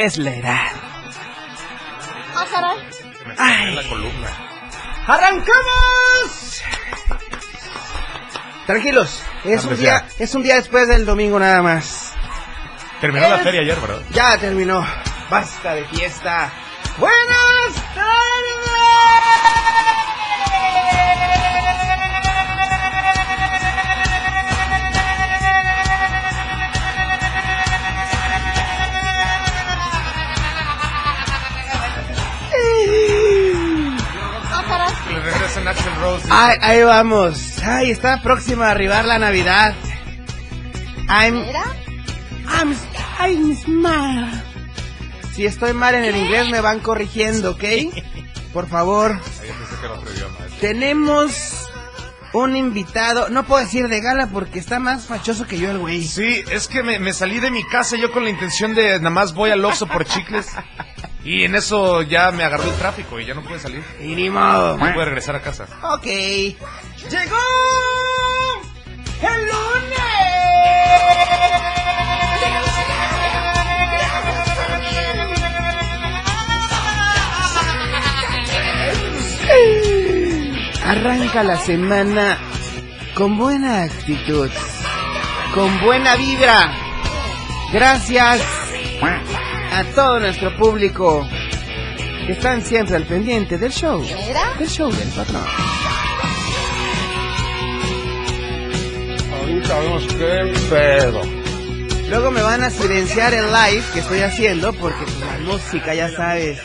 Es 0.00 0.16
la 0.16 0.34
edad. 0.34 0.66
Ah, 2.34 2.46
caray. 2.50 2.78
Ay. 3.36 3.74
la 3.74 3.82
columna. 3.86 4.28
¡Arrancamos! 5.06 6.62
Tranquilos, 8.66 9.22
es 9.44 9.62
un 9.64 9.72
Antes 9.72 9.78
día, 9.80 10.06
es 10.18 10.34
un 10.34 10.42
día 10.42 10.54
después 10.54 10.88
del 10.88 11.04
domingo 11.04 11.38
nada 11.38 11.60
más. 11.60 12.14
Terminó 13.02 13.28
la 13.28 13.38
feria 13.40 13.60
ayer, 13.60 13.78
¿verdad? 13.78 14.00
Ya 14.10 14.38
terminó. 14.38 14.86
Basta 15.28 15.74
de 15.74 15.84
fiesta. 15.84 16.50
Buenas 16.96 17.74
Ah, 17.96 18.59
Ay, 36.32 36.56
ahí 36.60 36.82
vamos. 36.84 37.58
Ay, 37.64 37.90
está 37.90 38.22
próxima 38.22 38.68
a 38.68 38.70
arribar 38.70 39.04
la 39.04 39.18
Navidad. 39.18 39.74
I'm, 41.08 41.38
¿Era? 41.38 41.64
I'm, 42.46 42.76
I'm 43.18 43.56
smart. 43.56 44.32
Si 45.34 45.44
estoy 45.44 45.72
mal 45.72 45.96
en 45.96 46.04
el 46.04 46.16
inglés 46.16 46.48
me 46.48 46.60
van 46.60 46.78
corrigiendo, 46.78 47.52
¿ok? 47.52 47.64
Por 48.52 48.68
favor. 48.68 49.18
Idioma. 49.42 50.36
Tenemos 50.60 51.68
un 52.32 52.56
invitado, 52.56 53.28
no 53.28 53.44
puedo 53.44 53.64
decir 53.64 53.88
de 53.88 54.00
gala 54.00 54.28
porque 54.28 54.60
está 54.60 54.78
más 54.78 55.06
fachoso 55.06 55.48
que 55.48 55.58
yo 55.58 55.70
el 55.72 55.78
güey. 55.78 56.04
Sí, 56.04 56.44
es 56.48 56.68
que 56.68 56.84
me, 56.84 57.00
me 57.00 57.12
salí 57.12 57.40
de 57.40 57.50
mi 57.50 57.64
casa 57.64 57.96
yo 57.96 58.12
con 58.12 58.22
la 58.22 58.30
intención 58.30 58.74
de 58.74 58.98
nada 58.98 59.10
más 59.10 59.34
voy 59.34 59.50
al 59.50 59.64
Oxxo 59.64 59.86
por 59.88 60.04
chicles. 60.04 60.46
Y 61.24 61.44
en 61.44 61.54
eso 61.54 62.02
ya 62.02 62.30
me 62.30 62.44
agarró 62.44 62.64
el 62.64 62.76
tráfico 62.76 63.20
y 63.20 63.26
ya 63.26 63.34
no 63.34 63.42
pude 63.42 63.58
salir. 63.58 63.84
Y 64.00 64.14
ni 64.14 64.30
modo. 64.30 64.78
No 64.78 64.92
pude 64.92 65.04
regresar 65.04 65.36
a 65.36 65.40
casa. 65.40 65.66
Ok. 65.82 66.04
¡Llegó! 66.04 66.56
¡El 69.22 69.44
lunes! 69.46 70.00
Arranca 80.84 81.42
la 81.44 81.56
semana 81.58 82.38
con 83.14 83.36
buena 83.38 83.82
actitud, 83.82 84.50
con 85.54 85.80
buena 85.80 86.16
vibra. 86.16 86.72
Gracias 87.72 88.42
a 89.80 89.84
todo 89.94 90.20
nuestro 90.20 90.54
público 90.58 91.26
que 92.26 92.32
están 92.32 92.62
siempre 92.62 92.96
al 92.96 93.04
pendiente 93.04 93.56
del 93.56 93.72
show. 93.72 94.04
¿Era? 94.28 94.52
El 94.60 94.68
show 94.68 94.92
del 94.92 95.08
patrón. 95.08 95.42
Ahorita 99.40 99.80
vemos 99.80 100.06
qué 100.06 100.52
pedo. 100.68 101.22
Luego 102.10 102.30
me 102.30 102.42
van 102.42 102.62
a 102.62 102.68
silenciar 102.68 103.32
el 103.32 103.46
live 103.46 103.82
que 103.94 104.00
estoy 104.00 104.20
haciendo 104.20 104.74
porque 104.74 105.02
pues, 105.04 105.18
la 105.20 105.38
música, 105.38 105.94
ya 105.94 106.10
sabes. 106.14 106.60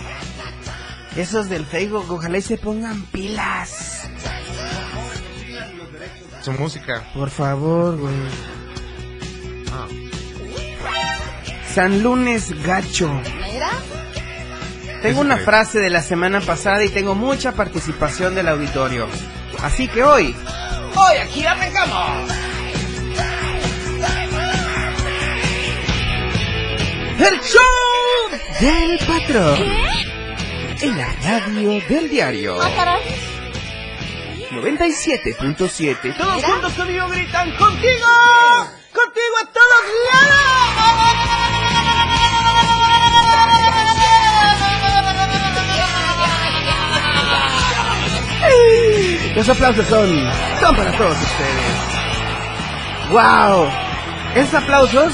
Esos 1.15 1.47
del 1.47 1.65
Facebook, 1.65 2.11
ojalá 2.11 2.39
y 2.39 2.41
se 2.41 2.57
pongan 2.57 3.01
pilas. 3.03 4.09
Su 6.41 6.51
música. 6.51 7.01
Por 7.13 7.29
favor, 7.29 7.95
güey. 7.97 8.13
San 11.75 12.01
Lunes 12.01 12.63
Gacho. 12.63 13.21
¿Era? 13.53 13.69
Tengo 15.01 15.19
una 15.19 15.35
frase 15.35 15.79
de 15.79 15.89
la 15.89 16.01
semana 16.01 16.39
pasada 16.39 16.85
y 16.85 16.87
tengo 16.89 17.15
mucha 17.15 17.51
participación 17.51 18.33
del 18.33 18.47
auditorio. 18.47 19.09
Así 19.61 19.89
que 19.89 20.01
hoy, 20.01 20.33
hoy 20.95 21.17
aquí 21.17 21.45
arrancamos. 21.45 22.31
El 27.19 27.41
show 27.41 28.39
del 28.61 28.97
patrón. 28.99 29.59
En 30.81 30.97
la 30.97 31.11
radio 31.23 31.81
del 31.89 32.09
diario. 32.09 32.61
Ah, 32.61 32.71
caray. 32.73 33.01
97.7. 34.51 36.17
Todos 36.17 36.35
Mira. 36.37 36.47
juntos 36.47 36.71
conmigo 36.71 37.09
gritan 37.09 37.53
contigo. 37.57 38.07
Contigo 38.93 39.35
a 39.41 39.45
todos 39.51 39.83
lados. 40.13 41.34
Los 49.35 49.49
aplausos 49.49 49.85
son, 49.87 50.29
son 50.59 50.75
para 50.75 50.91
todos 50.97 51.11
ustedes. 51.17 51.75
¡Wow! 53.11 53.67
Esos 54.35 54.53
aplausos 54.55 55.13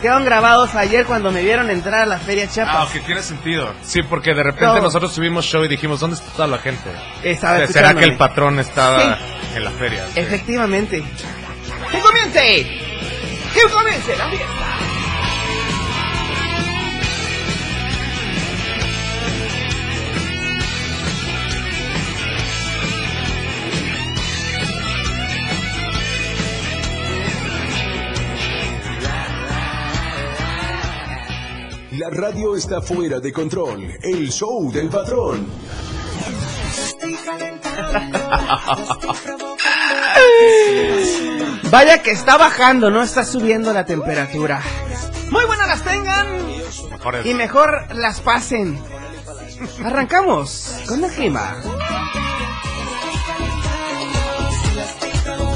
quedaron 0.00 0.24
grabados 0.24 0.74
ayer 0.74 1.04
cuando 1.06 1.30
me 1.32 1.42
vieron 1.42 1.70
entrar 1.70 2.02
a 2.02 2.06
la 2.06 2.18
Feria 2.18 2.44
Ah, 2.44 2.52
Chiapas. 2.52 2.84
ok, 2.94 3.04
tiene 3.04 3.22
sentido. 3.22 3.72
Sí, 3.82 4.02
porque 4.02 4.32
de 4.34 4.42
repente 4.42 4.80
nosotros 4.80 5.12
tuvimos 5.14 5.44
show 5.44 5.64
y 5.64 5.68
dijimos, 5.68 6.00
¿dónde 6.00 6.16
está 6.16 6.30
toda 6.32 6.46
la 6.48 6.58
gente? 6.58 6.88
Estaba 7.22 7.66
¿Será 7.66 7.94
que 7.94 8.04
el 8.04 8.16
patrón 8.16 8.58
estaba 8.60 9.18
en 9.54 9.64
la 9.64 9.70
feria? 9.72 10.06
Sí. 10.14 10.20
Efectivamente. 10.20 11.02
¡Que 11.90 11.98
comience! 12.00 12.66
¡Que 13.54 13.60
comience 13.72 14.16
la 14.16 14.28
fiesta! 14.28 14.48
La 31.98 32.10
radio 32.10 32.54
está 32.54 32.80
fuera 32.80 33.18
de 33.18 33.32
control. 33.32 33.92
El 34.00 34.30
show 34.30 34.70
del 34.70 34.88
patrón. 34.88 35.48
Vaya 41.72 42.00
que 42.00 42.12
está 42.12 42.36
bajando, 42.36 42.88
no 42.90 43.02
está 43.02 43.24
subiendo 43.24 43.72
la 43.72 43.84
temperatura. 43.84 44.62
Muy 45.32 45.44
buenas 45.46 45.66
las 45.66 45.82
tengan 45.82 46.28
y 47.24 47.34
mejor 47.34 47.92
las 47.96 48.20
pasen. 48.20 48.80
Arrancamos 49.84 50.76
con 50.86 51.02
el 51.02 51.10
clima. 51.10 51.56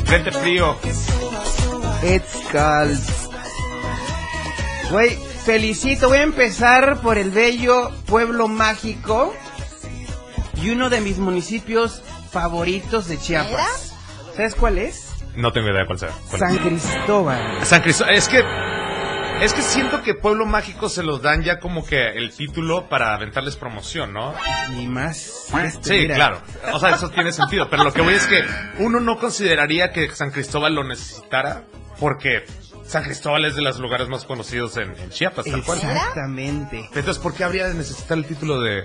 Frente 0.06 0.32
frío. 0.32 0.76
It's 2.02 2.34
cold. 2.50 2.98
Güey, 4.90 5.31
felicito. 5.44 6.08
Voy 6.08 6.18
a 6.18 6.22
empezar 6.22 7.00
por 7.00 7.18
el 7.18 7.30
bello 7.30 7.90
pueblo 8.06 8.48
mágico 8.48 9.34
y 10.62 10.70
uno 10.70 10.90
de 10.90 11.00
mis 11.00 11.18
municipios 11.18 12.02
favoritos 12.30 13.08
de 13.08 13.18
Chiapas. 13.18 13.94
¿Sabes 14.36 14.54
cuál 14.54 14.78
es? 14.78 15.08
No 15.36 15.52
tengo 15.52 15.68
idea 15.70 15.86
cuál 15.86 15.98
sea. 15.98 16.10
cuál 16.28 16.40
San 16.40 16.54
es. 16.54 16.60
Cristóbal. 16.60 17.64
San 17.64 17.82
Cristóbal. 17.82 18.14
Es 18.14 18.28
que. 18.28 18.44
Es 19.40 19.54
que 19.54 19.62
siento 19.62 20.02
que 20.02 20.14
Pueblo 20.14 20.46
Mágico 20.46 20.88
se 20.88 21.02
los 21.02 21.20
dan 21.20 21.42
ya 21.42 21.58
como 21.58 21.84
que 21.84 22.10
el 22.10 22.30
título 22.32 22.88
para 22.88 23.12
aventarles 23.12 23.56
promoción, 23.56 24.12
¿no? 24.12 24.34
Ni 24.76 24.86
más. 24.86 25.48
este, 25.64 25.82
Sí, 25.82 26.00
mira. 26.02 26.14
claro. 26.14 26.42
O 26.72 26.78
sea, 26.78 26.90
eso 26.90 27.10
tiene 27.10 27.32
sentido. 27.32 27.68
Pero 27.68 27.82
lo 27.82 27.92
que 27.92 28.02
voy 28.02 28.14
es 28.14 28.26
que 28.28 28.40
uno 28.78 29.00
no 29.00 29.18
consideraría 29.18 29.90
que 29.90 30.08
San 30.10 30.30
Cristóbal 30.30 30.74
lo 30.76 30.84
necesitara 30.84 31.64
porque 31.98 32.44
San 32.86 33.04
Cristóbal 33.04 33.44
es 33.44 33.54
de 33.54 33.62
los 33.62 33.78
lugares 33.78 34.08
más 34.08 34.24
conocidos 34.24 34.76
en, 34.76 34.90
en 34.98 35.10
Chiapas, 35.10 35.46
tal 35.46 35.62
cual. 35.64 35.78
Exactamente. 35.78 36.78
Entonces, 36.94 37.18
¿por 37.18 37.34
qué 37.34 37.44
habría 37.44 37.68
de 37.68 37.74
necesitar 37.74 38.18
el 38.18 38.24
título 38.26 38.60
de... 38.60 38.82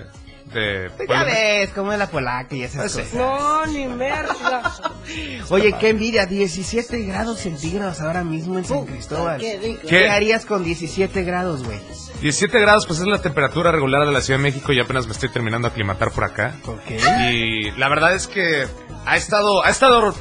de 0.52 0.90
Pues 0.96 1.06
Pueblo 1.06 1.14
ya 1.14 1.24
ves, 1.24 1.70
como 1.70 1.92
es 1.92 1.98
la 1.98 2.06
polaca 2.08 2.54
y 2.54 2.62
esas 2.62 2.92
Pues 2.92 3.06
cosas. 3.08 3.14
No, 3.14 3.66
ni 3.66 3.86
merda. 3.86 4.72
Oye, 5.50 5.74
qué 5.78 5.90
envidia, 5.90 6.26
17 6.26 7.02
grados 7.02 7.40
centígrados 7.40 8.00
ahora 8.00 8.24
mismo 8.24 8.56
en 8.58 8.64
San 8.64 8.86
Cristóbal. 8.86 9.40
Qué 9.40 9.58
rico. 9.58 9.80
¿Qué? 9.82 9.88
¿Qué 9.88 10.08
harías 10.10 10.46
con 10.46 10.64
17 10.64 11.22
grados, 11.24 11.64
güey? 11.64 11.78
17 12.20 12.58
grados, 12.60 12.86
pues 12.86 12.98
es 12.98 13.06
la 13.06 13.20
temperatura 13.22 13.70
regular 13.70 14.04
de 14.06 14.12
la 14.12 14.20
Ciudad 14.20 14.38
de 14.40 14.42
México 14.44 14.72
y 14.72 14.80
apenas 14.80 15.06
me 15.06 15.12
estoy 15.12 15.28
terminando 15.28 15.68
de 15.68 15.72
aclimatar 15.72 16.10
por 16.10 16.24
acá. 16.24 16.54
Ok. 16.66 16.90
Y 17.30 17.70
la 17.72 17.88
verdad 17.88 18.14
es 18.14 18.26
que 18.26 18.66
ha 19.06 19.16
estado, 19.16 19.64
ha 19.64 19.70
estado, 19.70 20.12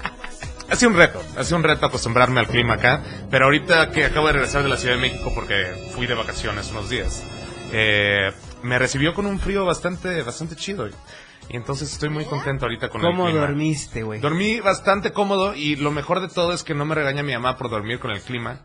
ha 0.69 0.75
sido 0.75 0.91
un 0.91 0.97
reto, 0.97 1.21
ha 1.37 1.43
sido 1.43 1.57
un 1.57 1.63
reto 1.63 1.85
acostumbrarme 1.85 2.39
al 2.39 2.47
clima 2.47 2.73
acá, 2.75 3.01
pero 3.29 3.45
ahorita 3.45 3.91
que 3.91 4.05
acabo 4.05 4.27
de 4.27 4.33
regresar 4.33 4.63
de 4.63 4.69
la 4.69 4.77
Ciudad 4.77 4.95
de 4.95 5.01
México 5.01 5.31
porque 5.33 5.89
fui 5.95 6.07
de 6.07 6.13
vacaciones 6.15 6.69
unos 6.71 6.89
días, 6.89 7.23
eh, 7.71 8.31
me 8.63 8.77
recibió 8.79 9.13
con 9.13 9.25
un 9.25 9.39
frío 9.39 9.65
bastante, 9.65 10.21
bastante 10.23 10.55
chido. 10.55 10.87
Y 11.49 11.55
entonces 11.55 11.89
estoy 11.93 12.09
muy 12.09 12.25
contento 12.25 12.65
ahorita 12.65 12.89
con 12.89 12.99
el 12.99 13.07
¿Cómo 13.07 13.25
clima. 13.25 13.39
dormiste, 13.39 14.03
güey? 14.03 14.19
Dormí 14.19 14.59
bastante 14.59 15.13
cómodo 15.13 15.53
y 15.55 15.77
lo 15.77 15.91
mejor 15.91 16.19
de 16.19 16.27
todo 16.27 16.51
es 16.51 16.63
que 16.63 16.73
no 16.73 16.83
me 16.85 16.93
regaña 16.93 17.23
mi 17.23 17.31
mamá 17.33 17.55
por 17.57 17.69
dormir 17.69 17.99
con 17.99 18.11
el 18.11 18.19
clima. 18.21 18.59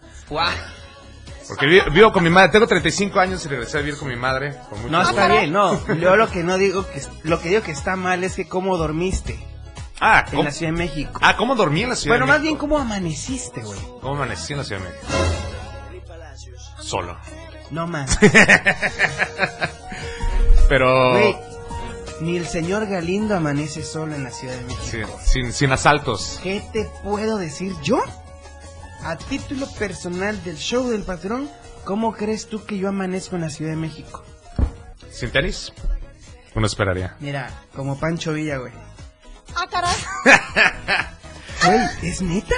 Porque 1.48 1.66
vi- 1.66 1.82
vivo 1.92 2.12
con 2.12 2.24
mi 2.24 2.30
madre, 2.30 2.50
tengo 2.50 2.66
35 2.66 3.20
años 3.20 3.44
y 3.44 3.48
regresé 3.48 3.78
a 3.78 3.80
vivir 3.82 3.96
con 3.98 4.08
mi 4.08 4.16
madre. 4.16 4.54
Con 4.70 4.78
mucho 4.80 4.90
No, 4.92 5.02
está 5.02 5.28
bien, 5.28 5.52
no. 5.52 5.86
Yo 6.00 6.16
lo 6.16 6.28
que 6.30 6.42
no 6.42 6.56
digo 6.58 6.84
que 6.90 7.02
lo 7.24 7.40
que 7.40 7.50
digo 7.50 7.62
que 7.62 7.72
está 7.72 7.94
mal 7.94 8.24
es 8.24 8.34
que 8.36 8.48
cómo 8.48 8.76
dormiste 8.76 9.38
Ah, 10.04 10.24
en 10.26 10.30
¿cómo, 10.32 10.42
la 10.42 10.50
Ciudad 10.50 10.72
de 10.72 10.78
México. 10.78 11.20
ah, 11.22 11.36
¿cómo 11.36 11.54
dormí 11.54 11.82
en 11.82 11.90
la 11.90 11.94
Ciudad 11.96 12.14
bueno, 12.16 12.26
de 12.26 12.32
más 12.32 12.42
bien 12.42 12.54
México? 12.54 12.68
cómo 12.68 12.78
amaneciste, 12.78 13.62
güey. 13.62 13.78
¿Cómo 14.00 14.14
amanecí 14.16 14.52
en 14.52 14.58
la 14.58 14.64
Ciudad 14.64 14.82
de 14.82 14.88
México? 14.88 15.06
Solo. 16.80 17.16
No 17.70 17.86
más. 17.86 18.18
Pero... 20.68 21.12
Güey, 21.12 21.36
ni 22.20 22.36
el 22.36 22.46
señor 22.46 22.86
Galindo 22.86 23.36
amanece 23.36 23.82
solo 23.82 24.14
en 24.14 24.24
la 24.24 24.30
Ciudad 24.30 24.54
de 24.54 24.74
sí, 24.74 24.96
México. 24.98 25.18
sin, 25.24 25.52
sin 25.52 25.72
asaltos. 25.72 26.40
¿Qué 26.42 26.62
te 26.72 26.88
puedo 27.02 27.38
decir 27.38 27.74
yo? 27.82 28.00
A 29.04 29.16
título 29.16 29.66
personal 29.78 30.42
del 30.44 30.56
show 30.56 30.88
del 30.88 31.02
patrón, 31.02 31.50
¿cómo 31.84 32.12
crees 32.12 32.48
tú 32.48 32.64
que 32.64 32.78
yo 32.78 32.88
amanezco 32.88 33.36
en 33.36 33.42
la 33.42 33.50
Ciudad 33.50 33.72
de 33.72 33.76
México? 33.76 34.22
¿Sin 35.10 35.30
tenis? 35.30 35.72
Uno 36.54 36.66
esperaría. 36.66 37.16
Mira, 37.20 37.50
como 37.74 37.98
Pancho 37.98 38.32
Villa, 38.32 38.58
güey. 38.58 38.72
Ah, 39.56 39.66
caray. 39.70 39.94
Güey, 41.64 42.10
¿es 42.10 42.20
neta? 42.22 42.54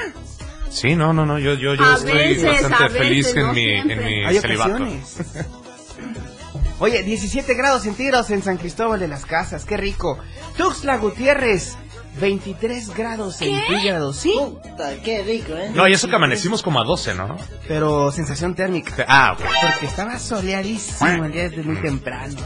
Sí, 0.71 0.97
no, 0.97 1.13
no, 1.13 1.27
no, 1.27 1.39
yo, 1.39 1.55
yo, 1.55 1.75
yo 1.75 1.85
A 1.85 1.95
estoy 1.97 2.13
veces, 2.13 2.63
bastante 2.63 2.85
a 2.85 2.89
feliz 2.89 3.27
veces, 3.27 3.37
en 3.37 3.43
no 3.47 3.53
mi, 3.53 3.71
en 3.75 4.05
mi 4.05 4.25
Hay 4.25 4.39
celibato. 4.41 4.71
ocasiones. 4.75 5.17
Oye, 6.81 7.03
17 7.03 7.55
grados 7.55 7.83
centígrados 7.83 8.31
en 8.31 8.43
San 8.43 8.57
Cristóbal 8.57 8.99
de 9.01 9.09
las 9.09 9.27
Casas, 9.27 9.65
qué 9.65 9.77
rico. 9.77 10.19
Tuxtla 10.57 10.97
Gutiérrez, 10.97 11.77
23 12.21 12.95
grados 12.95 13.37
centígrados, 13.37 14.17
sí, 14.17 14.33
Puta, 14.39 14.95
qué 15.03 15.23
rico, 15.23 15.53
¿eh? 15.55 15.71
No, 15.75 15.89
y 15.89 15.93
eso 15.93 16.09
que 16.09 16.17
amanecimos 16.17 16.63
como 16.63 16.81
a 16.81 16.85
12, 16.85 17.15
¿no? 17.15 17.37
pero 17.67 18.13
sensación 18.13 18.55
térmica. 18.55 19.05
Ah, 19.09 19.33
ok. 19.33 19.41
Porque 19.73 19.87
estaba 19.87 20.19
soleadísimo 20.19 21.25
el 21.25 21.33
día 21.33 21.49
desde 21.49 21.63
muy 21.63 21.77
temprano. 21.83 22.37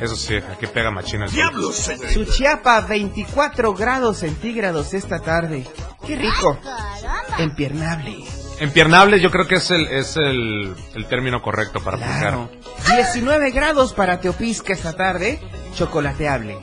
Eso 0.00 0.16
sí, 0.16 0.34
aquí 0.36 0.66
pega 0.66 0.90
machina 0.90 1.26
el 1.26 1.30
sol. 1.30 1.98
Suchiapa, 2.12 2.80
24 2.82 3.74
grados 3.74 4.18
centígrados 4.18 4.92
esta 4.94 5.18
tarde. 5.20 5.66
Qué 6.06 6.16
rico. 6.16 6.58
Empiernable. 7.38 8.24
Empiernable 8.60 9.20
yo 9.20 9.30
creo 9.30 9.46
que 9.48 9.56
es 9.56 9.70
el, 9.70 9.86
es 9.88 10.16
el, 10.16 10.74
el 10.94 11.06
término 11.08 11.42
correcto 11.42 11.80
para 11.82 11.96
Claro. 11.96 12.48
aplicar. 12.78 12.96
19 12.96 13.50
grados 13.50 13.92
para 13.92 14.20
Teopisca 14.20 14.72
esta 14.72 14.94
tarde. 14.94 15.40
Chocolateable. 15.74 16.56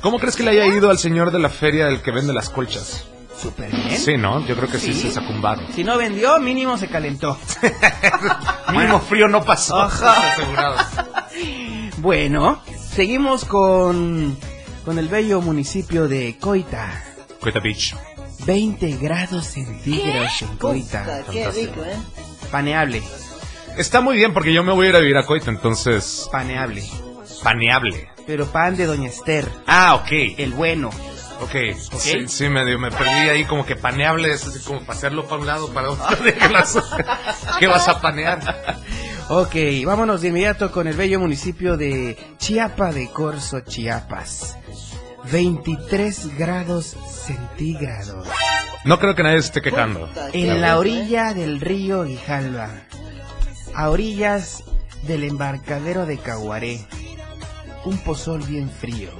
¿Cómo 0.00 0.18
crees 0.18 0.36
que 0.36 0.42
le 0.42 0.50
haya 0.50 0.66
ido 0.66 0.90
al 0.90 0.98
señor 0.98 1.30
de 1.32 1.38
la 1.38 1.48
feria 1.48 1.86
del 1.86 2.02
que 2.02 2.10
vende 2.12 2.32
las 2.32 2.50
colchas? 2.50 3.04
Súper 3.40 3.70
bien. 3.70 3.96
Sí, 3.98 4.16
¿no? 4.16 4.44
Yo 4.46 4.56
creo 4.56 4.68
que 4.68 4.78
sí, 4.78 4.92
Sí. 4.92 5.02
se 5.02 5.12
sacó 5.12 5.30
un 5.30 5.40
varo. 5.40 5.62
Si 5.74 5.84
no 5.84 5.96
vendió, 5.96 6.38
mínimo 6.40 6.76
se 6.76 6.88
calentó. 6.88 7.38
Mínimo 8.72 9.00
frío 9.00 9.28
no 9.28 9.44
pasó. 9.44 9.80
Ajá. 9.82 10.14
Bueno, 11.98 12.62
seguimos 12.94 13.44
con, 13.44 14.36
con 14.84 14.98
el 15.00 15.08
bello 15.08 15.40
municipio 15.40 16.06
de 16.06 16.36
Coita. 16.40 17.02
Coita 17.40 17.58
Beach. 17.58 17.96
20 18.46 18.96
grados 18.98 19.46
centígrados 19.46 20.42
en 20.42 20.56
Coita. 20.58 21.24
Qué 21.30 21.50
rico, 21.50 21.82
¿eh? 21.84 21.96
Paneable, 22.52 23.02
Está 23.76 24.00
muy 24.00 24.16
bien 24.16 24.32
porque 24.32 24.52
yo 24.52 24.62
me 24.62 24.72
voy 24.72 24.86
a 24.86 24.90
ir 24.90 24.96
a 24.96 25.00
vivir 25.00 25.16
a 25.16 25.26
Coita, 25.26 25.50
entonces... 25.50 26.28
paneable. 26.30 26.84
Paneable. 27.42 28.08
Pero 28.28 28.46
pan 28.46 28.76
de 28.76 28.84
Doña 28.84 29.08
Esther, 29.08 29.48
Ah, 29.66 29.94
ok. 29.94 30.08
el 30.36 30.52
bueno. 30.52 30.90
Ok. 31.40 31.54
Sí, 31.98 32.28
sí, 32.28 32.48
medio 32.50 32.78
me 32.78 32.90
perdí 32.90 33.10
ahí 33.30 33.46
como 33.46 33.64
que 33.64 33.74
paneable 33.74 34.30
es 34.30 34.46
así 34.46 34.62
como 34.64 34.82
pasearlo 34.84 35.24
para 35.26 35.40
un 35.40 35.46
lado, 35.46 35.72
para 35.72 35.90
otro. 35.90 36.04
¿Qué 37.58 37.66
vas 37.66 37.88
a 37.88 38.02
panear? 38.02 38.76
Ok, 39.30 39.54
vámonos 39.86 40.20
de 40.20 40.28
inmediato 40.28 40.70
con 40.70 40.86
el 40.88 40.94
bello 40.94 41.18
municipio 41.20 41.78
de 41.78 42.18
Chiapa 42.36 42.92
de 42.92 43.10
Corzo, 43.10 43.60
Chiapas. 43.60 44.58
23 45.32 46.36
grados 46.36 46.96
centígrados. 47.26 48.28
No 48.84 48.98
creo 48.98 49.14
que 49.14 49.22
nadie 49.22 49.40
se 49.40 49.46
esté 49.48 49.62
quejando. 49.62 50.06
En 50.34 50.60
la 50.60 50.78
orilla 50.78 51.32
del 51.32 51.62
río 51.62 52.02
Grijalva, 52.02 52.68
a 53.74 53.88
orillas 53.88 54.64
del 55.04 55.24
embarcadero 55.24 56.04
de 56.04 56.18
Caguaré, 56.18 56.86
un 57.84 57.98
pozol 57.98 58.42
bien 58.42 58.68
frío 58.68 59.10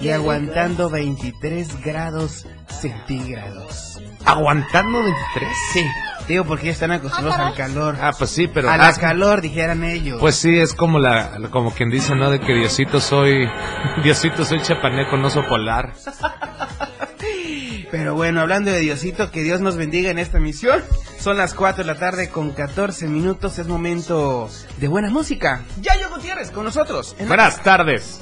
y 0.00 0.10
aguantando 0.10 0.88
23 0.90 1.82
grados 1.82 2.46
centígrados. 2.68 4.00
¿Aguantando 4.24 5.02
23? 5.02 5.50
Sí, 5.72 5.84
digo 6.28 6.44
porque 6.44 6.66
ya 6.66 6.72
están 6.72 6.92
acostumbrados 6.92 7.46
al 7.46 7.54
calor. 7.54 7.96
Ah, 8.00 8.12
pues 8.16 8.30
sí, 8.30 8.48
pero... 8.48 8.70
a 8.70 8.76
la 8.76 8.88
ah, 8.88 8.94
calor, 8.94 9.40
dijeran 9.40 9.84
ellos. 9.84 10.18
Pues 10.20 10.36
sí, 10.36 10.58
es 10.58 10.74
como 10.74 10.98
la, 10.98 11.48
como 11.50 11.72
quien 11.72 11.90
dice, 11.90 12.14
¿no? 12.14 12.30
De 12.30 12.40
que 12.40 12.54
Diosito 12.54 13.00
soy, 13.00 13.48
Diosito 14.02 14.44
soy 14.44 14.60
chapaneco, 14.62 15.16
no 15.16 15.28
oso 15.28 15.46
polar. 15.46 15.92
Pero 17.90 18.14
bueno, 18.14 18.40
hablando 18.40 18.70
de 18.70 18.80
Diosito, 18.80 19.30
que 19.30 19.42
Dios 19.42 19.60
nos 19.60 19.76
bendiga 19.76 20.10
en 20.10 20.18
esta 20.18 20.40
misión. 20.40 20.82
Son 21.20 21.36
las 21.36 21.54
4 21.54 21.84
de 21.84 21.92
la 21.92 21.98
tarde 21.98 22.28
con 22.28 22.52
14 22.52 23.06
minutos. 23.06 23.58
Es 23.58 23.68
momento 23.68 24.50
de 24.78 24.88
buena 24.88 25.08
música. 25.10 25.62
Yayo 25.80 26.10
Gutiérrez 26.10 26.50
con 26.50 26.64
nosotros. 26.64 27.14
en- 27.18 27.28
Buenas 27.28 27.62
tardes. 27.62 28.20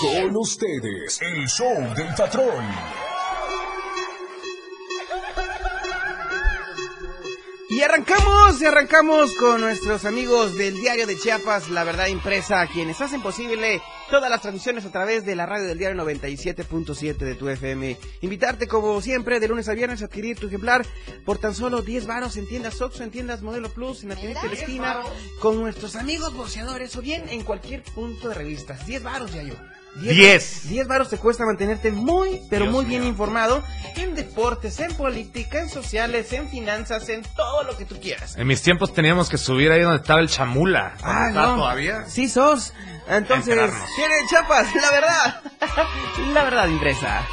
Con 0.00 0.36
ustedes, 0.36 1.20
el 1.22 1.48
show 1.48 1.94
del 1.96 2.14
patrón. 2.14 2.64
Y 7.68 7.80
arrancamos, 7.82 8.62
y 8.62 8.64
arrancamos 8.64 9.34
con 9.34 9.60
nuestros 9.60 10.04
amigos 10.04 10.56
del 10.56 10.74
Diario 10.74 11.04
de 11.04 11.18
Chiapas, 11.18 11.68
La 11.68 11.82
Verdad 11.82 12.06
Impresa, 12.06 12.64
quienes 12.68 13.00
hacen 13.00 13.20
posible 13.22 13.82
todas 14.08 14.30
las 14.30 14.40
transmisiones 14.40 14.84
a 14.84 14.92
través 14.92 15.26
de 15.26 15.34
la 15.34 15.46
radio 15.46 15.66
del 15.66 15.78
diario 15.78 16.00
97.7 16.00 17.16
de 17.16 17.34
tu 17.34 17.48
FM. 17.48 17.98
Invitarte, 18.20 18.68
como 18.68 19.00
siempre, 19.00 19.40
de 19.40 19.48
lunes 19.48 19.68
a 19.68 19.74
viernes 19.74 20.00
a 20.00 20.04
adquirir 20.04 20.38
tu 20.38 20.46
ejemplar 20.46 20.86
por 21.24 21.38
tan 21.38 21.56
solo 21.56 21.82
10 21.82 22.06
varos 22.06 22.36
en 22.36 22.46
tiendas 22.46 22.80
Oxxo, 22.80 23.02
en 23.02 23.10
tiendas 23.10 23.42
Modelo 23.42 23.68
Plus, 23.68 24.04
en 24.04 24.10
la 24.10 24.16
tienda 24.16 24.42
de 24.42 24.48
la 24.48 24.54
esquina, 24.54 25.00
con 25.40 25.58
nuestros 25.58 25.96
amigos 25.96 26.34
boxeadores 26.34 26.94
o 26.94 27.02
bien 27.02 27.28
en 27.28 27.42
cualquier 27.42 27.82
punto 27.82 28.28
de 28.28 28.34
revistas. 28.34 28.86
10 28.86 29.02
varos, 29.02 29.34
ya 29.34 29.42
yo. 29.42 29.54
10. 30.00 30.68
10 30.68 30.86
varos 30.88 31.08
te 31.08 31.16
cuesta 31.18 31.44
mantenerte 31.46 31.90
muy, 31.90 32.42
pero 32.50 32.64
Dios 32.64 32.74
muy 32.74 32.84
bien 32.84 33.00
mío. 33.02 33.10
informado 33.10 33.62
en 33.96 34.14
deportes, 34.14 34.78
en 34.80 34.94
política, 34.94 35.60
en 35.60 35.68
sociales, 35.70 36.32
en 36.32 36.48
finanzas, 36.48 37.08
en 37.08 37.22
todo 37.34 37.62
lo 37.64 37.76
que 37.76 37.84
tú 37.84 37.98
quieras. 38.00 38.36
En 38.36 38.46
mis 38.46 38.60
tiempos 38.62 38.92
teníamos 38.92 39.28
que 39.28 39.38
subir 39.38 39.70
ahí 39.72 39.80
donde 39.80 39.98
estaba 39.98 40.20
el 40.20 40.28
chamula. 40.28 40.94
Ah, 41.02 41.26
¿Está 41.28 41.46
no. 41.46 41.56
todavía? 41.56 42.04
Sí 42.08 42.28
sos. 42.28 42.72
Entonces, 43.08 43.54
Enterarnos. 43.54 43.88
tiene 43.96 44.14
chapas, 44.30 44.74
la 44.74 44.90
verdad. 44.90 45.40
la 46.34 46.44
verdad 46.44 46.68
impresa. 46.68 47.26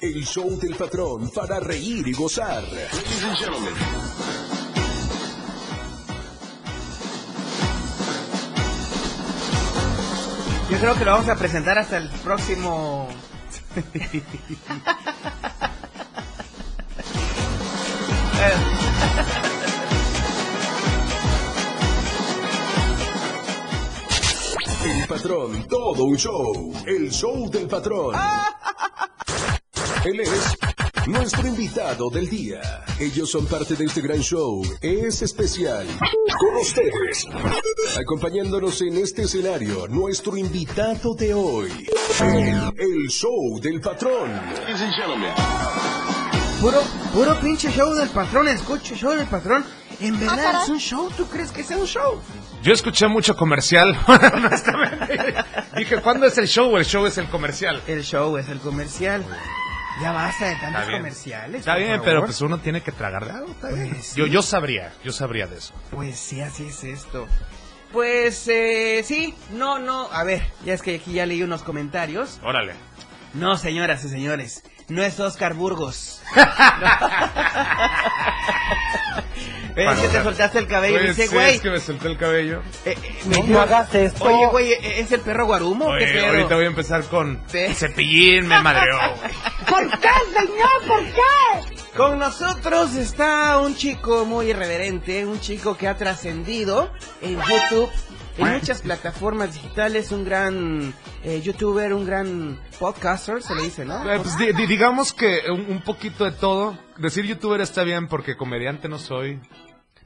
El 0.00 0.24
show 0.26 0.58
del 0.58 0.74
patrón 0.76 1.30
para 1.30 1.58
reír 1.60 2.06
y 2.06 2.12
gozar. 2.12 2.62
Yo 10.74 10.80
creo 10.80 10.94
que 10.98 11.04
lo 11.04 11.12
vamos 11.12 11.28
a 11.28 11.36
presentar 11.36 11.78
hasta 11.78 11.98
el 11.98 12.08
próximo. 12.08 13.08
El 24.84 25.06
patrón, 25.06 25.68
todo 25.68 26.04
un 26.04 26.16
show. 26.16 26.74
El 26.86 27.08
show 27.12 27.48
del 27.48 27.68
patrón. 27.68 28.16
Él 30.04 30.20
es 30.20 30.58
nuestro 31.06 31.46
invitado 31.46 32.08
del 32.10 32.28
día. 32.28 32.60
Ellos 32.98 33.30
son 33.30 33.46
parte 33.46 33.74
de 33.74 33.84
este 33.84 34.00
gran 34.00 34.20
show. 34.20 34.62
Es 34.80 35.22
especial. 35.22 35.86
Con 36.38 36.56
ustedes. 36.56 37.26
Acompañándonos 37.98 38.80
en 38.82 38.96
este 38.98 39.22
escenario, 39.22 39.86
nuestro 39.88 40.36
invitado 40.36 41.14
de 41.14 41.34
hoy. 41.34 41.70
El, 42.20 42.72
el 42.78 43.08
show 43.08 43.60
del 43.60 43.80
patrón. 43.80 44.30
Puro, 46.60 46.80
puro 47.12 47.38
pinche 47.40 47.70
show 47.70 47.92
del 47.94 48.08
patrón, 48.08 48.48
escucho 48.48 48.94
show 48.94 49.12
del 49.12 49.26
patrón. 49.26 49.64
En 50.00 50.18
verdad 50.18 50.62
es 50.62 50.68
un 50.68 50.78
show, 50.78 51.08
¿tú 51.16 51.26
crees 51.26 51.52
que 51.52 51.60
es 51.60 51.70
un 51.70 51.86
show? 51.86 52.20
Yo 52.62 52.72
escuché 52.72 53.06
mucho 53.06 53.36
comercial, 53.36 53.96
honestamente. 54.06 55.34
Dije, 55.76 56.00
¿cuándo 56.00 56.26
es 56.26 56.36
el 56.38 56.48
show 56.48 56.76
el 56.76 56.84
show 56.84 57.06
es 57.06 57.18
el 57.18 57.28
comercial? 57.28 57.82
El 57.86 58.02
show 58.02 58.36
es 58.38 58.48
el 58.48 58.58
comercial. 58.58 59.24
Ya 60.02 60.12
basta 60.12 60.46
de 60.46 60.56
tantos 60.56 60.82
Está 60.82 60.92
comerciales. 60.92 61.60
Está 61.60 61.76
bien, 61.76 61.90
favor. 61.90 62.04
pero 62.04 62.24
pues 62.24 62.40
uno 62.40 62.58
tiene 62.58 62.80
que 62.82 62.92
tragar 62.92 63.24
de 63.26 63.30
algo. 63.32 63.52
está 63.52 63.68
bien. 63.68 63.90
Pues 63.90 64.06
sí. 64.06 64.18
yo, 64.18 64.26
yo 64.26 64.42
sabría, 64.42 64.92
yo 65.04 65.12
sabría 65.12 65.46
de 65.46 65.58
eso. 65.58 65.72
Pues 65.90 66.18
sí, 66.18 66.40
así 66.40 66.66
es 66.66 66.82
esto. 66.84 67.28
Pues 67.92 68.48
eh, 68.48 69.02
sí, 69.04 69.34
no, 69.52 69.78
no. 69.78 70.10
A 70.10 70.24
ver, 70.24 70.42
ya 70.64 70.74
es 70.74 70.82
que 70.82 70.96
aquí 70.96 71.12
ya 71.12 71.26
leí 71.26 71.42
unos 71.44 71.62
comentarios. 71.62 72.40
Órale. 72.42 72.72
No, 73.34 73.56
señoras 73.56 74.04
y 74.04 74.08
señores, 74.08 74.64
no 74.88 75.02
es 75.02 75.18
Oscar 75.20 75.54
Burgos. 75.54 76.20
Es 79.76 79.98
que 80.00 80.06
te 80.08 80.22
soltaste 80.22 80.58
el 80.60 80.68
cabello. 80.68 80.98
Oye, 80.98 81.08
dice, 81.08 81.26
sí, 81.26 81.34
güey. 81.34 81.56
es 81.56 81.60
que 81.60 81.70
me 81.70 81.80
solté 81.80 82.06
el 82.06 82.16
cabello. 82.16 82.62
eh, 82.84 82.96
eh, 83.02 83.20
me 83.26 83.42
dio- 83.42 83.60
Oye, 84.20 84.46
güey, 84.46 84.72
¿e- 84.72 85.00
¿es 85.00 85.10
el 85.10 85.20
perro 85.20 85.46
guarumo? 85.46 85.86
o 85.86 85.98
¿Qué 85.98 86.04
Oye, 86.04 86.12
pedo? 86.12 86.26
ahorita 86.28 86.54
voy 86.54 86.64
a 86.64 86.68
empezar 86.68 87.02
con 87.06 87.42
Sí. 87.48 87.74
cepillín, 87.74 88.46
me 88.46 88.60
madreó. 88.62 88.96
¿Por 89.68 89.90
qué, 89.98 90.08
señor? 90.32 90.86
¿Por 90.86 91.04
qué? 91.06 91.86
Con 91.96 92.20
nosotros 92.20 92.94
está 92.94 93.58
un 93.58 93.74
chico 93.74 94.24
muy 94.24 94.50
irreverente, 94.50 95.26
un 95.26 95.40
chico 95.40 95.76
que 95.76 95.88
ha 95.88 95.96
trascendido 95.96 96.92
en 97.20 97.40
YouTube, 97.42 97.90
en 98.36 98.52
muchas 98.52 98.82
plataformas 98.82 99.54
digitales, 99.54 100.10
un 100.12 100.24
gran 100.24 100.94
eh, 101.22 101.40
youtuber, 101.42 101.92
un 101.94 102.04
gran 102.04 102.60
podcaster, 102.78 103.42
se 103.42 103.54
le 103.54 103.62
dice, 103.62 103.84
¿no? 103.84 104.10
Eh, 104.10 104.18
pues, 104.20 104.36
di- 104.38 104.52
di- 104.52 104.66
digamos 104.66 105.12
que 105.12 105.42
un, 105.50 105.60
un 105.70 105.80
poquito 105.82 106.24
de 106.24 106.32
todo. 106.32 106.76
Decir 106.98 107.24
youtuber 107.26 107.60
está 107.60 107.82
bien 107.84 108.08
porque 108.08 108.36
comediante 108.36 108.88
no 108.88 108.98
soy. 108.98 109.40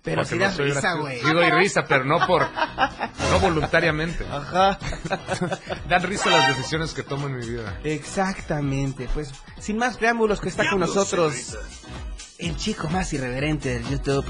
Pero 0.02 0.22
no 0.22 0.36
das 0.38 0.54
soy 0.54 0.70
risa, 0.72 0.94
güey. 0.94 1.20
Sí 1.20 1.26
doy 1.32 1.50
risa, 1.50 1.84
pero 1.86 2.04
no 2.04 2.24
por... 2.26 2.42
No 3.30 3.40
voluntariamente. 3.40 4.24
Ajá. 4.30 4.78
Dan 5.88 6.02
risa 6.04 6.30
las 6.30 6.56
decisiones 6.56 6.94
que 6.94 7.02
tomo 7.02 7.26
en 7.26 7.36
mi 7.36 7.46
vida. 7.46 7.78
Exactamente, 7.84 9.08
pues 9.12 9.32
sin 9.58 9.76
más 9.76 9.96
preámbulos 9.98 10.40
que 10.40 10.48
está 10.48 10.68
con 10.70 10.80
nosotros 10.80 11.56
el 12.38 12.56
chico 12.56 12.88
más 12.88 13.12
irreverente 13.12 13.70
del 13.74 13.88
YouTube, 13.88 14.24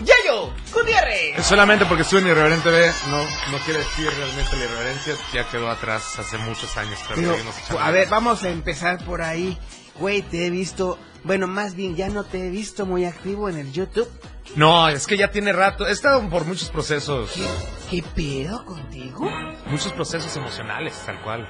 Yayo 0.00 0.52
Gutiérrez. 0.72 1.44
Solamente 1.46 1.84
porque 1.86 2.02
estuve 2.02 2.20
en 2.20 2.28
Irreverente 2.28 2.70
B, 2.70 2.90
no, 3.10 3.22
no 3.52 3.58
quiere 3.64 3.80
decir 3.80 4.10
realmente 4.16 4.56
la 4.56 4.64
irreverencia, 4.64 5.14
ya 5.32 5.48
quedó 5.48 5.70
atrás 5.70 6.18
hace 6.18 6.38
muchos 6.38 6.76
años, 6.76 6.98
pero, 7.08 7.34
echando 7.34 7.80
a 7.80 7.90
ver, 7.90 8.08
vamos 8.08 8.42
a 8.42 8.48
empezar 8.48 9.04
por 9.04 9.22
ahí. 9.22 9.58
Güey, 9.98 10.22
te 10.22 10.46
he 10.46 10.50
visto, 10.50 10.98
bueno, 11.22 11.46
más 11.46 11.74
bien 11.74 11.94
ya 11.96 12.08
no 12.08 12.24
te 12.24 12.46
he 12.46 12.50
visto 12.50 12.86
muy 12.86 13.04
activo 13.04 13.48
en 13.48 13.58
el 13.58 13.72
YouTube. 13.72 14.08
No, 14.56 14.88
es 14.88 15.06
que 15.06 15.16
ya 15.16 15.30
tiene 15.30 15.52
rato, 15.52 15.86
he 15.86 15.92
estado 15.92 16.28
por 16.28 16.44
muchos 16.46 16.70
procesos, 16.70 17.30
¿Qué, 17.32 17.46
qué 17.90 18.02
pedo 18.14 18.64
contigo? 18.64 19.30
muchos 19.66 19.92
procesos 19.92 20.34
emocionales, 20.36 20.94
tal 21.06 21.20
cual. 21.22 21.46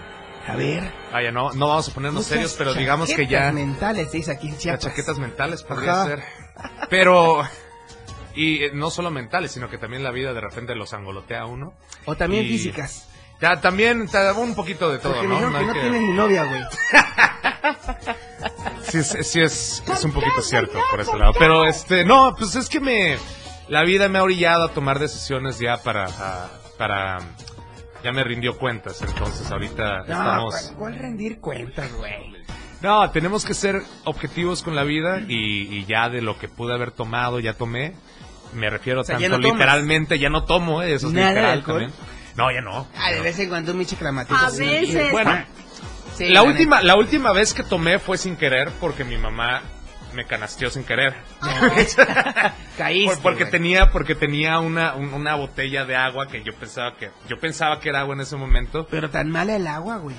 A 0.47 0.57
ver. 0.57 0.93
Vaya, 1.13 1.31
no, 1.31 1.53
no 1.53 1.69
vamos 1.69 1.89
a 1.89 1.95
ponernos 1.95 2.27
serios, 2.27 2.55
pero 2.59 2.75
digamos 2.75 3.09
que 3.09 3.13
chaquetas 3.15 3.31
ya... 3.47 3.53
mentales 3.53 4.11
se 4.11 4.17
dice 4.17 4.33
aquí 4.33 4.49
en 4.49 4.55
Las 4.55 4.63
Chiapas. 4.63 4.81
chaquetas 4.83 5.19
mentales 5.19 5.63
podría 5.63 5.93
Ajá. 5.93 6.07
ser. 6.07 6.23
Pero... 6.91 7.43
Y 8.35 8.65
eh, 8.65 8.71
no 8.75 8.91
solo 8.91 9.11
mentales, 9.11 9.53
sino 9.53 9.69
que 9.69 9.79
también 9.79 10.03
la 10.03 10.11
vida 10.11 10.33
de 10.33 10.41
repente 10.41 10.75
los 10.75 10.93
angolotea 10.95 11.43
a 11.43 11.47
uno. 11.47 11.75
O 12.07 12.17
también 12.17 12.45
y- 12.45 12.49
físicas. 12.49 13.09
Ya, 13.41 13.61
también 13.61 14.07
te 14.09 14.19
da 14.23 14.33
un 14.35 14.55
poquito 14.55 14.89
de 14.91 14.99
todo, 14.99 15.15
Porque 15.15 15.27
¿no? 15.29 15.41
No 15.41 15.51
que 15.51 15.57
hay 15.59 15.67
no 15.67 15.73
que- 15.73 15.81
tienes 15.81 16.01
ni 16.03 16.11
novia, 16.13 16.45
güey. 16.45 16.63
Sí, 18.83 18.99
es, 18.99 19.17
sí 19.23 19.41
es, 19.41 19.83
es 19.91 20.05
un 20.05 20.13
poquito 20.13 20.43
cierto 20.43 20.79
por 20.91 21.01
ese 21.01 21.17
lado. 21.17 21.33
Pero 21.39 21.65
este, 21.65 22.05
no, 22.05 22.35
pues 22.37 22.55
es 22.57 22.69
que 22.69 22.81
me. 22.81 23.17
La 23.69 23.85
vida 23.85 24.09
me 24.09 24.19
ha 24.19 24.23
orillado 24.23 24.65
a 24.65 24.69
tomar 24.73 24.99
decisiones 24.99 25.59
ya 25.59 25.77
para. 25.79 26.07
a- 26.07 26.51
para 26.79 27.19
ya 28.03 28.13
me 28.13 28.25
rindió 28.25 28.59
cuentas. 28.59 29.01
Entonces 29.03 29.49
ahorita 29.51 29.99
No, 29.99 30.03
estamos. 30.03 30.55
¿cuál, 30.55 30.77
cuál 30.77 30.99
rendir 30.99 31.41
cuentas, 31.41 31.93
güey? 31.95 32.33
No, 32.81 33.09
tenemos 33.13 33.45
que 33.45 33.55
ser 33.55 33.81
objetivos 34.05 34.63
con 34.63 34.75
la 34.75 34.83
vida 34.83 35.21
y, 35.29 35.73
y 35.79 35.85
ya 35.87 36.09
de 36.11 36.21
lo 36.21 36.37
que 36.39 36.49
pude 36.49 36.75
haber 36.75 36.91
tomado, 36.91 37.39
ya 37.39 37.55
tomé. 37.55 37.95
Me 38.53 38.69
refiero 38.71 39.03
sea, 39.05 39.17
ya 39.19 39.29
tanto 39.29 39.39
no 39.39 39.43
tomas. 39.43 39.55
literalmente, 39.59 40.19
ya 40.19 40.29
no 40.29 40.45
tomo, 40.45 40.83
¿eh? 40.83 40.95
eso 40.95 41.09
es 41.09 41.13
¿Nada 41.15 41.29
literal 41.31 41.51
alcohol? 41.53 41.81
también. 41.83 42.01
No, 42.37 42.51
ya 42.53 42.61
no. 42.61 42.87
Ah, 42.97 43.13
de 43.13 43.21
vez 43.21 43.39
en 43.39 43.49
cuando 43.49 43.73
un 43.73 43.79
miche 43.79 43.97
clamatito. 43.97 44.35
A 44.37 44.51
veces. 44.51 45.11
Bueno, 45.13 45.45
Sí, 46.17 46.27
la 46.29 46.35
la 46.35 46.43
última, 46.43 46.83
la 46.83 46.97
última 46.97 47.33
vez 47.33 47.55
que 47.55 47.63
tomé 47.63 47.99
fue 47.99 48.19
sin 48.19 48.37
querer 48.37 48.71
porque 48.81 49.03
mi 49.03 49.17
mamá 49.17 49.63
me 50.15 50.27
canasteó 50.27 50.71
sin 50.71 50.85
querer. 50.85 51.15
Caíste, 52.79 53.15
Por- 53.17 53.23
porque 53.23 53.45
güey. 53.45 53.51
tenía, 53.51 53.91
porque 53.91 54.15
tenía 54.15 54.59
una, 54.61 54.95
un- 54.95 55.13
una 55.13 55.35
botella 55.35 55.85
de 55.85 55.97
agua 55.97 56.27
que 56.29 56.43
yo 56.43 56.55
pensaba 56.55 56.97
que, 56.97 57.11
yo 57.29 57.39
pensaba 57.39 57.81
que 57.81 57.89
era 57.91 58.01
agua 58.01 58.15
en 58.15 58.21
ese 58.23 58.37
momento. 58.37 58.87
Pero 58.91 59.11
tan 59.11 59.31
mala 59.31 59.57
el 59.57 59.67
agua, 59.67 59.99
güey. 59.99 60.17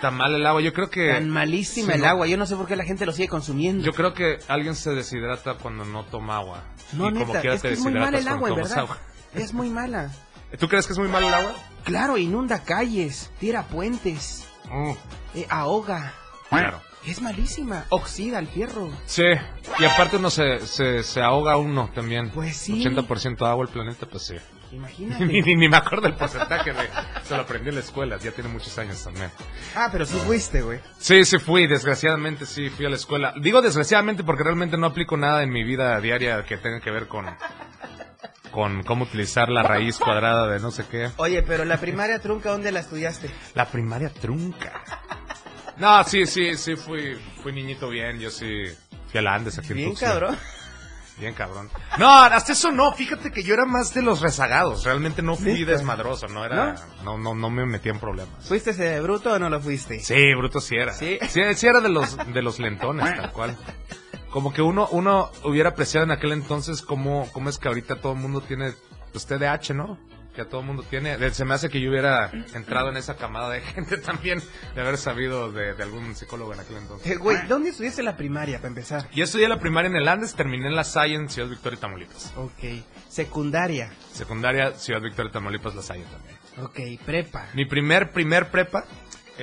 Tan 0.00 0.14
mal 0.16 0.34
el 0.34 0.44
agua, 0.46 0.60
yo 0.60 0.72
creo 0.72 0.90
que, 0.90 1.12
Tan 1.12 1.30
malísima 1.30 1.88
sí, 1.88 1.94
el 1.94 2.02
no. 2.02 2.08
agua. 2.08 2.26
Yo 2.26 2.36
no 2.36 2.46
sé 2.46 2.56
por 2.56 2.66
qué 2.66 2.74
la 2.76 2.84
gente 2.84 3.06
lo 3.06 3.12
sigue 3.12 3.28
consumiendo. 3.28 3.84
yo 3.84 3.92
creo 3.92 4.14
que 4.14 4.38
alguien 4.48 4.74
se 4.74 4.90
deshidrata 4.90 5.54
cuando 5.54 5.84
no 5.84 6.04
toma 6.04 6.38
agua. 6.38 6.64
no, 6.92 7.08
y 7.08 7.12
como 7.12 7.26
neta, 7.26 7.40
quiera 7.40 7.56
es 7.56 7.62
te 7.62 7.68
que 7.68 7.74
es 7.74 7.80
muy 7.80 7.92
mala 7.92 8.10
deshidratas 8.10 8.20
el 8.34 8.38
cuando 8.40 8.46
agua, 8.46 8.48
en 8.48 8.54
tomas 8.54 8.70
verdad. 8.70 8.84
agua. 8.84 9.42
Es 9.44 9.52
muy 9.54 9.70
mala. 9.70 10.10
¿Tú 10.58 10.68
crees 10.68 10.86
que 10.86 10.92
es 10.92 10.98
muy 10.98 11.08
mal 11.08 11.24
el 11.24 11.32
agua? 11.34 11.54
Claro, 11.84 12.18
inunda 12.18 12.62
calles, 12.62 13.30
tira 13.38 13.62
puentes, 13.64 14.46
Mm, 14.70 14.92
eh, 15.34 15.46
ahoga. 15.50 16.14
claro. 16.48 16.80
Es 17.06 17.20
malísima. 17.20 17.84
Oxida 17.88 18.38
el 18.38 18.46
fierro. 18.46 18.90
Sí, 19.06 19.24
y 19.78 19.84
aparte 19.84 20.16
uno 20.16 20.30
se, 20.30 20.64
se, 20.66 21.02
se 21.02 21.20
ahoga 21.20 21.56
uno 21.56 21.90
también. 21.94 22.30
Pues 22.30 22.56
sí. 22.56 22.84
80% 22.84 23.44
agua 23.46 23.64
el 23.64 23.70
planeta, 23.70 24.06
pues 24.06 24.22
sí. 24.24 24.36
Imagínate. 24.70 25.24
Ni, 25.26 25.40
ni, 25.42 25.54
ni 25.54 25.68
me 25.68 25.76
acuerdo 25.76 26.06
el 26.06 26.14
porcentaje 26.14 26.72
de... 26.72 26.88
Se 27.24 27.34
lo 27.36 27.42
aprendí 27.42 27.68
en 27.68 27.74
la 27.74 27.80
escuela, 27.80 28.16
ya 28.18 28.30
tiene 28.30 28.48
muchos 28.48 28.78
años 28.78 29.02
también. 29.02 29.30
ah, 29.74 29.88
pero 29.92 30.06
sí 30.06 30.16
fuiste, 30.24 30.62
güey. 30.62 30.80
Sí, 30.98 31.24
sí 31.24 31.38
fui, 31.38 31.66
desgraciadamente 31.66 32.46
sí 32.46 32.70
fui 32.70 32.86
a 32.86 32.88
la 32.88 32.96
escuela. 32.96 33.34
Digo 33.40 33.60
desgraciadamente 33.60 34.24
porque 34.24 34.44
realmente 34.44 34.78
no 34.78 34.86
aplico 34.86 35.16
nada 35.16 35.42
en 35.42 35.50
mi 35.50 35.64
vida 35.64 36.00
diaria 36.00 36.44
que 36.44 36.56
tenga 36.56 36.80
que 36.80 36.90
ver 36.90 37.08
con 37.08 37.26
con 38.50 38.82
cómo 38.82 39.04
utilizar 39.04 39.48
la 39.48 39.62
raíz 39.62 39.98
cuadrada 39.98 40.46
de 40.46 40.60
no 40.60 40.70
sé 40.70 40.84
qué. 40.90 41.10
Oye, 41.16 41.42
pero 41.42 41.64
la 41.64 41.78
primaria 41.78 42.18
trunca, 42.20 42.50
¿dónde 42.50 42.70
la 42.70 42.80
estudiaste? 42.80 43.30
La 43.54 43.66
primaria 43.66 44.10
trunca. 44.10 44.82
No, 45.78 46.04
sí, 46.04 46.26
sí, 46.26 46.56
sí 46.56 46.76
fui 46.76 47.14
fui 47.42 47.52
niñito 47.52 47.88
bien, 47.88 48.18
yo 48.18 48.30
sí 48.30 48.46
fui 49.10 49.26
Andes 49.26 49.58
aquí 49.58 49.68
en 49.72 49.76
Bien, 49.76 49.88
Tuxtla. 49.90 50.08
cabrón. 50.08 50.38
Bien 51.18 51.34
cabrón. 51.34 51.70
No, 51.98 52.08
hasta 52.10 52.52
eso 52.52 52.72
no, 52.72 52.92
fíjate 52.92 53.30
que 53.30 53.42
yo 53.42 53.54
era 53.54 53.64
más 53.66 53.92
de 53.94 54.02
los 54.02 54.20
rezagados, 54.20 54.84
realmente 54.84 55.22
no 55.22 55.36
fui 55.36 55.52
¿Neta? 55.52 55.72
desmadroso, 55.72 56.26
no 56.28 56.44
era 56.44 56.74
no 57.04 57.18
no 57.18 57.34
no 57.34 57.50
me 57.50 57.66
metía 57.66 57.92
en 57.92 58.00
problemas. 58.00 58.46
¿Fuiste 58.48 58.70
ese 58.70 59.00
bruto 59.00 59.32
o 59.32 59.38
no 59.38 59.48
lo 59.50 59.60
fuiste? 59.60 60.00
Sí, 60.00 60.34
bruto 60.34 60.60
sí 60.60 60.76
era. 60.76 60.92
¿Sí? 60.92 61.18
Sí, 61.28 61.42
sí 61.54 61.66
era 61.66 61.80
de 61.80 61.88
los, 61.90 62.16
de 62.16 62.42
los 62.42 62.58
lentones, 62.58 63.04
tal 63.16 63.32
cual. 63.32 63.56
Como 64.30 64.52
que 64.54 64.62
uno, 64.62 64.88
uno 64.92 65.30
hubiera 65.44 65.70
apreciado 65.70 66.04
en 66.04 66.10
aquel 66.12 66.32
entonces 66.32 66.80
cómo, 66.80 67.28
cómo 67.32 67.50
es 67.50 67.58
que 67.58 67.68
ahorita 67.68 68.00
todo 68.00 68.12
el 68.14 68.18
mundo 68.18 68.40
tiene, 68.40 68.72
pues 69.12 69.26
TDAH, 69.26 69.74
¿no? 69.74 69.98
Que 70.34 70.44
todo 70.46 70.60
el 70.62 70.66
mundo 70.66 70.82
tiene. 70.88 71.30
Se 71.32 71.44
me 71.44 71.52
hace 71.54 71.68
que 71.68 71.78
yo 71.80 71.90
hubiera 71.90 72.30
entrado 72.54 72.88
en 72.88 72.96
esa 72.96 73.16
camada 73.16 73.50
de 73.50 73.60
gente 73.74 73.98
también, 73.98 74.42
de 74.74 74.80
haber 74.80 74.96
sabido 74.96 75.52
de, 75.52 75.74
de 75.74 75.82
algún 75.82 76.14
psicólogo 76.14 76.54
en 76.54 76.60
aquel 76.60 76.78
entonces. 76.78 77.10
Eh, 77.12 77.16
Güey, 77.16 77.46
¿dónde 77.48 77.68
estudiaste 77.70 78.02
la 78.02 78.16
primaria, 78.16 78.56
para 78.58 78.68
empezar? 78.68 79.08
Yo 79.12 79.24
estudié 79.24 79.46
la 79.48 79.58
primaria 79.58 79.90
en 79.90 79.96
el 79.96 80.08
Andes, 80.08 80.34
terminé 80.34 80.68
en 80.68 80.74
la 80.76 80.84
Salle 80.84 81.16
en 81.16 81.28
Ciudad 81.28 81.48
Victoria, 81.48 81.78
Tamaulipas. 81.78 82.32
Ok. 82.36 82.82
Secundaria. 83.08 83.92
Secundaria, 84.12 84.72
Ciudad 84.74 85.02
Victoria, 85.02 85.30
Tamaulipas, 85.30 85.74
la 85.74 85.82
Salle 85.82 86.04
también. 86.04 86.36
Ok, 86.62 87.04
prepa. 87.04 87.48
Mi 87.54 87.66
primer, 87.66 88.10
primer 88.12 88.50
prepa. 88.50 88.84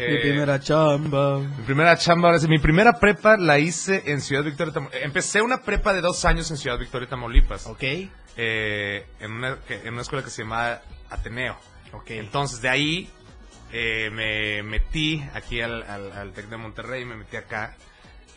Eh, 0.06 0.60
chamba. 0.62 1.40
Mi 1.40 1.64
primera 1.66 1.98
chamba, 1.98 2.30
ahora 2.30 2.40
sí, 2.40 2.48
mi 2.48 2.60
primera 2.60 2.94
prepa 3.00 3.38
la 3.38 3.60
hice 3.60 4.04
en 4.06 4.22
Ciudad 4.22 4.44
Victoria, 4.44 4.74
Tamaulipas. 4.74 5.06
Empecé 5.06 5.42
una 5.42 5.62
prepa 5.62 5.94
de 5.94 6.02
dos 6.02 6.26
años 6.26 6.50
en 6.52 6.58
Ciudad 6.58 6.78
Victoria, 6.78 7.08
Tamaulipas. 7.08 7.66
Ok. 7.68 7.84
eh, 8.38 9.06
en, 9.20 9.32
una, 9.32 9.58
en 9.70 9.94
una 9.94 10.02
escuela 10.02 10.24
que 10.24 10.30
se 10.32 10.44
llamaba 10.44 10.82
Ateneo. 11.10 11.58
Ok. 11.94 12.12
Entonces, 12.12 12.62
de 12.62 12.70
ahí 12.70 13.10
eh, 13.72 14.10
me 14.12 14.64
metí 14.64 15.24
aquí 15.34 15.62
al, 15.62 15.84
al, 15.84 16.12
al 16.12 16.32
TEC 16.34 16.48
de 16.48 16.58
Monterrey, 16.58 17.06
me 17.06 17.16
metí 17.16 17.36
acá. 17.38 17.76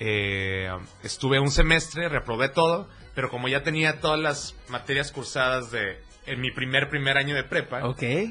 Eh, 0.01 0.69
estuve 1.05 1.39
un 1.39 1.51
semestre, 1.51 2.09
reprobé 2.09 2.49
todo, 2.49 2.89
pero 3.15 3.29
como 3.31 3.47
ya 3.49 3.63
tenía 3.63 4.01
todas 4.01 4.19
las 4.19 4.57
materias 4.69 5.13
cursadas 5.13 5.71
de 5.71 6.01
en 6.27 6.41
mi 6.41 6.51
primer 6.51 6.89
primer 6.89 7.17
año 7.17 7.35
de 7.35 7.45
prepa, 7.45 7.83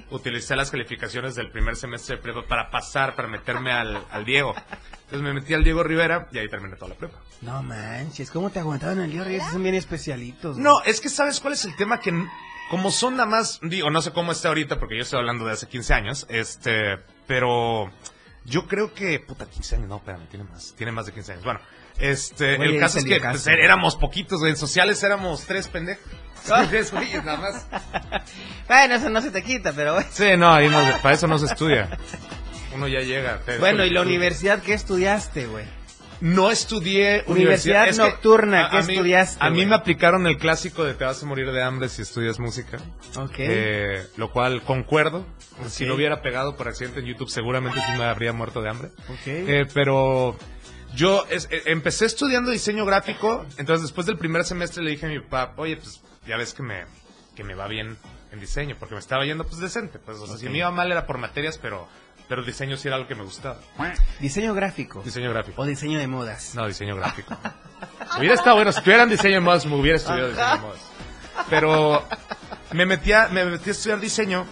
utilicé 0.10 0.56
las 0.56 0.72
calificaciones 0.72 1.36
del 1.36 1.52
primer 1.52 1.76
semestre 1.76 2.16
de 2.16 2.22
prepa 2.22 2.44
para 2.48 2.70
pasar, 2.70 3.16
para 3.16 3.28
meterme 3.28 3.72
al, 3.72 4.06
al 4.12 4.26
Diego. 4.26 4.56
Entonces 5.04 5.22
me 5.22 5.34
metí 5.34 5.54
al 5.54 5.64
Diego 5.64 5.84
Rivera 5.84 6.28
y 6.32 6.38
ahí 6.38 6.48
terminé 6.48 6.76
toda 6.76 6.90
la 6.90 6.96
prepa. 6.96 7.20
No 7.42 7.62
manches, 7.64 8.32
¿cómo 8.32 8.50
te 8.50 8.60
aguantaban 8.60 9.00
el 9.02 9.12
día 9.12 9.24
Reyes? 9.24 9.44
Son 9.52 9.62
bien 9.62 9.76
especialitos. 9.76 10.54
güey. 10.54 10.64
No, 10.64 10.82
es 10.84 11.02
que 11.02 11.10
sabes 11.10 11.40
cuál 11.40 11.54
es 11.54 11.66
el 11.66 11.76
tema 11.76 12.00
que 12.00 12.14
como 12.70 12.90
son 12.90 13.18
nada 13.18 13.28
más, 13.28 13.60
digo, 13.62 13.90
no 13.90 14.02
sé 14.02 14.14
cómo 14.14 14.32
está 14.32 14.48
ahorita 14.48 14.80
porque 14.80 14.96
yo 14.96 15.02
estoy 15.02 15.20
hablando 15.20 15.46
de 15.46 15.52
hace 15.52 15.68
15 15.68 15.94
años, 15.94 16.26
este, 16.30 17.00
pero 17.28 17.92
yo 18.46 18.66
creo 18.66 18.94
que 18.94 19.20
puta 19.20 19.46
15 19.46 19.76
años, 19.76 19.90
no, 19.90 19.98
espérame, 19.98 20.26
tiene 20.28 20.46
más, 20.46 20.74
tiene 20.78 20.94
más 20.94 21.06
de 21.06 21.12
15 21.12 21.34
años. 21.34 21.44
Bueno, 21.44 21.60
este, 22.02 22.56
el 22.56 22.80
caso 22.80 23.00
es 23.00 23.06
que 23.06 23.20
pues, 23.20 23.48
éramos 23.48 23.96
poquitos, 23.96 24.40
güey, 24.40 24.52
en 24.52 24.58
sociales 24.58 25.02
éramos 25.04 25.46
tres 25.46 25.68
pendejos. 25.68 26.04
Tres 26.72 26.92
güeyes 26.92 27.24
nada 27.24 27.38
más. 27.38 27.68
Bueno, 28.68 28.96
eso 28.96 29.10
no 29.12 29.22
se 29.22 29.30
te 29.30 29.44
quita, 29.44 29.74
pero 29.74 29.94
bueno. 29.94 30.08
Sí, 30.12 30.26
no, 30.38 30.52
ahí 30.52 30.70
no, 30.70 30.80
para 31.04 31.14
eso 31.14 31.28
no 31.28 31.38
se 31.38 31.46
estudia. 31.46 31.88
Uno 32.74 32.88
ya 32.88 33.02
llega. 33.02 33.40
te- 33.46 33.60
Bueno, 33.60 33.86
¿y 33.86 33.92
la 33.92 34.02
universidad 34.02 34.60
qué 34.64 34.74
estudiaste, 34.74 35.46
güey? 35.46 35.66
No 36.20 36.50
estudié 36.52 37.24
Universidad 37.28 37.86
que 37.90 37.94
nocturna, 37.98 38.70
¿qué 38.72 38.82
mí- 38.84 38.94
estudiaste, 38.94 39.38
A 39.44 39.50
mí 39.52 39.66
me 39.68 39.76
aplicaron 39.76 40.26
el 40.28 40.38
clásico 40.38 40.84
de 40.84 40.94
te 40.96 41.04
vas 41.04 41.22
a 41.22 41.26
morir 41.28 41.52
de 41.52 41.62
hambre 41.64 41.90
si 41.90 42.02
estudias 42.04 42.40
música. 42.40 42.78
Ok. 43.18 43.36
Eh, 43.38 44.08
lo 44.18 44.32
cual 44.32 44.62
concuerdo. 44.64 45.26
Si 45.68 45.86
lo 45.86 45.94
hubiera 45.96 46.22
pegado 46.24 46.56
por 46.56 46.68
accidente 46.68 47.02
en 47.02 47.06
YouTube, 47.08 47.30
seguramente 47.30 47.80
sí 47.80 47.98
me 48.00 48.06
habría 48.06 48.34
muerto 48.34 48.62
de 48.64 48.70
hambre. 48.70 48.90
ok. 49.10 49.28
Eh, 49.28 49.66
pero 49.76 50.38
yo 50.96 51.26
es- 51.30 51.48
eh, 51.52 51.64
empecé 51.68 52.06
estudiando 52.06 52.52
diseño 52.52 52.86
gráfico. 52.86 53.46
Entonces, 53.58 53.84
después 53.84 54.08
del 54.08 54.18
primer 54.18 54.44
semestre, 54.46 54.84
le 54.84 54.92
dije 54.92 55.06
a 55.06 55.10
mi 55.10 55.20
papá, 55.20 55.54
oye, 55.58 55.78
pues 55.78 56.02
ya 56.28 56.38
ves 56.38 56.54
que 56.54 56.64
me, 56.64 56.86
que 57.36 57.44
me 57.44 57.56
va 57.56 57.68
bien 57.68 57.98
en 58.32 58.40
diseño, 58.40 58.76
porque 58.80 58.96
me 58.96 59.00
estaba 59.00 59.26
yendo 59.26 59.46
pues 59.46 59.60
decente. 59.60 60.00
Pues, 60.00 60.18
o 60.20 60.28
sea, 60.28 60.38
si 60.38 60.48
me 60.50 60.60
iba 60.60 60.72
mal 60.72 60.92
era 60.92 61.06
por 61.06 61.18
materias, 61.18 61.58
pero, 61.58 61.88
pero 62.30 62.44
diseño 62.44 62.78
sí 62.78 62.88
era 62.88 62.96
algo 62.98 63.08
que 63.08 63.16
me 63.16 63.24
gustaba. 63.24 63.60
Diseño 64.20 64.54
gráfico. 64.54 65.02
Diseño 65.04 65.32
gráfico. 65.32 65.62
O 65.62 65.66
diseño 65.66 66.00
de 66.00 66.08
modas. 66.08 66.56
No, 66.56 66.66
diseño 66.68 66.96
gráfico. 66.96 67.38
hubiera 68.18 68.36
estado 68.36 68.56
bueno, 68.56 68.72
si 68.72 68.82
tuvieran 68.82 69.10
diseño 69.10 69.36
de 69.36 69.40
modas, 69.42 69.66
me 69.66 69.76
hubiera 69.76 69.98
estudiado 69.98 70.30
diseño 70.30 70.50
de 70.56 70.58
modas. 70.60 70.82
Pero 71.50 72.08
me 72.72 72.86
metí 72.86 73.12
a, 73.12 73.28
me 73.28 73.44
metí 73.46 73.70
a 73.70 73.72
estudiar 73.74 74.00
diseño 74.00 74.46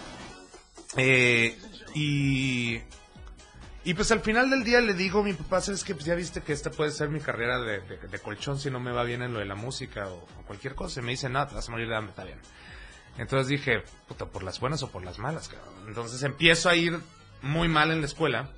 eh, 0.96 1.58
y... 1.94 2.78
Y 3.82 3.94
pues 3.94 4.12
al 4.12 4.20
final 4.20 4.50
del 4.50 4.62
día 4.62 4.80
le 4.80 4.92
digo 4.92 5.20
a 5.20 5.24
mi 5.24 5.32
papá, 5.32 5.60
¿sabes 5.62 5.84
qué? 5.84 5.94
Pues 5.94 6.04
ya 6.04 6.14
viste 6.14 6.42
que 6.42 6.52
esta 6.52 6.70
puede 6.70 6.90
ser 6.90 7.08
mi 7.08 7.20
carrera 7.20 7.58
de, 7.60 7.80
de- 7.80 7.96
de 8.08 8.18
colchón 8.18 8.58
si 8.58 8.70
no 8.70 8.78
me 8.78 8.92
va 8.92 9.04
bien 9.04 9.22
en 9.22 9.32
lo 9.32 9.38
de 9.38 9.46
la 9.46 9.54
música 9.54 10.06
o, 10.08 10.16
o 10.38 10.42
cualquier 10.46 10.74
cosa. 10.74 11.00
Y 11.00 11.02
me 11.02 11.12
dice, 11.12 11.28
no, 11.30 11.46
te 11.46 11.54
vas 11.54 11.66
a 11.68 11.70
morir 11.72 11.88
de 11.88 11.96
hambre, 11.96 12.10
está 12.10 12.24
bien. 12.24 12.38
Entonces 13.16 13.48
dije, 13.48 13.82
puta, 14.06 14.26
¿por 14.26 14.42
las 14.42 14.60
buenas 14.60 14.82
o 14.82 14.90
por 14.90 15.02
las 15.02 15.18
malas, 15.18 15.48
cabrón? 15.48 15.84
Entonces 15.88 16.22
empiezo 16.22 16.68
a 16.68 16.76
ir 16.76 16.98
muy 17.42 17.68
mal 17.68 17.90
en 17.90 18.00
la 18.00 18.06
escuela, 18.06 18.50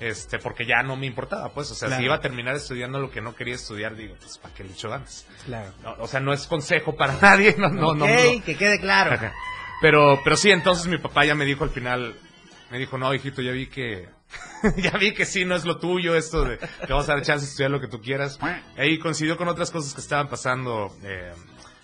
este, 0.00 0.38
porque 0.38 0.64
ya 0.64 0.82
no 0.84 0.96
me 0.96 1.06
importaba, 1.06 1.52
pues, 1.52 1.70
o 1.70 1.74
sea, 1.74 1.88
Claro. 1.88 2.00
si 2.00 2.04
iba 2.06 2.14
a 2.16 2.20
terminar 2.20 2.54
estudiando 2.54 2.98
lo 3.00 3.10
que 3.10 3.20
no 3.20 3.34
quería 3.34 3.54
estudiar, 3.56 3.94
digo, 3.96 4.14
pues, 4.20 4.38
¿para 4.38 4.54
qué 4.54 4.64
le 4.64 4.72
echo 4.72 4.88
ganas? 4.88 5.26
Claro. 5.44 5.72
No, 5.82 5.94
o 5.98 6.06
sea, 6.06 6.20
no 6.20 6.32
es 6.32 6.46
consejo 6.46 6.96
para 6.96 7.14
nadie, 7.20 7.54
no, 7.58 7.68
no, 7.68 7.94
no. 7.94 8.06
no. 8.06 8.44
que 8.44 8.56
quede 8.56 8.80
claro. 8.80 9.18
Pero, 9.80 10.20
pero 10.22 10.36
sí, 10.36 10.50
entonces 10.50 10.86
mi 10.86 10.98
papá 10.98 11.24
ya 11.24 11.34
me 11.34 11.44
dijo 11.44 11.64
al 11.64 11.70
final, 11.70 12.16
me 12.70 12.78
dijo, 12.78 12.96
no, 12.98 13.12
hijito, 13.14 13.42
ya 13.42 13.52
vi 13.52 13.66
que, 13.66 14.08
ya 14.76 14.92
vi 14.98 15.12
que 15.14 15.24
sí, 15.24 15.44
no 15.44 15.54
es 15.54 15.64
lo 15.64 15.78
tuyo 15.78 16.14
esto 16.16 16.44
de, 16.44 16.56
te 16.58 16.92
vas 16.92 17.08
a 17.08 17.14
dar 17.14 17.22
chance 17.22 17.44
de 17.44 17.50
estudiar 17.50 17.70
lo 17.70 17.80
que 17.80 17.88
tú 17.88 18.00
quieras. 18.00 18.38
Ahí 18.76 18.98
coincidió 18.98 19.36
con 19.36 19.48
otras 19.48 19.70
cosas 19.70 19.94
que 19.94 20.00
estaban 20.00 20.28
pasando, 20.28 20.94
eh, 21.02 21.32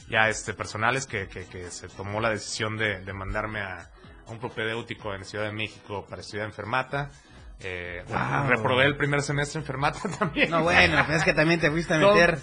ya 0.08 0.28
este, 0.28 0.54
personales, 0.54 1.06
que, 1.06 1.28
que, 1.28 1.44
que 1.46 1.70
se 1.70 1.88
tomó 1.88 2.20
la 2.20 2.30
decisión 2.30 2.76
de, 2.76 3.00
de 3.00 3.12
mandarme 3.12 3.60
a, 3.60 3.90
a 4.26 4.30
un 4.30 4.38
propedéutico 4.38 5.14
en 5.14 5.24
Ciudad 5.24 5.44
de 5.46 5.52
México 5.52 6.06
para 6.08 6.22
estudiar 6.22 6.46
enfermata. 6.46 7.10
Eh, 7.60 8.04
Wow. 8.08 8.48
Reprobé 8.48 8.84
el 8.84 8.96
primer 8.96 9.20
semestre 9.22 9.60
enfermata 9.60 10.00
también. 10.18 10.50
No, 10.50 10.62
bueno, 10.62 11.02
pues 11.06 11.18
es 11.18 11.24
que 11.24 11.34
también 11.34 11.58
te 11.60 11.70
fuiste 11.70 11.94
a 11.94 11.98
No. 11.98 12.12
meter 12.14 12.38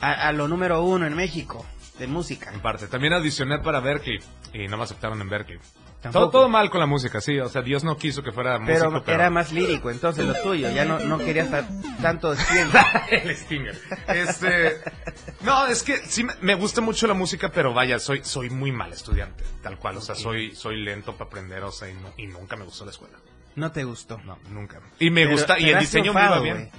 a, 0.00 0.28
a 0.28 0.32
lo 0.32 0.48
número 0.48 0.82
uno 0.82 1.06
en 1.06 1.14
México 1.14 1.64
de 2.00 2.06
música. 2.08 2.50
En 2.52 2.60
parte. 2.60 2.88
También 2.88 3.12
audicioné 3.14 3.60
para 3.60 3.78
Berkeley 3.80 4.18
y 4.52 4.66
no 4.66 4.76
me 4.76 4.82
aceptaron 4.82 5.20
en 5.20 5.28
Berkeley. 5.28 5.58
Todo, 6.12 6.30
todo 6.30 6.48
mal 6.48 6.70
con 6.70 6.78
la 6.78 6.86
música, 6.86 7.20
sí. 7.20 7.38
O 7.40 7.48
sea, 7.48 7.62
Dios 7.62 7.82
no 7.82 7.96
quiso 7.96 8.22
que 8.22 8.30
fuera 8.30 8.60
Pero, 8.64 8.84
músico, 8.90 9.02
pero... 9.04 9.18
era 9.18 9.30
más 9.30 9.50
lírico, 9.52 9.90
entonces 9.90 10.24
lo 10.24 10.34
tuyo. 10.40 10.70
Ya 10.70 10.84
no, 10.84 11.00
no 11.00 11.18
querías 11.18 11.50
ta- 11.50 11.68
tanto 12.00 12.34
tiempo. 12.36 12.78
el 13.10 13.36
Stinger. 13.36 13.76
Este, 14.06 14.80
no, 15.40 15.66
es 15.66 15.82
que 15.82 15.96
sí 15.96 16.24
me, 16.42 16.54
gusta 16.54 16.80
mucho 16.80 17.06
la 17.08 17.14
música, 17.14 17.50
pero 17.50 17.74
vaya, 17.74 17.98
soy 17.98 18.22
soy 18.22 18.50
muy 18.50 18.70
mal 18.70 18.92
estudiante, 18.92 19.42
tal 19.62 19.78
cual, 19.78 19.96
o 19.96 20.00
sea, 20.00 20.14
soy 20.14 20.54
soy 20.54 20.76
lento 20.82 21.14
para 21.14 21.26
aprender, 21.28 21.64
o 21.64 21.72
sea, 21.72 21.88
y, 21.88 21.94
no- 21.94 22.12
y 22.16 22.26
nunca 22.28 22.54
me 22.56 22.64
gustó 22.64 22.84
la 22.84 22.92
escuela. 22.92 23.18
No 23.56 23.72
te 23.72 23.82
gustó. 23.84 24.18
No, 24.18 24.38
nunca. 24.50 24.80
Y 25.00 25.10
me 25.10 25.22
Pero- 25.22 25.32
gusta 25.32 25.58
y 25.58 25.70
el 25.70 25.78
diseño 25.80 26.12
me 26.12 26.24
iba 26.24 26.38
bien. 26.40 26.70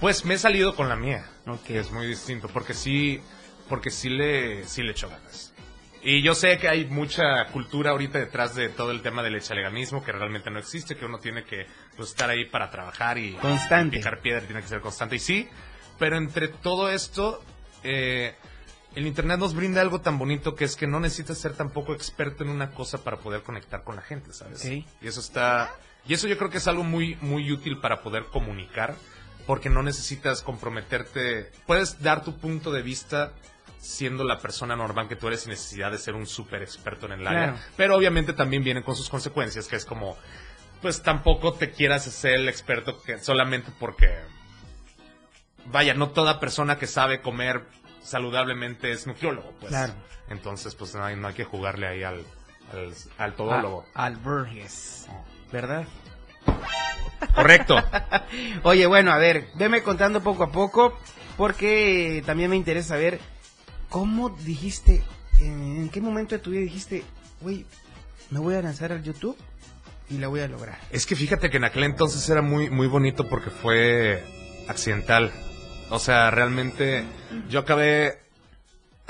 Pues 0.00 0.24
me 0.24 0.34
he 0.34 0.38
salido 0.38 0.74
con 0.76 0.88
la 0.88 0.94
mía, 0.96 1.26
Ok. 1.46 1.62
que 1.64 1.78
es 1.80 1.90
muy 1.90 2.06
distinto, 2.06 2.48
porque 2.48 2.74
sí 2.74 3.20
porque 3.68 3.90
sí 3.90 4.08
le 4.10 4.64
sí 4.66 4.82
le 4.82 4.92
echo 4.92 5.08
ganas. 5.08 5.51
Y 6.04 6.22
yo 6.22 6.34
sé 6.34 6.58
que 6.58 6.68
hay 6.68 6.86
mucha 6.86 7.46
cultura 7.52 7.92
ahorita 7.92 8.18
detrás 8.18 8.56
de 8.56 8.68
todo 8.68 8.90
el 8.90 9.02
tema 9.02 9.22
del 9.22 9.36
echaleganismo 9.36 10.02
que 10.02 10.10
realmente 10.10 10.50
no 10.50 10.58
existe, 10.58 10.96
que 10.96 11.04
uno 11.04 11.18
tiene 11.18 11.44
que 11.44 11.66
pues, 11.96 12.10
estar 12.10 12.28
ahí 12.28 12.44
para 12.46 12.70
trabajar 12.70 13.18
y 13.18 13.34
Constante. 13.34 13.98
picar 13.98 14.20
piedra, 14.20 14.40
tiene 14.40 14.62
que 14.62 14.68
ser 14.68 14.80
constante. 14.80 15.16
Y 15.16 15.20
sí, 15.20 15.48
pero 16.00 16.16
entre 16.16 16.48
todo 16.48 16.90
esto, 16.90 17.40
eh, 17.84 18.34
el 18.96 19.06
Internet 19.06 19.38
nos 19.38 19.54
brinda 19.54 19.80
algo 19.80 20.00
tan 20.00 20.18
bonito 20.18 20.56
que 20.56 20.64
es 20.64 20.74
que 20.74 20.88
no 20.88 20.98
necesitas 20.98 21.38
ser 21.38 21.52
tampoco 21.54 21.94
experto 21.94 22.42
en 22.42 22.50
una 22.50 22.72
cosa 22.72 23.04
para 23.04 23.18
poder 23.18 23.42
conectar 23.42 23.84
con 23.84 23.94
la 23.94 24.02
gente, 24.02 24.32
¿sabes? 24.32 24.64
Ok. 24.64 24.70
Y 25.02 25.06
eso 25.06 25.20
está... 25.20 25.72
Y 26.04 26.14
eso 26.14 26.26
yo 26.26 26.36
creo 26.36 26.50
que 26.50 26.58
es 26.58 26.66
algo 26.66 26.82
muy, 26.82 27.16
muy 27.20 27.52
útil 27.52 27.78
para 27.78 28.02
poder 28.02 28.24
comunicar, 28.24 28.96
porque 29.46 29.70
no 29.70 29.84
necesitas 29.84 30.42
comprometerte. 30.42 31.52
Puedes 31.64 32.02
dar 32.02 32.24
tu 32.24 32.36
punto 32.38 32.72
de 32.72 32.82
vista 32.82 33.32
siendo 33.82 34.22
la 34.22 34.38
persona 34.38 34.76
normal 34.76 35.08
que 35.08 35.16
tú 35.16 35.26
eres 35.26 35.40
sin 35.40 35.50
necesidad 35.50 35.90
de 35.90 35.98
ser 35.98 36.14
un 36.14 36.24
súper 36.26 36.62
experto 36.62 37.06
en 37.06 37.12
el 37.12 37.26
área. 37.26 37.52
Claro. 37.52 37.58
Pero 37.76 37.96
obviamente 37.96 38.32
también 38.32 38.62
vienen 38.62 38.84
con 38.84 38.94
sus 38.94 39.08
consecuencias, 39.10 39.66
que 39.66 39.74
es 39.74 39.84
como, 39.84 40.16
pues 40.80 41.02
tampoco 41.02 41.54
te 41.54 41.72
quieras 41.72 42.06
hacer 42.06 42.34
el 42.34 42.48
experto 42.48 43.02
que 43.02 43.18
solamente 43.18 43.72
porque, 43.80 44.08
vaya, 45.66 45.94
no 45.94 46.10
toda 46.10 46.38
persona 46.38 46.78
que 46.78 46.86
sabe 46.86 47.20
comer 47.22 47.64
saludablemente 48.02 48.92
es 48.92 49.06
nutriólogo, 49.08 49.52
pues. 49.58 49.70
Claro. 49.70 49.94
Entonces, 50.28 50.76
pues 50.76 50.94
no 50.94 51.04
hay, 51.04 51.16
no 51.16 51.26
hay 51.26 51.34
que 51.34 51.44
jugarle 51.44 51.88
ahí 51.88 52.04
al, 52.04 52.24
al, 52.72 52.94
al 53.18 53.34
todólogo. 53.34 53.84
A- 53.94 54.04
al 54.06 54.16
Burgess. 54.16 55.08
¿Verdad? 55.50 55.86
Correcto. 57.34 57.76
Oye, 58.62 58.86
bueno, 58.86 59.10
a 59.12 59.18
ver, 59.18 59.48
veme 59.54 59.82
contando 59.82 60.22
poco 60.22 60.44
a 60.44 60.52
poco, 60.52 60.96
porque 61.36 62.22
también 62.24 62.50
me 62.50 62.56
interesa 62.56 62.90
saber 62.90 63.20
cómo 63.92 64.30
dijiste, 64.30 65.02
en 65.38 65.90
qué 65.90 66.00
momento 66.00 66.34
de 66.34 66.38
tu 66.38 66.50
vida 66.50 66.62
dijiste, 66.62 67.04
güey, 67.42 67.66
me 68.30 68.40
voy 68.40 68.54
a 68.54 68.62
lanzar 68.62 68.90
al 68.90 69.02
YouTube 69.02 69.36
y 70.08 70.16
la 70.16 70.28
voy 70.28 70.40
a 70.40 70.48
lograr. 70.48 70.78
Es 70.90 71.04
que 71.04 71.14
fíjate 71.14 71.50
que 71.50 71.58
en 71.58 71.64
aquel 71.64 71.84
entonces 71.84 72.26
era 72.30 72.40
muy, 72.40 72.70
muy 72.70 72.86
bonito 72.86 73.28
porque 73.28 73.50
fue 73.50 74.24
accidental. 74.66 75.30
O 75.90 75.98
sea, 75.98 76.30
realmente 76.30 77.04
yo 77.50 77.60
acabé 77.60 78.18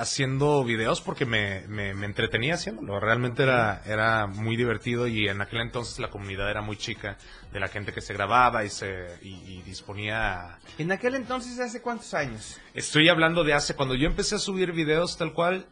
haciendo 0.03 0.65
videos 0.65 1.01
porque 1.01 1.25
me, 1.25 1.63
me, 1.69 1.95
me 1.95 2.07
entretenía 2.07 2.55
haciéndolo. 2.55 3.01
Realmente 3.01 3.45
era, 3.45 3.83
era 3.87 4.27
muy 4.27 4.57
divertido 4.57 5.07
y 5.07 5.29
en 5.29 5.41
aquel 5.41 5.61
entonces 5.61 5.99
la 5.99 6.11
comunidad 6.11 6.51
era 6.51 6.61
muy 6.61 6.77
chica 6.77 7.17
de 7.53 7.61
la 7.61 7.69
gente 7.69 7.93
que 7.93 8.01
se 8.01 8.13
grababa 8.13 8.65
y 8.65 8.71
se 8.71 9.19
y, 9.23 9.29
y 9.29 9.63
disponía... 9.63 10.59
En 10.79 10.93
aquel 10.93 11.15
entonces, 11.15 11.59
¿hace 11.61 11.81
cuántos 11.81 12.13
años? 12.15 12.61
Estoy 12.75 13.09
hablando 13.09 13.45
de 13.45 13.55
hace... 13.55 13.75
Cuando 13.75 13.95
yo 13.95 14.07
empecé 14.07 14.35
a 14.35 14.39
subir 14.39 14.73
videos 14.73 15.17
tal 15.17 15.33
cual, 15.33 15.67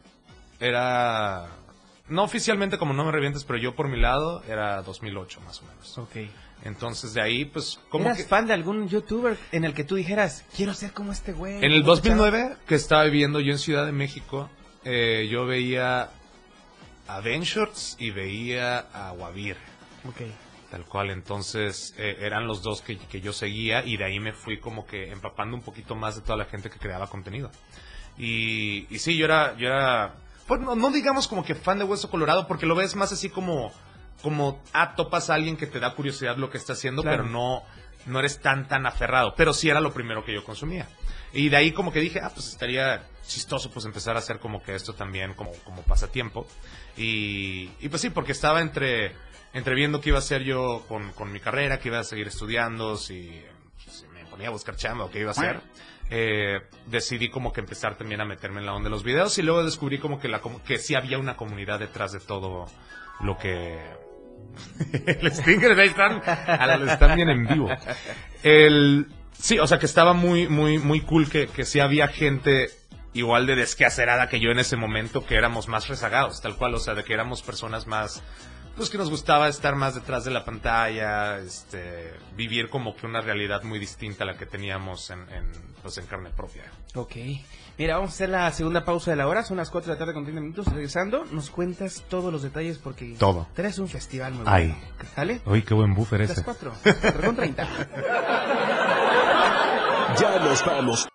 era... 0.59 1.47
No 2.07 2.23
oficialmente 2.23 2.77
como 2.77 2.93
No 2.93 3.05
Me 3.05 3.11
Revientes, 3.11 3.43
pero 3.43 3.59
yo 3.59 3.75
por 3.75 3.87
mi 3.87 3.99
lado 3.99 4.43
era 4.47 4.81
2008 4.81 5.41
más 5.41 5.61
o 5.61 5.65
menos. 5.65 5.97
Ok. 5.97 6.15
Entonces 6.63 7.13
de 7.13 7.21
ahí, 7.21 7.45
pues, 7.45 7.79
como 7.89 8.05
¿Eras 8.05 8.17
que... 8.19 8.23
fan 8.25 8.45
de 8.47 8.53
algún 8.53 8.87
youtuber 8.87 9.37
en 9.51 9.63
el 9.65 9.73
que 9.73 9.83
tú 9.83 9.95
dijeras, 9.95 10.45
quiero 10.55 10.73
ser 10.73 10.91
como 10.93 11.11
este 11.11 11.33
güey? 11.33 11.55
En 11.57 11.71
el 11.71 11.81
como 11.81 11.95
2009, 11.95 12.57
que 12.67 12.75
estaba 12.75 13.03
viviendo 13.05 13.39
yo 13.39 13.51
en 13.51 13.57
Ciudad 13.59 13.85
de 13.85 13.91
México, 13.91 14.49
eh, 14.83 15.27
yo 15.31 15.45
veía 15.45 16.09
a 17.07 17.19
Ventures 17.21 17.95
y 17.99 18.11
veía 18.11 18.77
a 18.93 19.11
Wavir, 19.13 19.57
Ok. 20.07 20.21
tal 20.69 20.85
cual. 20.85 21.09
Entonces, 21.09 21.93
eh, 21.97 22.17
eran 22.21 22.45
los 22.47 22.61
dos 22.61 22.81
que, 22.81 22.97
que 22.97 23.21
yo 23.21 23.33
seguía 23.33 23.83
y 23.83 23.97
de 23.97 24.05
ahí 24.05 24.19
me 24.19 24.33
fui 24.33 24.59
como 24.59 24.85
que 24.85 25.11
empapando 25.11 25.57
un 25.57 25.63
poquito 25.63 25.95
más 25.95 26.15
de 26.15 26.21
toda 26.21 26.37
la 26.37 26.45
gente 26.45 26.69
que 26.69 26.77
creaba 26.79 27.07
contenido. 27.07 27.51
Y, 28.17 28.85
y 28.93 28.99
sí, 28.99 29.17
yo 29.17 29.25
era, 29.25 29.57
yo 29.57 29.67
era, 29.67 30.13
pues 30.47 30.61
no, 30.61 30.75
no 30.75 30.91
digamos 30.91 31.27
como 31.27 31.43
que 31.43 31.55
fan 31.55 31.79
de 31.79 31.85
Hueso 31.85 32.09
Colorado, 32.09 32.47
porque 32.47 32.65
lo 32.65 32.75
ves 32.75 32.95
más 32.95 33.11
así 33.11 33.29
como, 33.29 33.71
como, 34.21 34.61
ah, 34.73 34.95
topas 34.95 35.29
a 35.29 35.35
alguien 35.35 35.57
que 35.57 35.67
te 35.67 35.79
da 35.79 35.93
curiosidad 35.93 36.37
lo 36.37 36.49
que 36.49 36.57
está 36.57 36.73
haciendo, 36.73 37.03
pero 37.03 37.23
no, 37.23 37.63
no 38.05 38.19
eres 38.19 38.39
tan, 38.39 38.67
tan 38.67 38.85
aferrado. 38.85 39.33
Pero 39.35 39.53
sí 39.53 39.69
era 39.69 39.79
lo 39.79 39.93
primero 39.93 40.23
que 40.23 40.33
yo 40.33 40.43
consumía. 40.43 40.87
Y 41.33 41.49
de 41.49 41.57
ahí 41.57 41.71
como 41.71 41.91
que 41.91 41.99
dije, 41.99 42.19
ah, 42.21 42.31
pues 42.33 42.49
estaría 42.49 43.03
chistoso 43.25 43.71
pues 43.71 43.85
empezar 43.85 44.15
a 44.15 44.19
hacer 44.19 44.39
como 44.39 44.61
que 44.61 44.75
esto 44.75 44.93
también 44.93 45.33
como, 45.33 45.51
como 45.63 45.81
pasatiempo. 45.83 46.47
Y, 46.97 47.71
y 47.79 47.89
pues 47.89 48.01
sí, 48.01 48.09
porque 48.09 48.33
estaba 48.33 48.61
entre, 48.61 49.15
entre 49.53 49.75
viendo 49.75 50.01
qué 50.01 50.09
iba 50.09 50.17
a 50.17 50.21
hacer 50.21 50.43
yo 50.43 50.85
con, 50.87 51.11
con 51.13 51.31
mi 51.31 51.39
carrera, 51.39 51.79
que 51.79 51.89
iba 51.89 51.99
a 51.99 52.03
seguir 52.03 52.27
estudiando, 52.27 52.97
si, 52.97 53.41
si 53.77 54.07
me 54.07 54.25
ponía 54.25 54.49
a 54.49 54.51
buscar 54.51 54.75
chamba 54.75 55.05
o 55.05 55.11
qué 55.11 55.19
iba 55.19 55.29
a 55.29 55.31
hacer. 55.31 55.61
Eh, 56.13 56.59
decidí 56.87 57.29
como 57.29 57.53
que 57.53 57.61
empezar 57.61 57.97
también 57.97 58.19
a 58.19 58.25
meterme 58.25 58.59
en 58.59 58.65
la 58.65 58.73
onda 58.73 58.87
de 58.87 58.89
los 58.89 59.03
videos 59.03 59.37
y 59.37 59.43
luego 59.43 59.63
descubrí 59.63 59.97
como 59.97 60.19
que, 60.19 60.27
la, 60.27 60.41
como 60.41 60.61
que 60.61 60.77
sí 60.77 60.93
había 60.93 61.17
una 61.17 61.37
comunidad 61.37 61.79
detrás 61.79 62.11
de 62.11 62.19
todo 62.19 62.65
lo 63.21 63.37
que... 63.37 63.79
el 65.05 65.31
Stinger, 65.31 65.79
ahí 65.79 65.89
están, 65.89 66.21
están 66.87 67.15
bien 67.15 67.29
en 67.29 67.47
vivo. 67.47 67.69
El, 68.43 69.07
sí, 69.33 69.59
o 69.59 69.67
sea 69.67 69.79
que 69.79 69.85
estaba 69.85 70.13
muy, 70.13 70.47
muy, 70.47 70.77
muy 70.77 71.01
cool 71.01 71.29
que, 71.29 71.47
que 71.47 71.65
sí 71.65 71.79
había 71.79 72.07
gente 72.07 72.69
igual 73.13 73.45
de 73.45 73.55
desquacerada 73.55 74.29
que 74.29 74.39
yo 74.39 74.51
en 74.51 74.59
ese 74.59 74.77
momento, 74.77 75.25
que 75.25 75.35
éramos 75.35 75.67
más 75.67 75.87
rezagados, 75.87 76.41
tal 76.41 76.55
cual, 76.55 76.75
o 76.75 76.79
sea, 76.79 76.93
de 76.93 77.03
que 77.03 77.13
éramos 77.13 77.41
personas 77.41 77.87
más, 77.87 78.23
pues 78.75 78.89
que 78.89 78.97
nos 78.97 79.09
gustaba 79.09 79.47
estar 79.47 79.75
más 79.75 79.95
detrás 79.95 80.23
de 80.23 80.31
la 80.31 80.43
pantalla, 80.45 81.37
este, 81.39 82.13
vivir 82.35 82.69
como 82.69 82.95
que 82.95 83.05
una 83.05 83.21
realidad 83.21 83.63
muy 83.63 83.79
distinta 83.79 84.23
a 84.23 84.27
la 84.27 84.37
que 84.37 84.45
teníamos 84.45 85.09
en, 85.09 85.19
en, 85.29 85.51
pues 85.81 85.97
en 85.97 86.05
carne 86.05 86.29
propia. 86.29 86.63
Ok. 86.95 87.15
Mira, 87.77 87.95
vamos 87.95 88.11
a 88.11 88.13
hacer 88.13 88.29
la 88.29 88.51
segunda 88.51 88.83
pausa 88.85 89.11
de 89.11 89.17
la 89.17 89.27
hora. 89.27 89.43
Son 89.43 89.57
las 89.57 89.69
4 89.69 89.87
de 89.91 89.95
la 89.95 89.99
tarde 89.99 90.13
con 90.13 90.23
30 90.23 90.41
minutos. 90.41 90.65
Regresando, 90.67 91.25
nos 91.31 91.49
cuentas 91.49 92.03
todos 92.09 92.31
los 92.31 92.43
detalles 92.43 92.77
porque... 92.77 93.15
Todo. 93.17 93.47
Traes 93.53 93.79
un 93.79 93.87
festival 93.87 94.33
muy 94.33 94.43
Ay. 94.45 94.67
bueno. 94.67 94.81
¿Sale? 95.15 95.41
Uy, 95.45 95.63
qué 95.63 95.73
buen 95.73 95.93
buffer 95.93 96.27
Las 96.27 96.41
4. 96.41 96.73
con 97.25 97.35
30. 97.35 97.67
Ya 100.19 100.39
nos 100.39 100.65
vamos. 100.65 101.07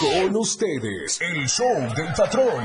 Con 0.00 0.36
ustedes, 0.36 1.20
el 1.20 1.48
show 1.48 1.94
del 1.94 2.12
patrón. 2.14 2.64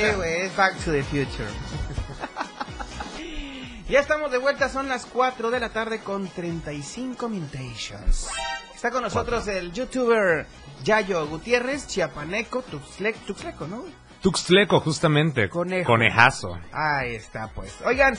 Sí, 0.00 0.16
güey, 0.16 0.40
es 0.42 0.56
Back 0.56 0.76
to 0.84 0.92
the 0.92 1.02
Future. 1.02 1.48
ya 3.88 4.00
estamos 4.00 4.30
de 4.30 4.38
vuelta, 4.38 4.68
son 4.68 4.88
las 4.88 5.06
4 5.06 5.50
de 5.50 5.60
la 5.60 5.70
tarde 5.70 6.00
con 6.00 6.28
35 6.28 7.28
minutations. 7.28 8.28
Está 8.74 8.90
con 8.90 9.02
nosotros 9.02 9.46
el 9.48 9.72
youtuber 9.72 10.46
Yayo 10.84 11.26
Gutiérrez, 11.26 11.86
chiapaneco, 11.86 12.62
tuxle- 12.64 13.14
tuxleco, 13.26 13.66
¿no? 13.66 13.84
Tuxtleco, 14.20 14.80
justamente. 14.80 15.48
Conejo. 15.48 15.86
Conejazo. 15.86 16.58
Ahí 16.72 17.14
está, 17.14 17.48
pues. 17.48 17.74
Oigan, 17.84 18.18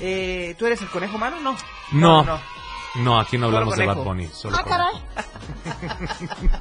eh, 0.00 0.54
¿tú 0.58 0.66
eres 0.66 0.80
el 0.82 0.88
conejo 0.88 1.16
humano? 1.16 1.38
No. 1.40 1.56
No. 1.92 2.24
no. 2.24 2.40
No, 2.96 3.20
aquí 3.20 3.38
no 3.38 3.46
hablamos 3.46 3.76
de. 3.76 3.86
Bad 3.86 3.96
Bunny. 3.96 4.28
Solo 4.28 4.56
Ah, 4.56 4.62
conejo. 4.62 5.00
caray. 5.64 6.48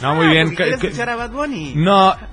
No, 0.00 0.14
muy 0.14 0.26
Ah, 0.26 0.30
bien. 0.30 0.50
que- 0.50 0.56
¿Quieres 0.56 0.82
escuchar 0.82 1.10
a 1.10 1.16
Bad 1.16 1.30
Bunny? 1.30 1.74
No. 1.76 2.16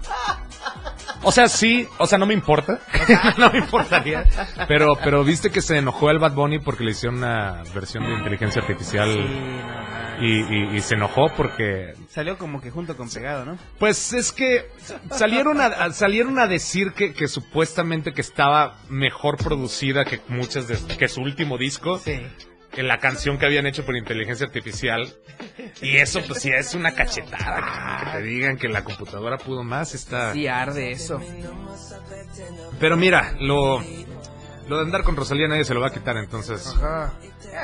O 1.27 1.31
sea, 1.31 1.47
sí, 1.49 1.87
o 1.97 2.07
sea, 2.07 2.17
no 2.17 2.25
me 2.25 2.33
importa. 2.33 2.79
no 3.37 3.51
me 3.51 3.59
importaría. 3.59 4.25
Pero, 4.67 4.95
pero 5.03 5.23
viste 5.23 5.49
que 5.51 5.61
se 5.61 5.77
enojó 5.77 6.09
el 6.09 6.19
Bad 6.19 6.33
Bunny 6.33 6.59
porque 6.59 6.83
le 6.83 6.91
hicieron 6.91 7.17
una 7.17 7.63
versión 7.75 8.05
de 8.05 8.13
inteligencia 8.13 8.61
artificial 8.61 9.09
Sí, 9.11 10.25
y, 10.25 10.39
y- 10.73 10.75
y 10.77 10.79
se 10.81 10.95
enojó 10.95 11.27
porque, 11.35 11.93
Salió 12.09 12.37
como 12.37 12.59
que 12.61 12.71
junto 12.71 12.97
con 12.97 13.09
pegado, 13.09 13.45
¿no? 13.45 13.57
pues 13.77 14.13
es 14.13 14.31
que 14.31 14.65
salieron 15.11 15.61
a, 15.61 15.65
a- 15.67 15.91
salieron 15.93 16.39
a 16.39 16.47
decir 16.47 16.93
que, 16.93 17.13
que 17.13 17.27
supuestamente 17.27 18.13
que 18.13 18.21
estaba 18.21 18.77
mejor 18.89 19.37
producida 19.37 20.05
que 20.05 20.19
muchas 20.27 20.67
de, 20.67 20.77
que 20.97 21.07
su 21.07 21.21
último 21.21 21.57
disco. 21.57 21.99
Sí. 21.99 22.19
que 22.71 22.83
la 22.83 22.97
canción 22.99 23.37
que 23.39 23.45
habían 23.45 23.65
hecho 23.67 23.85
por 23.85 23.95
inteligencia 23.95 24.45
artificial. 24.47 25.07
Y 25.81 25.97
eso, 25.97 26.21
pues 26.27 26.41
sí, 26.41 26.49
es 26.49 26.73
una 26.73 26.93
cachetada. 26.93 27.99
Que, 27.99 28.05
que 28.05 28.11
te 28.17 28.23
digan 28.23 28.57
que 28.57 28.67
la 28.67 28.83
computadora 28.83 29.37
pudo 29.37 29.63
más, 29.63 29.93
está... 29.93 30.33
Sí 30.33 30.47
arde 30.47 30.91
eso. 30.91 31.19
Pero 32.79 32.97
mira, 32.97 33.35
lo, 33.39 33.83
lo 34.67 34.77
de 34.77 34.81
andar 34.83 35.03
con 35.03 35.15
Rosalía 35.15 35.47
nadie 35.47 35.65
se 35.65 35.73
lo 35.73 35.81
va 35.81 35.87
a 35.87 35.93
quitar, 35.93 36.17
entonces... 36.17 36.67
Ajá. 36.67 37.13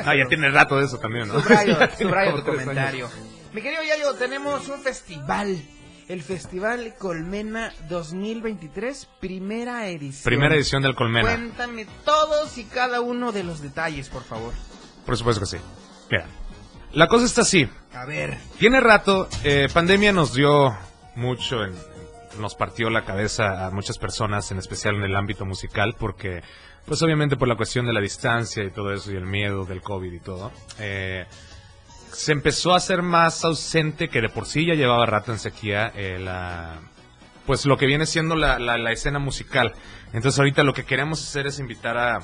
Ah, 0.05 0.15
ya 0.15 0.27
tiene 0.27 0.49
rato 0.49 0.77
de 0.77 0.85
eso 0.85 0.97
también, 0.99 1.27
¿no? 1.27 1.41
Subrayo, 1.41 1.77
tu 2.43 2.43
comentario. 2.43 3.09
Mi 3.53 3.61
querido 3.61 3.83
Yayo, 3.83 4.13
tenemos 4.15 4.67
un 4.69 4.79
festival. 4.81 5.61
El 6.09 6.21
Festival 6.21 6.95
Colmena 6.99 7.73
2023, 7.87 9.07
primera 9.21 9.87
edición. 9.87 10.23
Primera 10.25 10.55
edición 10.55 10.83
del 10.83 10.95
Colmena. 10.95 11.29
Cuéntame 11.29 11.87
todos 12.03 12.57
y 12.57 12.65
cada 12.65 12.99
uno 12.99 13.31
de 13.31 13.43
los 13.43 13.61
detalles, 13.61 14.09
por 14.09 14.23
favor. 14.23 14.53
Por 15.05 15.17
supuesto 15.17 15.39
que 15.41 15.47
sí. 15.47 15.57
Mira, 16.11 16.27
la 16.93 17.07
cosa 17.07 17.25
está 17.25 17.41
así. 17.41 17.67
A 17.93 18.05
ver. 18.05 18.37
Tiene 18.57 18.79
rato, 18.79 19.27
eh, 19.43 19.67
pandemia 19.73 20.11
nos 20.13 20.33
dio 20.33 20.75
mucho, 21.15 21.63
en- 21.63 21.75
nos 22.39 22.55
partió 22.55 22.89
la 22.89 23.03
cabeza 23.05 23.65
a 23.67 23.71
muchas 23.71 23.97
personas, 23.99 24.49
en 24.51 24.57
especial 24.57 24.95
en 24.95 25.03
el 25.03 25.15
ámbito 25.15 25.45
musical, 25.45 25.95
porque, 25.99 26.41
pues 26.85 27.01
obviamente 27.03 27.37
por 27.37 27.47
la 27.47 27.55
cuestión 27.55 27.85
de 27.85 27.93
la 27.93 28.01
distancia 28.01 28.63
y 28.63 28.71
todo 28.71 28.91
eso, 28.91 29.11
y 29.11 29.15
el 29.15 29.25
miedo 29.25 29.65
del 29.65 29.81
COVID 29.81 30.11
y 30.11 30.19
todo, 30.19 30.51
eh, 30.79 31.25
se 32.11 32.31
empezó 32.31 32.73
a 32.73 32.77
hacer 32.77 33.01
más 33.03 33.43
ausente, 33.45 34.09
que 34.09 34.21
de 34.21 34.29
por 34.29 34.45
sí 34.47 34.65
ya 34.65 34.73
llevaba 34.73 35.05
rato 35.05 35.31
en 35.31 35.37
sequía, 35.39 35.91
eh, 35.95 36.17
la, 36.19 36.79
pues 37.45 37.65
lo 37.65 37.77
que 37.77 37.85
viene 37.85 38.05
siendo 38.07 38.35
la, 38.35 38.57
la, 38.59 38.77
la 38.77 38.91
escena 38.91 39.19
musical. 39.19 39.73
Entonces 40.13 40.39
ahorita 40.39 40.63
lo 40.63 40.73
que 40.73 40.85
queremos 40.85 41.21
hacer 41.21 41.45
es 41.47 41.59
invitar 41.59 41.97
a, 41.97 42.19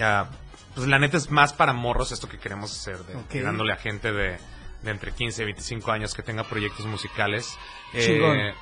a 0.00 0.26
pues 0.76 0.86
la 0.86 0.98
neta 0.98 1.16
es 1.16 1.30
más 1.30 1.54
para 1.54 1.72
morros 1.72 2.12
esto 2.12 2.28
que 2.28 2.38
queremos 2.38 2.70
hacer, 2.70 2.98
de, 2.98 3.16
Ok. 3.16 3.34
dándole 3.42 3.72
a 3.72 3.76
gente 3.76 4.12
de, 4.12 4.36
de 4.82 4.90
entre 4.90 5.12
15 5.12 5.42
y 5.42 5.44
25 5.46 5.90
años 5.90 6.14
que 6.14 6.22
tenga 6.22 6.44
proyectos 6.44 6.86
musicales. 6.86 7.58
eh, 7.94 8.52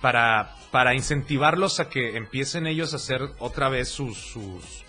para, 0.00 0.54
para 0.70 0.94
incentivarlos 0.94 1.80
a 1.80 1.88
que 1.88 2.16
empiecen 2.16 2.66
ellos 2.66 2.92
a 2.92 2.96
hacer 2.96 3.22
otra 3.38 3.68
vez 3.70 3.88
sus, 3.88 4.16
sus 4.18 4.84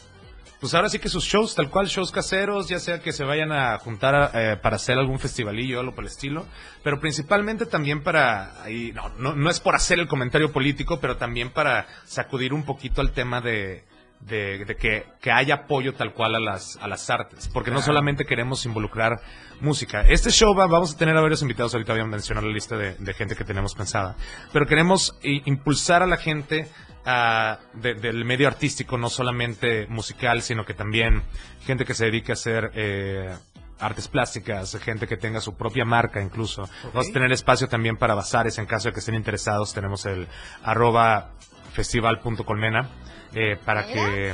pues 0.59 0.73
ahora 0.73 0.89
sí 0.89 0.99
que 0.99 1.09
sus 1.09 1.23
shows, 1.23 1.55
tal 1.55 1.69
cual, 1.69 1.87
shows 1.87 2.11
caseros, 2.11 2.67
ya 2.69 2.79
sea 2.79 2.99
que 3.01 3.11
se 3.11 3.23
vayan 3.23 3.51
a 3.51 3.77
juntar 3.79 4.31
eh, 4.33 4.57
para 4.61 4.75
hacer 4.75 4.97
algún 4.97 5.19
festivalillo 5.19 5.77
o 5.77 5.79
algo 5.81 5.95
por 5.95 6.03
el 6.03 6.09
estilo, 6.09 6.45
pero 6.83 6.99
principalmente 6.99 7.65
también 7.65 8.03
para, 8.03 8.61
ahí, 8.63 8.91
no, 8.93 9.09
no, 9.17 9.35
no 9.35 9.49
es 9.49 9.59
por 9.59 9.75
hacer 9.75 9.99
el 9.99 10.07
comentario 10.07 10.51
político, 10.51 10.99
pero 10.99 11.17
también 11.17 11.49
para 11.49 11.87
sacudir 12.05 12.53
un 12.53 12.63
poquito 12.63 13.01
al 13.01 13.11
tema 13.11 13.41
de, 13.41 13.83
de, 14.21 14.65
de 14.65 14.75
que, 14.75 15.05
que 15.21 15.31
haya 15.31 15.55
apoyo 15.55 15.93
tal 15.93 16.13
cual 16.13 16.35
a 16.35 16.39
las, 16.39 16.77
a 16.81 16.87
las 16.87 17.09
artes, 17.09 17.47
porque 17.47 17.71
no 17.71 17.81
solamente 17.81 18.25
queremos 18.25 18.65
involucrar 18.65 19.19
música. 19.61 20.01
Este 20.01 20.31
show 20.31 20.55
va- 20.55 20.65
vamos 20.67 20.95
a 20.95 20.97
tener 20.97 21.15
a 21.15 21.21
varios 21.21 21.41
invitados, 21.41 21.73
ahorita 21.73 21.93
voy 21.93 22.01
a 22.01 22.05
mencionar 22.05 22.43
la 22.43 22.51
lista 22.51 22.75
de, 22.75 22.95
de 22.95 23.13
gente 23.13 23.35
que 23.35 23.43
tenemos 23.45 23.75
pensada, 23.75 24.15
pero 24.51 24.65
queremos 24.65 25.17
impulsar 25.21 26.01
a 26.01 26.07
la 26.07 26.17
gente 26.17 26.67
ah, 27.05 27.59
de- 27.73 27.93
del 27.93 28.25
medio 28.25 28.47
artístico, 28.47 28.97
no 28.97 29.09
solamente 29.09 29.85
musical, 29.87 30.41
sino 30.41 30.65
que 30.65 30.73
también 30.73 31.21
gente 31.65 31.85
que 31.85 31.93
se 31.93 32.05
dedique 32.05 32.31
a 32.31 32.33
hacer 32.33 32.71
eh, 32.73 33.33
artes 33.79 34.07
plásticas, 34.07 34.75
gente 34.81 35.05
que 35.07 35.17
tenga 35.17 35.39
su 35.41 35.55
propia 35.55 35.85
marca 35.85 36.21
incluso. 36.21 36.67
Vamos 36.93 37.09
a 37.09 37.13
tener 37.13 37.31
espacio 37.31 37.67
también 37.67 37.97
para 37.97 38.15
bazares 38.15 38.57
en 38.57 38.65
caso 38.65 38.87
de 38.89 38.93
que 38.93 38.99
estén 38.99 39.15
interesados. 39.15 39.73
Tenemos 39.73 40.05
el 40.05 40.27
arroba 40.63 41.31
festival.colmena 41.73 42.89
eh, 43.35 43.57
para 43.63 43.85
que 43.85 44.33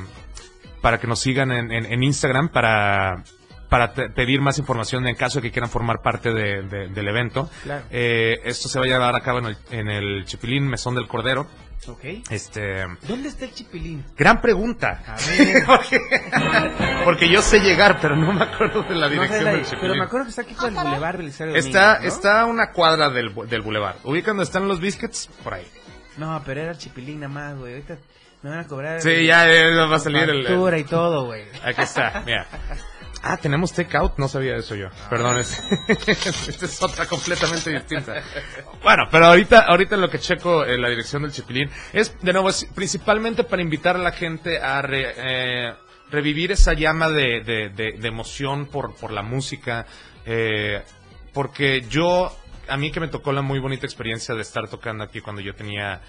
para 0.81 0.99
que 0.99 1.07
nos 1.07 1.19
sigan 1.19 1.51
en, 1.51 1.71
en, 1.71 1.85
en 1.85 2.03
Instagram 2.03 2.49
para 2.49 3.23
para 3.69 3.93
pedir 3.93 4.41
más 4.41 4.57
información 4.59 5.07
en 5.07 5.15
caso 5.15 5.39
de 5.39 5.43
que 5.43 5.51
quieran 5.51 5.69
formar 5.69 6.01
parte 6.01 6.33
de- 6.33 6.61
de- 6.63 6.87
del 6.89 7.07
evento. 7.07 7.49
Claro. 7.63 7.85
Eh, 7.89 8.39
esto 8.43 8.67
se 8.67 8.77
va 8.79 8.83
a 8.85 8.87
llevar 8.89 9.15
a 9.15 9.21
cabo 9.21 9.39
en 9.39 9.45
el, 9.45 9.57
en 9.71 9.87
el 9.89 10.25
Chipilín 10.25 10.67
Mesón 10.67 10.93
del 10.95 11.07
Cordero. 11.07 11.47
Este, 12.29 12.83
¿Dónde 13.07 13.29
está 13.29 13.45
el 13.45 13.53
chipilín? 13.53 14.03
gran 14.17 14.39
pregunta. 14.41 15.01
A 15.07 15.15
ver. 15.15 15.63
porque, 15.65 15.99
porque 17.05 17.29
yo 17.29 17.41
sé 17.41 17.59
llegar, 17.59 17.97
pero 18.01 18.15
no 18.15 18.33
me 18.33 18.43
acuerdo 18.43 18.83
de 18.83 18.93
la 18.95 19.07
No 19.07 19.09
sé, 19.09 19.13
dirección 19.13 19.43
la- 19.45 19.51
del 19.51 19.59
pero 19.61 19.71
Chipilín. 19.71 19.97
me 19.99 20.03
acuerdo 20.05 20.25
que 20.25 20.29
está 20.31 20.41
aquí 20.43 20.53
por 20.53 20.69
el 20.69 20.75
Boulevard 20.75 21.17
Belisario 21.17 21.55
Está, 21.55 21.93
Domínguez, 21.95 22.11
¿no? 22.11 22.15
está 22.17 22.41
a 22.41 22.45
una 22.45 22.71
cuadra 22.71 23.09
del, 23.09 23.33
del 23.47 23.61
bulevar. 23.61 23.95
Ubican 24.03 24.31
donde 24.35 24.43
están 24.43 24.67
los 24.67 24.79
biscuits, 24.79 25.27
por 25.43 25.53
ahí. 25.55 25.65
No, 26.17 26.41
pero 26.45 26.61
era 26.61 26.71
el 26.71 26.77
chipilín 26.77 27.21
nada 27.21 27.33
más, 27.33 27.57
güey. 27.57 27.73
Ahorita 27.73 27.97
me 28.43 28.49
van 28.49 28.59
a 28.59 28.67
cobrar. 28.67 29.01
Sí, 29.01 29.25
ya 29.25 29.47
eh, 29.51 29.75
va 29.75 29.95
a 29.95 29.99
salir 29.99 30.29
el, 30.29 30.45
Factura 30.45 30.77
y 30.79 30.83
todo, 30.83 31.25
güey. 31.25 31.43
Aquí 31.63 31.81
está, 31.81 32.23
mira. 32.25 32.47
Ah, 33.23 33.37
tenemos 33.37 33.71
takeout, 33.71 34.17
no 34.17 34.27
sabía 34.27 34.55
eso 34.55 34.73
yo. 34.75 34.87
Perdón, 35.09 35.37
es, 35.39 35.61
esta 35.87 36.65
es 36.65 36.81
otra 36.81 37.05
completamente 37.05 37.69
distinta. 37.69 38.15
Bueno, 38.81 39.03
pero 39.11 39.27
ahorita, 39.27 39.59
ahorita 39.59 39.95
lo 39.95 40.09
que 40.09 40.17
checo 40.17 40.65
en 40.65 40.81
la 40.81 40.89
dirección 40.89 41.21
del 41.21 41.31
Chipilín 41.31 41.69
es, 41.93 42.19
de 42.19 42.33
nuevo, 42.33 42.49
es 42.49 42.65
principalmente 42.73 43.43
para 43.43 43.61
invitar 43.61 43.95
a 43.95 43.99
la 43.99 44.11
gente 44.11 44.57
a 44.59 44.81
re- 44.81 45.13
eh, 45.17 45.73
revivir 46.09 46.51
esa 46.51 46.73
llama 46.73 47.09
de, 47.09 47.41
de- 47.41 47.69
de- 47.69 47.91
de 47.99 48.07
emoción 48.07 48.65
por, 48.65 48.95
por 48.95 49.11
la 49.11 49.21
música. 49.21 49.85
eh, 50.25 50.81
porque 51.31 51.81
yo, 51.89 52.35
a 52.67 52.75
mí 52.75 52.91
que 52.91 52.99
me 52.99 53.07
tocó 53.07 53.31
la 53.33 53.41
muy 53.43 53.59
bonita 53.59 53.85
experiencia 53.85 54.33
de 54.35 54.41
estar 54.41 54.67
tocando 54.67 55.03
aquí 55.03 55.21
cuando 55.21 55.41
yo 55.41 55.53
tenía 55.53 56.01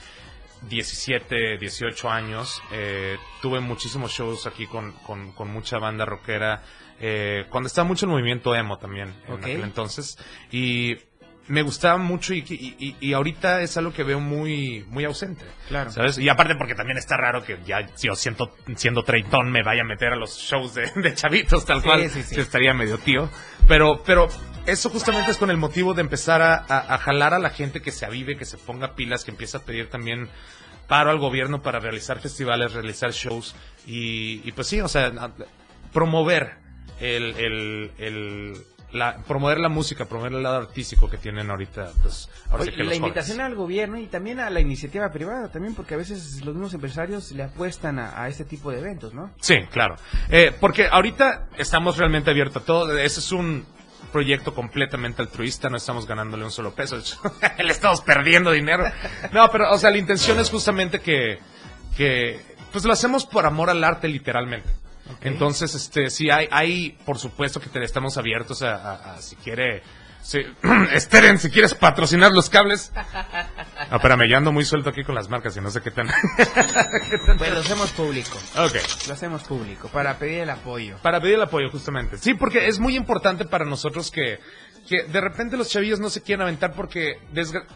17, 0.68 1.59
18 1.59 2.11
años. 2.11 2.62
eh, 2.72 3.16
tuve 3.40 3.61
muchísimos 3.61 4.12
shows 4.12 4.46
aquí 4.46 4.66
con, 4.66 4.92
con, 4.92 5.33
con 5.33 5.48
mucha 5.51 5.79
banda 5.79 6.05
rockera. 6.05 6.62
eh, 7.01 7.46
cuando 7.51 7.66
estaba 7.66 7.87
mucho 7.88 8.07
el 8.07 8.12
movimiento 8.12 8.55
emo 8.55 8.79
también, 8.79 9.12
en 9.27 9.35
aquel 9.38 9.62
entonces. 9.62 10.16
Y 10.51 10.96
me 11.48 11.62
gustaba 11.62 11.98
mucho 11.98 12.35
y, 12.35 12.38
y, 12.48 12.96
y- 13.00 13.12
ahorita 13.14 13.62
es 13.62 13.76
algo 13.76 13.92
que 13.92 14.05
veo 14.05 14.20
muy, 14.20 14.85
muy 14.88 15.05
ausente. 15.05 15.44
Claro. 15.68 15.90
¿Sabes? 15.90 16.16
Y 16.18 16.28
aparte 16.28 16.55
porque 16.55 16.74
también 16.74 16.98
está 16.98 17.16
raro 17.16 17.42
que 17.42 17.59
ya 17.66 17.87
yo 18.00 18.14
siento, 18.14 18.55
siendo 18.76 19.02
treintón 19.02 19.50
me 19.50 19.62
vaya 19.62 19.83
a 19.83 19.85
meter 19.85 20.12
a 20.12 20.16
los 20.16 20.38
shows 20.38 20.74
de, 20.74 20.90
de 20.94 21.14
chavitos 21.14 21.64
tal 21.64 21.81
Sí, 21.83 21.87
cual. 21.88 22.09
sí, 22.11 22.40
estaría 22.40 22.72
medio 22.74 22.98
tío. 22.98 23.28
Pero, 23.66 24.02
pero 24.07 24.28
eso 24.66 24.88
justamente 24.90 25.33
es 25.33 25.37
con 25.38 25.50
el 25.50 25.57
motivo 25.57 25.94
de 25.94 26.02
empezar 26.02 26.42
a, 26.42 26.55
a- 26.57 26.94
a 26.94 26.98
jalar 26.98 27.35
a 27.35 27.38
la 27.38 27.50
gente 27.50 27.81
que 27.83 27.90
se 27.90 28.07
avive, 28.07 28.37
que 28.37 28.44
se 28.44 28.57
ponga 28.59 28.94
pilas, 28.94 29.24
que 29.24 29.33
empieza 29.33 29.59
a 29.59 29.62
pedir 29.62 29.90
también 29.90 30.28
paro 30.88 31.11
al 31.11 31.18
gobierno 31.18 31.61
para 31.62 31.81
realizar 31.81 32.20
festivales, 32.20 32.72
realizar 32.72 33.11
shows. 33.12 33.55
Y, 33.87 34.40
y 34.48 34.52
pues 34.52 34.68
sí, 34.68 34.81
o 34.81 34.88
sea, 34.88 35.11
promover 35.92 36.55
el, 37.00 37.35
el, 37.37 37.90
el- 37.98 38.57
la, 38.92 39.18
promover 39.26 39.59
la 39.59 39.68
música, 39.68 40.05
promover 40.05 40.33
el 40.35 40.42
lado 40.42 40.57
artístico 40.57 41.09
que 41.09 41.18
tienen 41.18 41.50
ahorita, 41.50 41.92
pues, 42.02 42.28
ahora 42.50 42.64
sí 42.64 42.70
Oye, 42.70 42.76
que 42.76 42.85
la 42.85 42.90
los 42.90 42.96
invitación 42.96 43.40
al 43.40 43.55
gobierno 43.55 43.98
y 43.98 44.07
también 44.07 44.40
a 44.40 44.50
la 44.50 44.61
iniciativa 44.61 45.11
privada, 45.11 45.50
también 45.50 45.74
porque 45.74 45.94
a 45.94 45.96
veces 45.96 46.44
los 46.44 46.55
mismos 46.55 46.74
empresarios 46.74 47.33
le 47.33 47.44
apuestan 47.44 47.98
a, 47.98 48.22
a 48.22 48.28
este 48.28 48.44
tipo 48.44 48.70
de 48.70 48.81
eventos, 48.81 49.14
¿no? 49.14 49.31
Sí, 49.40 49.57
claro. 49.70 49.96
Eh, 50.28 50.55
porque 50.61 50.88
ahorita 50.90 51.48
estamos 51.57 51.96
realmente 51.96 52.31
abiertos 52.31 52.62
a 52.62 52.66
todo. 52.66 52.98
Ese 52.98 53.20
es 53.20 53.33
un 53.33 53.64
proyecto 54.12 54.55
completamente 54.55 55.22
altruista, 55.22 55.70
no 55.70 55.78
estamos 55.78 56.07
ganándole 56.07 56.44
un 56.44 56.50
solo 56.50 56.74
peso, 56.74 56.96
le 57.59 57.72
estamos 57.72 58.02
perdiendo 58.02 58.52
dinero. 58.52 58.85
No, 59.33 59.50
pero, 59.50 59.72
o 59.72 59.78
sea, 59.78 59.90
la 59.90 59.98
intención 59.98 60.38
es 60.38 60.50
justamente 60.50 61.00
que, 61.00 61.38
que, 61.96 62.40
pues 62.70 62.85
lo 62.85 62.92
hacemos 62.92 63.26
por 63.26 63.46
amor 63.46 63.70
al 63.70 63.83
arte, 63.83 64.07
literalmente. 64.07 64.68
Entonces, 65.20 65.75
este, 65.75 66.11
sí, 66.11 66.31
hay, 66.31 66.48
hay, 66.51 66.90
por 67.05 67.18
supuesto 67.18 67.61
que 67.61 67.68
te, 67.68 67.83
estamos 67.85 68.16
abiertos 68.18 68.62
a, 68.62 68.75
a- 68.77 69.14
a 69.14 69.22
si 69.22 69.37
quiere, 69.37 69.83
si, 70.22 70.38
Steren, 70.96 71.38
si 71.40 71.51
quieres 71.51 71.75
patrocinar 71.75 72.33
los 72.33 72.48
cables. 72.51 72.92
Ah, 73.90 73.96
espérame, 73.96 74.27
ya 74.31 74.38
ando 74.38 74.53
muy 74.53 74.64
suelto 74.64 74.88
aquí 74.88 75.03
con 75.05 75.14
las 75.14 75.29
marcas 75.29 75.55
y 75.57 75.61
no 75.61 75.70
sé 75.70 75.81
qué 75.83 75.90
tan. 75.90 76.07
Pues 77.38 77.53
lo 77.53 77.61
hacemos 77.61 77.90
público, 77.90 78.38
ok. 78.57 78.75
lo 79.09 79.12
hacemos 79.12 79.42
público, 79.42 79.88
para 79.88 80.16
pedir 80.18 80.40
el 80.42 80.51
apoyo. 80.51 80.96
Para 81.03 81.20
pedir 81.20 81.35
el 81.35 81.42
apoyo, 81.42 81.68
justamente. 81.70 82.16
Sí, 82.18 82.33
porque 82.35 82.68
es 82.68 82.79
muy 82.79 82.96
importante 82.96 83.44
para 83.44 83.64
nosotros 83.64 84.11
que, 84.11 84.38
que 84.88 85.03
de 85.05 85.20
repente 85.20 85.57
los 85.57 85.68
chavillos 85.68 86.01
no 86.01 86.09
se 86.11 86.22
quieran 86.22 86.42
aventar 86.46 86.72
porque 86.75 87.18
desgra- 87.35 87.66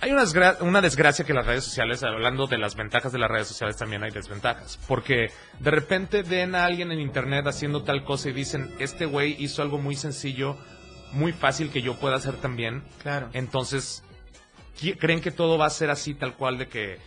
hay 0.00 0.10
una, 0.12 0.22
desgra- 0.24 0.60
una 0.60 0.80
desgracia 0.80 1.24
que 1.24 1.32
las 1.32 1.46
redes 1.46 1.64
sociales, 1.64 2.02
hablando 2.02 2.46
de 2.46 2.58
las 2.58 2.74
ventajas 2.76 3.12
de 3.12 3.18
las 3.18 3.30
redes 3.30 3.48
sociales, 3.48 3.76
también 3.76 4.02
hay 4.02 4.10
desventajas. 4.10 4.78
Porque 4.86 5.30
de 5.60 5.70
repente 5.70 6.22
ven 6.22 6.54
a 6.54 6.64
alguien 6.64 6.92
en 6.92 7.00
internet 7.00 7.46
haciendo 7.46 7.82
tal 7.82 8.04
cosa 8.04 8.28
y 8.28 8.32
dicen, 8.32 8.74
este 8.78 9.06
güey 9.06 9.36
hizo 9.42 9.62
algo 9.62 9.78
muy 9.78 9.96
sencillo, 9.96 10.56
muy 11.12 11.32
fácil 11.32 11.70
que 11.70 11.82
yo 11.82 11.98
pueda 11.98 12.16
hacer 12.16 12.34
también. 12.36 12.82
Claro. 13.02 13.30
Entonces, 13.32 14.02
creen 14.98 15.20
que 15.20 15.30
todo 15.30 15.56
va 15.58 15.66
a 15.66 15.70
ser 15.70 15.90
así, 15.90 16.14
tal 16.14 16.34
cual, 16.34 16.58
de 16.58 16.68
que 16.68 16.98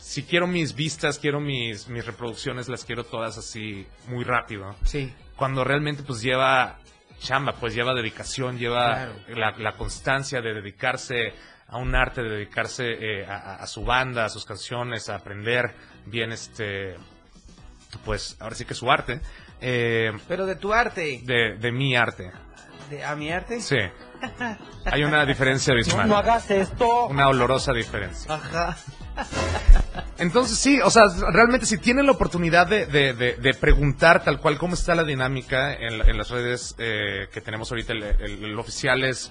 si 0.00 0.22
quiero 0.22 0.46
mis 0.46 0.74
vistas, 0.74 1.18
quiero 1.18 1.40
mis, 1.40 1.88
mis 1.88 2.06
reproducciones, 2.06 2.68
las 2.68 2.84
quiero 2.84 3.04
todas 3.04 3.36
así 3.36 3.84
muy 4.06 4.22
rápido 4.24 4.76
Sí, 4.84 5.12
cuando 5.36 5.64
realmente 5.64 6.02
pues 6.04 6.22
lleva 6.22 6.78
chamba, 7.18 7.52
pues 7.54 7.74
lleva 7.74 7.94
dedicación, 7.94 8.58
lleva 8.58 8.94
Claro. 8.94 9.12
la, 9.28 9.50
la 9.58 9.72
constancia 9.76 10.40
de 10.40 10.54
dedicarse 10.54 11.32
a 11.68 11.76
un 11.76 11.94
arte, 11.94 12.22
de 12.22 12.30
dedicarse 12.30 12.84
eh, 13.20 13.26
a, 13.26 13.66
su 13.66 13.84
banda, 13.84 14.24
a 14.24 14.28
sus 14.28 14.44
canciones, 14.44 15.08
a 15.08 15.16
aprender 15.16 15.74
bien 16.06 16.32
este, 16.32 16.96
pues 18.04 18.36
ahora 18.40 18.54
sí 18.56 18.64
que 18.64 18.74
su 18.74 18.90
arte, 18.90 19.20
eh, 19.60 20.12
pero 20.28 20.46
de 20.46 20.56
tu 20.56 20.72
arte, 20.72 21.20
de, 21.24 21.56
de 21.58 21.72
mi 21.72 21.94
arte, 21.96 22.30
de, 22.90 23.04
a 23.04 23.14
mi 23.16 23.30
arte. 23.30 23.60
sí. 23.60 23.76
Hay 24.86 25.04
una 25.04 25.24
diferencia 25.24 25.72
abismal. 25.74 26.12
hagas 26.12 26.50
esto. 26.50 27.06
Una 27.06 27.28
olorosa 27.28 27.72
diferencia. 27.72 28.34
Ajá. 28.34 28.76
Entonces 30.18 30.58
sí, 30.58 30.80
o 30.82 30.90
sea, 30.90 31.04
realmente 31.32 31.66
si 31.66 31.78
tienen 31.78 32.06
la 32.06 32.12
oportunidad 32.12 32.66
de, 32.66 32.86
de- 32.86 33.14
de- 33.14 33.34
de 33.34 33.54
preguntar 33.54 34.24
tal 34.24 34.40
cual 34.40 34.58
cómo 34.58 34.74
está 34.74 34.94
la 34.96 35.04
dinámica 35.04 35.72
en, 35.74 36.00
en 36.08 36.18
las 36.18 36.30
redes 36.30 36.74
eh, 36.78 37.28
que 37.32 37.40
tenemos 37.40 37.70
ahorita, 37.70 37.92
el, 37.92 38.02
el- 38.02 38.44
el 38.44 38.58
oficial 38.58 39.04
es 39.04 39.30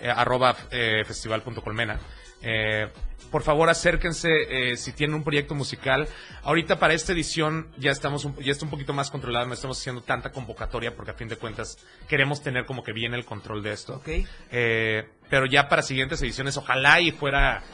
eh, 0.00 0.10
arroba 0.10 0.56
eh, 0.70 1.02
festival.colmena. 1.04 1.98
Eh, 2.42 2.88
por 3.30 3.42
favor 3.42 3.68
acérquense 3.68 4.28
eh, 4.48 4.76
si 4.76 4.92
tienen 4.92 5.16
un 5.16 5.24
proyecto 5.24 5.56
musical. 5.56 6.06
Ahorita 6.42 6.78
para 6.78 6.94
esta 6.94 7.12
edición 7.12 7.68
ya 7.78 7.90
estamos 7.90 8.24
un, 8.24 8.36
ya 8.36 8.52
está 8.52 8.64
un 8.64 8.70
poquito 8.70 8.92
más 8.92 9.10
controlado, 9.10 9.46
no 9.46 9.54
estamos 9.54 9.80
haciendo 9.80 10.02
tanta 10.02 10.30
convocatoria 10.30 10.94
porque 10.94 11.10
a 11.10 11.14
fin 11.14 11.26
de 11.26 11.36
cuentas 11.36 11.78
queremos 12.06 12.42
tener 12.42 12.64
como 12.64 12.84
que 12.84 12.92
bien 12.92 13.12
el 13.12 13.24
control 13.24 13.62
de 13.62 13.72
esto. 13.72 14.00
Eh, 14.06 15.08
pero 15.28 15.46
ya 15.46 15.68
para 15.68 15.82
siguientes 15.82 16.22
ediciones, 16.22 16.56
ojalá 16.56 17.00
y 17.00 17.10
fuera 17.10 17.64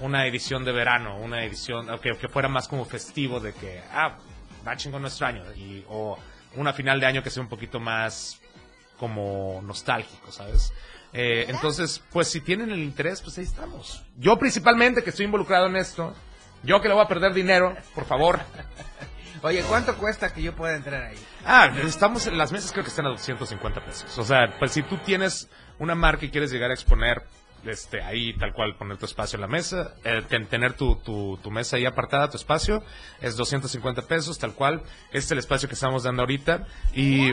una 0.00 0.26
edición 0.26 0.64
de 0.64 0.72
verano, 0.72 1.18
una 1.18 1.44
edición 1.44 1.88
que, 2.00 2.12
que 2.16 2.28
fuera 2.28 2.48
más 2.48 2.66
como 2.66 2.86
festivo 2.86 3.38
de 3.38 3.52
que, 3.52 3.82
ah, 3.92 4.16
va 4.66 4.76
chingón 4.76 5.02
nuestro 5.02 5.26
año, 5.26 5.44
y, 5.54 5.84
o 5.88 6.18
una 6.56 6.72
final 6.72 6.98
de 7.00 7.06
año 7.06 7.22
que 7.22 7.28
sea 7.28 7.42
un 7.42 7.50
poquito 7.50 7.80
más 7.80 8.40
como 8.96 9.60
nostálgico, 9.62 10.32
¿sabes? 10.32 10.72
Eh, 11.12 11.46
entonces, 11.48 12.02
pues 12.10 12.28
si 12.28 12.40
tienen 12.40 12.70
el 12.70 12.80
interés, 12.80 13.20
pues 13.20 13.36
ahí 13.38 13.44
estamos. 13.44 14.02
Yo 14.16 14.38
principalmente, 14.38 15.02
que 15.02 15.10
estoy 15.10 15.26
involucrado 15.26 15.66
en 15.66 15.76
esto, 15.76 16.14
yo 16.62 16.80
que 16.80 16.88
le 16.88 16.94
voy 16.94 17.04
a 17.04 17.08
perder 17.08 17.34
dinero, 17.34 17.76
por 17.94 18.04
favor. 18.06 18.40
Oye, 19.42 19.62
¿cuánto 19.68 19.96
cuesta 19.96 20.32
que 20.32 20.40
yo 20.42 20.54
pueda 20.54 20.76
entrar 20.76 21.02
ahí? 21.02 21.16
Ah, 21.44 21.68
estamos 21.84 22.26
en 22.28 22.38
las 22.38 22.52
mesas 22.52 22.70
creo 22.70 22.84
que 22.84 22.90
están 22.90 23.06
a 23.06 23.10
250 23.10 23.84
pesos. 23.84 24.16
O 24.18 24.24
sea, 24.24 24.54
pues 24.58 24.70
si 24.72 24.82
tú 24.82 24.98
tienes 24.98 25.48
una 25.80 25.94
marca 25.96 26.24
y 26.24 26.30
quieres 26.30 26.52
llegar 26.52 26.70
a 26.70 26.74
exponer 26.74 27.22
este 27.64 28.00
ahí 28.02 28.36
tal 28.38 28.52
cual 28.52 28.76
poner 28.76 28.98
tu 28.98 29.06
espacio 29.06 29.36
en 29.36 29.40
la 29.40 29.48
mesa, 29.48 29.94
eh, 30.04 30.22
ten- 30.28 30.46
tener 30.46 30.74
tu, 30.74 30.94
tu, 30.96 31.38
tu 31.42 31.50
mesa 31.50 31.76
ahí 31.76 31.86
apartada, 31.86 32.30
tu 32.30 32.36
espacio, 32.36 32.84
es 33.20 33.36
250 33.36 34.02
pesos 34.02 34.38
tal 34.38 34.54
cual. 34.54 34.82
Este 35.08 35.18
es 35.18 35.30
el 35.32 35.38
espacio 35.38 35.68
que 35.68 35.74
estamos 35.74 36.04
dando 36.04 36.22
ahorita 36.22 36.64
y 36.94 37.32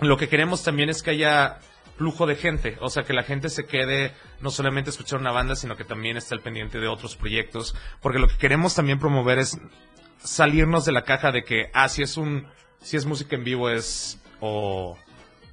lo 0.00 0.16
que 0.18 0.28
queremos 0.28 0.62
también 0.62 0.90
es 0.90 1.02
que 1.02 1.12
haya 1.12 1.60
flujo 1.96 2.26
de 2.26 2.36
gente, 2.36 2.76
o 2.80 2.88
sea, 2.90 3.02
que 3.04 3.12
la 3.12 3.22
gente 3.22 3.48
se 3.48 3.66
quede 3.66 4.12
no 4.40 4.50
solamente 4.50 4.90
a 4.90 4.92
escuchar 4.92 5.20
una 5.20 5.30
banda, 5.32 5.54
sino 5.56 5.76
que 5.76 5.84
también 5.84 6.16
esté 6.16 6.34
al 6.34 6.40
pendiente 6.40 6.78
de 6.80 6.88
otros 6.88 7.16
proyectos, 7.16 7.74
porque 8.00 8.18
lo 8.18 8.28
que 8.28 8.36
queremos 8.36 8.74
también 8.74 8.98
promover 8.98 9.38
es 9.38 9.58
salirnos 10.18 10.84
de 10.84 10.92
la 10.92 11.02
caja 11.02 11.32
de 11.32 11.44
que, 11.44 11.70
ah, 11.74 11.88
si 11.88 12.02
es 12.02 12.16
un, 12.16 12.46
si 12.80 12.96
es 12.96 13.06
música 13.06 13.36
en 13.36 13.44
vivo 13.44 13.70
es 13.70 14.20
o, 14.40 14.96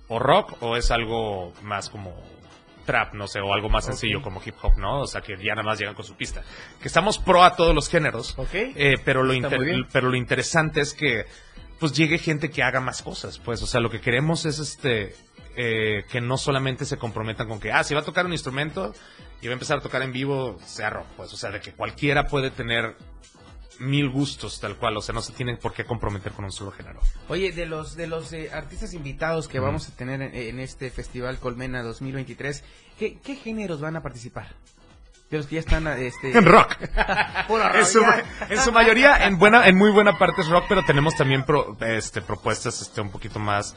o 0.08 0.20
rock 0.20 0.62
o 0.62 0.76
es 0.78 0.92
algo 0.92 1.54
más 1.64 1.90
como 1.90 2.16
trap, 2.86 3.14
no 3.14 3.28
sé, 3.28 3.40
o 3.40 3.54
algo 3.54 3.70
más 3.70 3.86
sencillo 3.86 4.22
como 4.24 4.42
hip 4.44 4.56
hop, 4.64 4.78
¿no? 4.80 5.02
O 5.02 5.08
sea, 5.08 5.22
que 5.22 5.38
ya 5.38 5.54
nada 5.54 5.64
más 5.64 5.78
llegan 5.80 5.94
con 5.94 6.06
su 6.06 6.16
pista. 6.16 6.42
Que 6.82 6.88
estamos 6.88 7.20
pro 7.20 7.44
a 7.44 7.56
todos 7.56 7.76
los 7.76 7.88
géneros, 7.90 8.36
eh, 8.76 8.98
pero, 9.06 9.22
lo 9.24 9.34
inter- 9.34 9.60
pero 9.92 10.10
lo 10.10 10.16
interesante 10.18 10.82
es 10.82 10.94
que 10.96 11.26
pues 11.80 11.94
llegue 11.94 12.18
gente 12.18 12.50
que 12.50 12.64
haga 12.64 12.80
más 12.80 13.02
cosas, 13.02 13.40
pues, 13.40 13.62
o 13.62 13.68
sea, 13.68 13.80
lo 13.80 13.90
que 13.90 14.02
queremos 14.02 14.46
es 14.46 14.60
este 14.60 15.16
eh, 15.56 16.06
que 16.10 16.22
no 16.22 16.38
solamente 16.38 16.86
se 16.86 16.98
comprometan 16.98 17.48
con 17.48 17.60
que, 17.60 17.72
ah, 17.72 17.84
si 17.84 17.94
va 17.94 18.02
a 18.02 18.06
tocar 18.06 18.26
un 18.26 18.34
instrumento 18.34 18.94
y 19.42 19.48
va 19.48 19.52
a 19.52 19.54
empezar 19.54 19.80
a 19.80 19.82
tocar 19.82 20.02
en 20.02 20.12
vivo, 20.12 20.58
sea 20.66 20.90
rock, 20.90 21.08
pues, 21.18 21.34
o 21.34 21.38
sea, 21.38 21.52
de 21.52 21.60
que 21.60 21.74
cualquiera 21.74 22.28
puede 22.28 22.52
tener 22.52 22.96
mil 23.80 24.10
gustos 24.10 24.60
tal 24.60 24.76
cual, 24.76 24.98
o 24.98 25.02
sea, 25.02 25.16
no 25.16 25.22
se 25.22 25.32
tienen 25.32 25.58
por 25.58 25.74
qué 25.74 25.86
comprometer 25.86 26.34
con 26.34 26.46
un 26.46 26.52
solo 26.52 26.72
género. 26.72 27.00
Oye, 27.30 27.52
de 27.54 27.66
los 27.66 27.96
de 27.96 28.08
los 28.08 28.34
eh, 28.34 28.50
artistas 28.52 28.94
invitados 28.94 29.48
que 29.48 29.60
vamos 29.60 29.88
a 29.88 29.96
tener 29.96 30.22
en, 30.22 30.36
en 30.36 30.60
este 30.60 30.90
Festival 30.90 31.40
Colmena 31.40 31.82
2023, 31.82 32.64
¿qué, 32.98 33.20
¿qué 33.20 33.36
géneros 33.36 33.80
van 33.80 33.96
a 33.96 34.02
participar? 34.02 34.56
De 35.30 35.38
los 35.38 35.46
que 35.46 35.56
ya 35.56 35.60
están 35.60 35.88
este 35.88 36.36
En 36.38 36.46
rock. 36.46 36.76
En, 37.76 37.86
su, 37.86 38.02
ya. 38.02 38.24
en 38.50 38.60
su 38.60 38.72
mayoría, 38.72 39.26
en 39.26 39.38
buena, 39.38 39.68
en 39.68 39.76
muy 39.78 39.92
buena 39.92 40.18
parte 40.18 40.42
es 40.42 40.48
rock, 40.48 40.66
pero 40.68 40.84
tenemos 40.86 41.16
también 41.16 41.44
pro- 41.44 41.78
este, 41.82 42.22
propuestas 42.22 42.82
este, 42.82 43.02
un 43.02 43.12
poquito 43.12 43.40
más, 43.40 43.76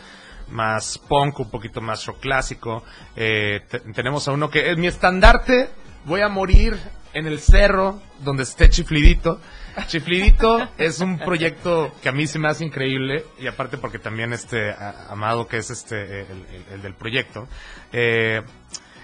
más 0.50 0.98
punk, 0.98 1.40
un 1.40 1.50
poquito 1.50 1.80
más 1.82 2.04
rock 2.06 2.20
clásico. 2.20 2.82
Eh, 3.16 3.60
te- 3.68 3.80
tenemos 3.80 4.26
a 4.28 4.32
uno 4.32 4.48
que 4.50 4.70
es 4.70 4.78
mi 4.78 4.86
estandarte. 4.86 5.68
Voy 6.04 6.20
a 6.22 6.28
morir 6.28 6.78
en 7.12 7.26
el 7.26 7.38
cerro 7.40 8.00
donde 8.20 8.42
esté 8.44 8.68
Chiflidito. 8.70 9.38
Chiflidito 9.86 10.68
es 10.78 11.00
un 11.00 11.18
proyecto 11.18 11.92
que 12.02 12.08
a 12.08 12.12
mí 12.12 12.26
se 12.26 12.38
me 12.38 12.48
hace 12.48 12.64
increíble 12.64 13.24
y 13.38 13.46
aparte 13.46 13.76
porque 13.78 13.98
también 13.98 14.32
este 14.32 14.70
a- 14.70 15.06
Amado 15.10 15.46
que 15.48 15.58
es 15.58 15.70
este 15.70 16.20
el, 16.22 16.26
el- 16.52 16.64
el 16.74 16.82
del 16.82 16.94
proyecto 16.94 17.46
eh, 17.92 18.42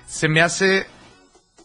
se 0.07 0.29
me 0.29 0.41
hace 0.43 0.87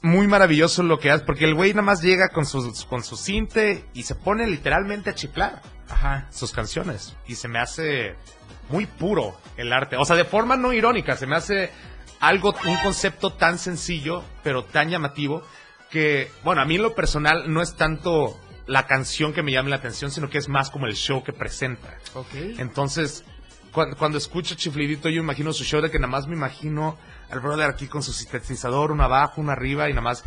muy 0.04 0.28
maravilloso 0.28 0.84
lo 0.84 1.00
que 1.00 1.10
hace, 1.10 1.24
porque 1.24 1.46
el 1.46 1.56
güey 1.56 1.72
nada 1.72 1.82
más 1.82 2.02
llega 2.02 2.28
con 2.30 2.46
su, 2.46 2.74
con 2.90 3.04
su 3.04 3.16
cinte 3.16 3.86
y 3.94 4.04
se 4.04 4.16
pone 4.16 4.46
literalmente 4.46 5.10
a 5.10 5.16
chiflar 5.16 5.62
Ajá. 5.90 6.28
sus 6.30 6.52
canciones. 6.52 7.16
Y 7.26 7.36
se 7.36 7.48
me 7.48 7.58
hace 7.58 8.16
muy 8.70 8.86
puro 8.86 9.40
el 9.56 9.72
arte. 9.72 9.96
O 9.96 10.04
sea, 10.04 10.18
de 10.18 10.26
forma 10.26 10.58
no 10.58 10.74
irónica, 10.74 11.16
se 11.16 11.26
me 11.26 11.38
hace 11.38 11.72
algo, 12.20 12.54
un 12.66 12.78
concepto 12.84 13.32
tan 13.32 13.58
sencillo, 13.58 14.24
pero 14.44 14.66
tan 14.66 14.90
llamativo, 14.90 15.42
que, 15.90 16.30
bueno, 16.44 16.62
a 16.62 16.66
mí 16.66 16.76
en 16.76 16.82
lo 16.82 16.96
personal 16.96 17.52
no 17.52 17.62
es 17.62 17.76
tanto 17.76 18.38
la 18.68 18.88
canción 18.88 19.32
que 19.32 19.42
me 19.42 19.54
llame 19.54 19.70
la 19.70 19.78
atención, 19.78 20.12
sino 20.12 20.30
que 20.30 20.38
es 20.38 20.50
más 20.50 20.70
como 20.70 20.86
el 20.86 20.96
show 20.96 21.24
que 21.24 21.32
presenta. 21.32 21.98
Entonces, 22.58 23.24
cuando, 23.72 23.96
cuando 23.96 24.18
escucho 24.18 24.56
Chiflidito, 24.56 25.08
yo 25.08 25.22
imagino 25.22 25.54
su 25.54 25.64
show 25.64 25.82
de 25.82 25.90
que 25.90 26.00
nada 26.00 26.12
más 26.12 26.28
me 26.28 26.36
imagino 26.36 26.98
al 27.34 27.42
brother 27.42 27.70
aquí 27.70 27.88
con 27.88 28.02
su 28.04 28.14
sintetizador, 28.14 28.92
uno 28.92 29.04
abajo, 29.04 29.42
uno 29.42 29.52
arriba 29.52 29.90
y 29.90 29.94
nada 29.94 30.02
más. 30.02 30.24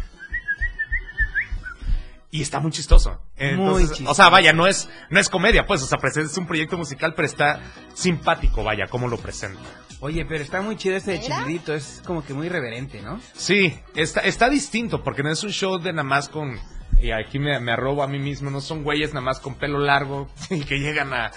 Y 2.31 2.43
está 2.43 2.61
muy 2.61 2.71
chistoso. 2.73 3.23
Entonces, 3.37 3.91
chistoso. 3.91 4.11
O 4.11 4.15
sea, 4.15 4.29
vaya, 4.29 4.53
no 4.53 4.67
es, 4.67 4.89
no 5.11 5.19
es 5.21 5.29
comedia, 5.31 5.65
pues, 5.67 5.83
o 5.83 5.87
sea, 5.87 5.99
presenta- 5.99 6.31
es 6.31 6.37
un 6.37 6.47
proyecto 6.47 6.77
musical, 6.77 7.15
pero 7.15 7.27
está 7.27 7.61
simpático, 7.95 8.63
vaya, 8.63 8.87
cómo 8.89 9.09
lo 9.09 9.17
presenta. 9.17 9.61
Oye, 10.01 10.27
pero 10.27 10.43
está 10.45 10.61
muy 10.61 10.77
chido 10.77 10.97
este 10.97 11.13
de 11.13 11.21
Chilidito, 11.21 11.73
es 11.73 12.03
como 12.05 12.23
que 12.25 12.35
muy 12.35 12.49
reverente, 12.51 13.01
¿no? 13.01 13.19
Sí, 13.35 13.79
está, 13.95 14.21
está 14.21 14.51
distinto, 14.51 15.03
porque 15.03 15.23
no 15.23 15.31
es 15.31 15.43
un 15.45 15.51
show 15.51 15.79
de 15.79 15.93
nada 15.93 16.03
más 16.03 16.29
con. 16.29 16.59
Y 17.01 17.11
aquí 17.13 17.39
me, 17.39 17.59
me 17.61 17.73
arrobo 17.73 18.03
a 18.03 18.07
mí 18.09 18.19
mismo, 18.19 18.51
no 18.51 18.61
son 18.61 18.83
güeyes 18.83 19.15
nada 19.15 19.25
más 19.25 19.39
con 19.41 19.55
pelo 19.55 19.79
largo 19.79 20.29
y 20.51 20.61
que 20.65 20.79
llegan 20.79 21.15
a, 21.15 21.31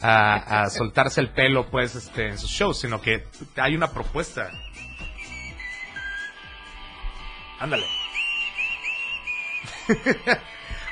a, 0.00 0.62
a 0.62 0.70
soltarse 0.70 1.20
el 1.20 1.30
pelo, 1.32 1.68
pues, 1.70 1.94
este, 1.96 2.28
en 2.28 2.38
sus 2.38 2.50
shows, 2.50 2.78
sino 2.80 3.02
que 3.02 3.24
hay 3.56 3.74
una 3.74 3.88
propuesta. 3.90 4.50
Ándale. 7.58 7.86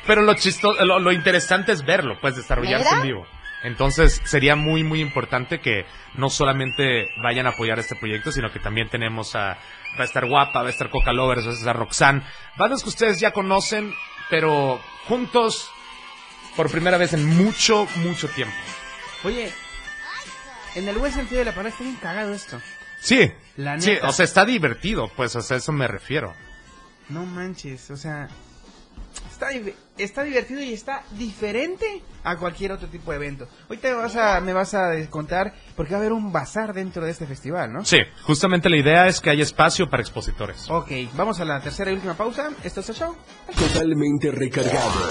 Pero 0.07 0.23
lo 0.23 0.35
chistoso, 0.35 0.85
lo, 0.85 0.99
lo 0.99 1.13
interesante 1.13 1.73
es 1.73 1.85
verlo, 1.85 2.19
pues, 2.21 2.37
desarrollarse 2.37 2.85
¿Mira? 2.85 2.97
en 2.97 3.03
vivo. 3.03 3.27
Entonces, 3.63 4.21
sería 4.25 4.57
muy, 4.57 4.85
muy 4.85 5.01
importante 5.01 5.61
que 5.61 5.87
no 6.17 6.29
solamente 6.29 7.09
vayan 7.23 7.47
a 7.47 7.51
apoyar 7.51 7.79
este 7.79 7.97
proyecto, 7.97 8.31
sino 8.31 8.53
que 8.53 8.59
también 8.59 8.91
tenemos 8.91 9.35
a, 9.35 9.57
va 9.99 10.03
a 10.03 10.05
estar 10.05 10.27
Guapa, 10.27 10.61
va 10.61 10.69
a 10.69 10.71
estar 10.71 10.91
Coca 10.91 11.15
Lovers, 11.15 11.47
va 11.47 11.51
a 11.51 11.55
estar 11.55 11.75
Roxanne, 11.75 12.23
bandas 12.57 12.83
que 12.83 12.91
ustedes 12.91 13.21
ya 13.21 13.33
conocen, 13.33 13.95
pero 14.29 14.79
juntos 15.09 15.71
por 16.57 16.71
primera 16.71 16.99
vez 16.99 17.15
en 17.15 17.25
mucho, 17.25 17.89
mucho 17.97 18.29
tiempo. 18.29 18.55
Oye, 19.25 19.51
en 20.75 20.87
el 20.87 20.99
buen 20.99 21.13
sentido 21.13 21.39
de 21.39 21.47
la 21.47 21.53
palabra 21.53 21.71
está 21.71 21.85
bien 21.85 21.97
cagado 21.97 22.35
esto. 22.35 22.61
Sí, 23.01 23.33
La 23.57 23.81
sí, 23.81 23.97
o 24.03 24.13
sea, 24.13 24.27
está 24.27 24.45
divertido, 24.45 25.09
pues, 25.17 25.35
o 25.37 25.41
sea, 25.41 25.57
a 25.57 25.59
eso 25.59 25.73
me 25.73 25.89
refiero. 25.89 26.35
No 27.09 27.27
manches, 27.27 27.91
o 27.91 27.97
sea, 27.97 28.29
está, 29.31 29.49
di- 29.49 29.75
está 29.99 30.23
divertido 30.23 30.61
y 30.63 30.73
está 30.73 31.03
diferente 31.13 32.03
a 32.25 32.37
cualquier 32.37 32.73
otro 32.73 32.89
tipo 32.89 33.11
de 33.11 33.19
evento. 33.19 33.47
Ahorita 33.69 33.89
me 33.89 33.95
vas 33.95 34.17
a, 34.17 34.41
me 34.41 34.53
vas 34.55 34.73
a 34.75 34.93
contar 35.11 35.53
porque 35.77 35.93
va 35.93 35.99
a 35.99 36.01
haber 36.01 36.13
un 36.13 36.33
bazar 36.33 36.73
dentro 36.73 37.05
de 37.05 37.11
este 37.11 37.27
festival, 37.27 37.73
¿no? 37.73 37.85
Sí, 37.85 37.99
justamente 38.23 38.71
la 38.71 38.79
idea 38.79 39.07
es 39.07 39.21
que 39.21 39.29
haya 39.31 39.43
espacio 39.43 39.91
para 39.91 40.03
expositores. 40.03 40.71
Ok, 40.71 40.91
vamos 41.15 41.39
a 41.41 41.45
la 41.45 41.61
tercera 41.61 41.91
y 41.91 41.95
última 41.95 42.15
pausa. 42.15 42.51
Esto 42.63 42.81
es 42.81 42.89
el 42.89 42.95
show. 42.97 43.15
Totalmente 43.59 44.31
recargado. 44.31 45.11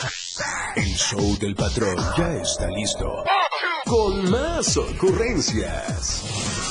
El 0.75 0.95
show 0.95 1.37
del 1.37 1.53
patrón 1.55 1.95
ya 2.17 2.33
está 2.41 2.67
listo. 2.69 3.23
Con 3.85 4.31
más 4.31 4.75
ocurrencias. 4.77 6.62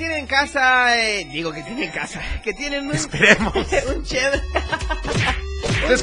Que 0.00 0.06
tienen 0.06 0.26
casa, 0.26 0.98
eh, 0.98 1.28
digo 1.30 1.52
que 1.52 1.62
tienen 1.62 1.90
casa, 1.90 2.22
que 2.42 2.54
tienen 2.54 2.86
un, 2.86 2.94
Esperemos. 2.94 3.54
un. 3.54 4.00
Ustedes 4.00 4.42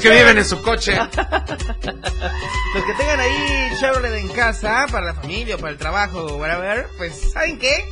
que 0.00 0.10
viven 0.10 0.38
en 0.38 0.44
su 0.44 0.62
coche. 0.62 0.94
Los 0.94 1.08
que 2.84 2.94
tengan 2.96 3.18
ahí 3.18 3.70
Chevrolet 3.80 4.20
en 4.20 4.28
casa, 4.28 4.86
para 4.88 5.06
la 5.06 5.14
familia 5.14 5.58
para 5.58 5.72
el 5.72 5.78
trabajo 5.78 6.20
o 6.20 6.36
whatever, 6.36 6.86
pues 6.96 7.32
¿saben 7.32 7.58
qué? 7.58 7.84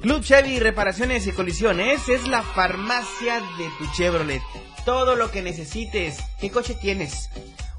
Club 0.00 0.24
Chevy 0.24 0.60
Reparaciones 0.60 1.26
y 1.26 1.32
Colisiones 1.32 2.08
es 2.08 2.26
la 2.26 2.40
farmacia 2.40 3.40
de 3.58 3.68
tu 3.78 3.86
Chevrolet. 3.92 4.40
Todo 4.86 5.14
lo 5.14 5.30
que 5.30 5.42
necesites. 5.42 6.20
¿Qué 6.40 6.50
coche 6.50 6.74
tienes? 6.74 7.28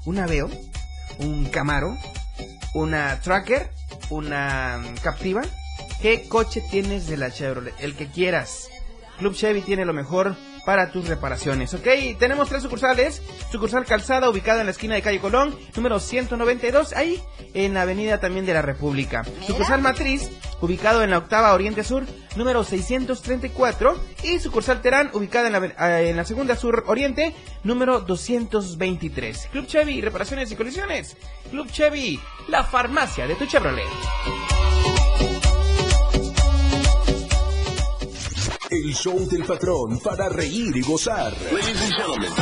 ¿Un 0.04 0.20
Aveo? 0.20 0.48
¿Un 1.18 1.46
Camaro? 1.46 1.98
¿Una 2.74 3.20
Tracker? 3.22 3.72
¿Una 4.10 4.78
mm, 4.78 4.98
Captiva? 4.98 5.42
¿Qué 6.00 6.28
coche 6.28 6.62
tienes 6.70 7.06
de 7.06 7.16
la 7.16 7.30
Chevrolet? 7.30 7.74
El 7.78 7.94
que 7.94 8.08
quieras. 8.10 8.68
Club 9.18 9.34
Chevy 9.34 9.62
tiene 9.62 9.84
lo 9.84 9.94
mejor 9.94 10.36
para 10.66 10.90
tus 10.90 11.06
reparaciones, 11.06 11.72
¿ok? 11.74 11.86
Tenemos 12.18 12.48
tres 12.48 12.62
sucursales. 12.62 13.22
Sucursal 13.50 13.86
Calzada, 13.86 14.28
ubicada 14.28 14.60
en 14.60 14.66
la 14.66 14.72
esquina 14.72 14.96
de 14.96 15.02
Calle 15.02 15.20
Colón, 15.20 15.56
número 15.76 16.00
192, 16.00 16.92
ahí 16.94 17.22
en 17.54 17.72
la 17.72 17.82
avenida 17.82 18.18
también 18.18 18.44
de 18.44 18.52
la 18.52 18.62
República. 18.62 19.24
Sucursal 19.46 19.80
Matriz, 19.80 20.28
ubicado 20.60 21.04
en 21.04 21.10
la 21.10 21.18
octava 21.18 21.54
Oriente 21.54 21.84
Sur, 21.84 22.04
número 22.34 22.64
634. 22.64 23.96
Y 24.24 24.40
sucursal 24.40 24.82
Terán, 24.82 25.10
ubicada 25.14 25.46
en 25.46 25.52
la, 25.52 25.98
eh, 25.98 26.10
en 26.10 26.16
la 26.16 26.24
segunda 26.24 26.56
Sur 26.56 26.84
Oriente, 26.88 27.32
número 27.62 28.00
223. 28.00 29.48
Club 29.52 29.66
Chevy, 29.66 30.00
reparaciones 30.00 30.50
y 30.50 30.56
colisiones. 30.56 31.16
Club 31.50 31.70
Chevy, 31.70 32.20
la 32.48 32.64
farmacia 32.64 33.28
de 33.28 33.36
tu 33.36 33.46
Chevrolet. 33.46 33.84
El 38.76 38.94
show 38.94 39.26
del 39.26 39.44
patrón 39.44 39.98
para 40.00 40.28
reír 40.28 40.76
y 40.76 40.82
gozar. 40.82 41.32
Ladies 41.50 41.80
and 41.80 41.94
gentlemen. 41.94 42.32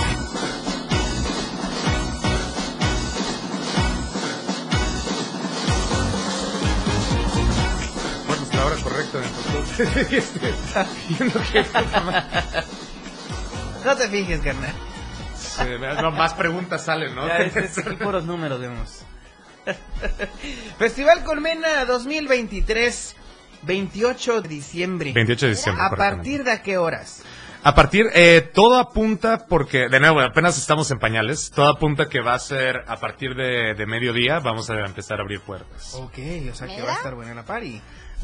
Bueno, 8.27 8.43
es 8.43 8.55
la 8.55 8.65
hora 8.67 8.77
correcta 8.83 9.19
de 9.19 10.17
Este, 10.19 10.55
viendo 11.09 11.41
que 11.53 11.65
No 13.85 13.97
te 13.97 14.09
fijes, 14.09 14.41
carnal. 14.41 14.73
se- 15.37 15.79
no, 16.03 16.11
más 16.11 16.35
preguntas 16.35 16.85
salen, 16.85 17.15
¿no? 17.15 17.27
Ya, 17.27 17.39
este 17.39 17.61
es 17.67 17.79
aquí 17.79 17.97
puros 17.97 18.25
números 18.25 18.61
vemos. 18.61 19.01
Festival 20.79 21.23
Colmena 21.25 21.85
2023, 21.85 23.17
28 23.65 24.41
de 24.43 24.49
diciembre. 24.49 25.13
28 25.13 25.47
de 25.47 25.53
diciembre. 25.53 25.85
¿A 25.85 25.91
partir 25.91 26.45
de 26.45 26.53
a 26.53 26.63
qué 26.63 26.79
horas? 26.79 27.23
A 27.67 27.75
partir, 27.75 28.05
eh, 28.13 28.43
todo 28.53 28.79
apunta, 28.79 29.47
porque, 29.49 29.89
de 29.89 29.99
nuevo, 29.99 30.21
apenas 30.21 30.59
estamos 30.59 30.91
en 30.91 30.99
pañales, 30.99 31.51
todo 31.51 31.71
apunta 31.71 32.11
que 32.11 32.21
va 32.21 32.35
a 32.35 32.39
ser 32.39 32.85
a 32.87 32.97
partir 32.99 33.35
de, 33.35 33.73
de 33.75 33.87
mediodía, 33.87 34.39
vamos 34.41 34.69
a 34.69 34.75
empezar 34.85 35.19
a 35.19 35.23
abrir 35.23 35.41
puertas. 35.41 35.95
Ok, 35.95 36.19
o 36.53 36.55
sea 36.55 36.67
que 36.69 36.83
va 36.83 36.93
a 36.93 36.97
estar 36.97 37.15
buena 37.15 37.33
la 37.35 37.43
party. 37.45 37.81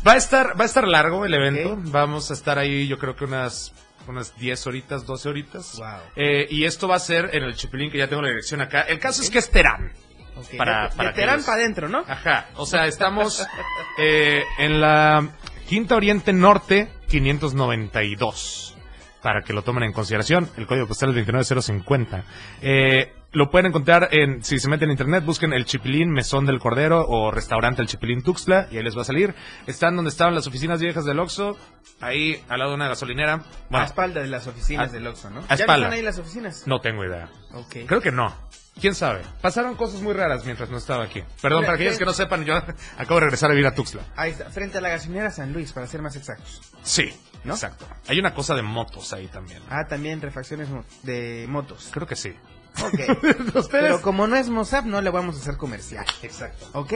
Va 0.07 0.12
a 0.12 0.17
estar, 0.17 0.61
va 0.61 0.64
a 0.64 0.67
estar 0.67 0.87
largo 0.87 1.25
el 1.25 1.33
evento, 1.33 1.79
vamos 1.91 2.31
a 2.31 2.35
estar 2.35 2.59
ahí 2.59 2.87
yo 2.87 2.99
creo 2.99 3.17
que 3.17 3.25
unas, 3.25 3.73
unas 4.07 4.37
10 4.37 4.67
horitas, 4.67 5.07
12 5.07 5.29
horitas. 5.31 5.79
Wow. 5.79 5.87
Eh, 6.17 6.47
y 6.51 6.64
esto 6.64 6.87
va 6.87 6.97
a 6.97 7.01
ser 7.01 7.31
en 7.35 7.43
el 7.43 7.55
Chipilín, 7.55 7.91
que 7.91 7.97
ya 7.97 8.09
tengo 8.09 8.21
la 8.21 8.29
dirección 8.29 8.61
acá. 8.61 8.83
El 8.83 8.99
caso 8.99 9.23
es 9.23 9.31
que 9.31 9.39
es 9.39 9.51
Terán. 9.51 9.91
Ok, 10.37 10.57
Para- 10.57 10.91
para 10.91 11.11
de 11.11 11.14
Terán 11.17 11.43
para 11.43 11.55
adentro, 11.55 11.89
¿no? 11.89 12.05
Ajá, 12.07 12.49
o 12.57 12.64
sea, 12.67 12.87
estamos 12.87 13.45
eh, 13.99 14.43
en 14.59 14.81
la 14.81 15.29
Quinta 15.71 15.95
Oriente 15.95 16.33
Norte 16.33 16.89
592. 17.07 18.77
Para 19.23 19.43
que 19.43 19.53
lo 19.53 19.62
tomen 19.62 19.85
en 19.85 19.93
consideración, 19.93 20.51
el 20.57 20.66
código 20.66 20.89
postal 20.89 21.11
es 21.11 21.14
29050. 21.14 22.25
Eh, 22.61 23.12
lo 23.31 23.53
pueden 23.53 23.66
encontrar 23.66 24.09
en, 24.11 24.43
si 24.43 24.59
se 24.59 24.68
meten 24.68 24.89
en 24.89 24.95
internet, 24.95 25.25
busquen 25.25 25.53
el 25.53 25.66
Chipilín 25.66 26.11
Mesón 26.11 26.45
del 26.45 26.59
Cordero 26.59 27.07
o 27.07 27.31
restaurante 27.31 27.83
El 27.83 27.87
Chipilín 27.87 28.25
Tuxtla 28.25 28.66
y 28.73 28.79
ahí 28.79 28.83
les 28.83 28.97
va 28.97 29.03
a 29.03 29.05
salir. 29.05 29.33
Están 29.68 29.95
donde 29.95 30.09
estaban 30.09 30.35
las 30.35 30.49
oficinas 30.49 30.81
viejas 30.81 31.05
del 31.05 31.21
Oxxo, 31.21 31.57
ahí 32.01 32.43
al 32.49 32.59
lado 32.59 32.71
de 32.73 32.77
una 32.79 32.89
gasolinera. 32.89 33.35
a 33.35 33.45
Bueno, 33.71 33.87
espalda 33.87 34.23
de 34.23 34.27
las 34.27 34.49
oficinas 34.49 34.91
a- 34.91 34.93
del 34.93 35.07
Oxxo, 35.07 35.31
¿no? 35.31 35.39
a 35.41 35.55
¿Ya 35.55 35.55
espalda. 35.55 35.87
están 35.87 35.93
ahí 35.93 36.03
las 36.03 36.18
oficinas? 36.18 36.66
no 36.66 36.81
tengo 36.81 37.05
idea. 37.05 37.29
Ok. 37.55 37.77
Creo 37.87 38.01
que 38.01 38.11
no. 38.11 38.35
¿Quién 38.81 38.95
sabe? 38.95 39.23
Pasaron 39.41 39.75
cosas 39.75 40.01
muy 40.01 40.12
raras 40.12 40.45
mientras 40.45 40.71
no 40.71 40.79
estaba 40.79 41.05
aquí. 41.05 41.23
Perdón, 41.43 41.64
para 41.64 41.75
aquellos 41.75 41.99
que 41.99 42.05
no 42.05 42.12
sepan, 42.12 42.45
yo 42.45 42.55
acabo 42.97 43.16
de 43.16 43.21
regresar 43.21 43.51
a 43.51 43.55
vivir 43.55 43.66
a 43.66 43.75
Tuxtla. 43.75 44.03
Ahí 44.16 44.31
está, 44.31 44.51
frente 44.51 44.79
a 44.79 44.81
la 44.81 44.89
gasolinera 44.91 45.31
San 45.31 45.53
Luis, 45.53 45.73
para 45.73 45.87
ser 45.87 46.01
más 46.03 46.16
exactos. 46.16 46.62
Sí, 46.83 47.12
¿No? 47.45 47.55
exacto. 47.55 47.87
Hay 48.09 48.18
una 48.18 48.35
cosa 48.35 48.55
de 48.55 48.62
motos 48.62 49.12
ahí 49.12 49.27
también. 49.29 49.62
Ah, 49.68 49.87
también 49.89 50.21
refacciones 50.21 50.68
de 51.03 51.47
motos. 51.49 51.91
Creo 51.93 52.07
que 52.07 52.16
sí. 52.16 52.35
Ok. 52.83 53.68
Pero 53.71 54.01
como 54.01 54.27
no 54.27 54.37
es 54.37 54.49
Mozap, 54.49 54.85
no 54.87 55.01
le 55.01 55.11
vamos 55.11 55.37
a 55.37 55.39
hacer 55.41 55.57
comercial. 55.57 56.07
Exacto. 56.23 56.68
¿Ok? 56.73 56.93